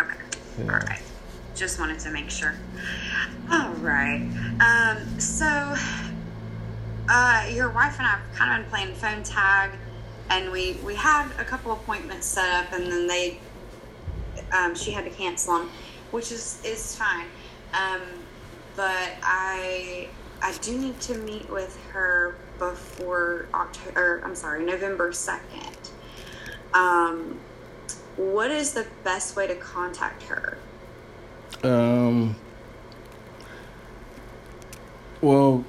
Okay. 0.00 0.14
Yeah. 0.58 0.64
All 0.64 0.78
right. 0.80 1.02
Just 1.54 1.80
wanted 1.80 1.98
to 2.00 2.10
make 2.10 2.30
sure. 2.30 2.54
All 3.50 3.72
right. 3.74 4.22
Um, 4.60 5.20
so, 5.20 5.74
uh, 7.08 7.48
your 7.52 7.70
wife 7.70 7.96
and 7.98 8.06
I 8.06 8.10
have 8.10 8.34
kind 8.34 8.62
of 8.62 8.70
been 8.70 8.70
playing 8.70 8.94
phone 8.94 9.22
tag, 9.22 9.70
and 10.28 10.50
we 10.52 10.74
we 10.84 10.94
had 10.94 11.28
a 11.38 11.44
couple 11.44 11.72
appointments 11.72 12.26
set 12.26 12.48
up, 12.48 12.72
and 12.72 12.90
then 12.90 13.06
they 13.06 13.38
um, 14.52 14.74
she 14.74 14.92
had 14.92 15.04
to 15.04 15.10
cancel 15.10 15.58
them, 15.58 15.70
which 16.10 16.30
is 16.32 16.60
is 16.64 16.96
fine. 16.96 17.26
Um, 17.72 18.00
but 18.76 19.12
I 19.22 20.08
I 20.42 20.52
do 20.62 20.78
need 20.78 21.00
to 21.02 21.14
meet 21.18 21.50
with 21.50 21.78
her 21.92 22.36
before 22.60 23.46
October. 23.52 24.22
I'm 24.24 24.36
sorry, 24.36 24.64
November 24.64 25.10
second. 25.12 25.76
Um, 26.72 27.40
what 28.16 28.52
is 28.52 28.72
the 28.74 28.86
best 29.02 29.34
way 29.34 29.48
to 29.48 29.56
contact 29.56 30.22
her? 30.24 30.58
Um. 31.64 32.36
Well, 35.20 35.64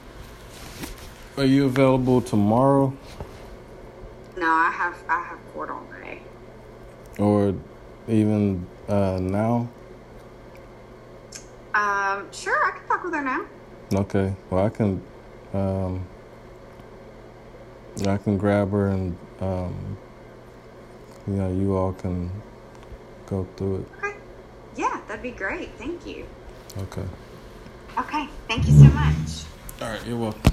are 1.37 1.45
you 1.45 1.65
available 1.65 2.21
tomorrow? 2.21 2.93
No, 4.37 4.47
I 4.47 4.71
have 4.71 4.95
I 5.09 5.23
have 5.23 5.39
court 5.53 5.69
all 5.71 5.85
day. 6.03 6.21
Or 7.17 7.55
even 8.07 8.67
uh, 8.87 9.17
now? 9.19 9.69
Um, 11.73 12.31
sure, 12.31 12.55
I 12.65 12.71
can 12.77 12.87
talk 12.87 13.03
with 13.03 13.13
her 13.13 13.21
now. 13.21 13.45
Okay. 13.93 14.33
Well, 14.49 14.65
I 14.65 14.69
can. 14.69 15.01
Um, 15.53 16.05
I 18.05 18.17
can 18.17 18.37
grab 18.37 18.71
her 18.71 18.89
and 18.89 19.17
um, 19.41 19.97
you 21.27 21.33
know 21.33 21.51
you 21.51 21.75
all 21.75 21.93
can 21.93 22.31
go 23.27 23.47
through 23.57 23.77
it. 23.77 23.87
Okay. 23.97 24.17
Yeah, 24.75 25.01
that'd 25.07 25.21
be 25.21 25.31
great. 25.31 25.69
Thank 25.77 26.05
you. 26.05 26.25
Okay. 26.77 27.05
Okay. 27.97 28.27
Thank 28.47 28.67
you 28.67 28.73
so 28.73 28.85
much. 28.85 29.43
All 29.81 29.89
right. 29.89 30.05
You're 30.05 30.17
welcome. 30.17 30.50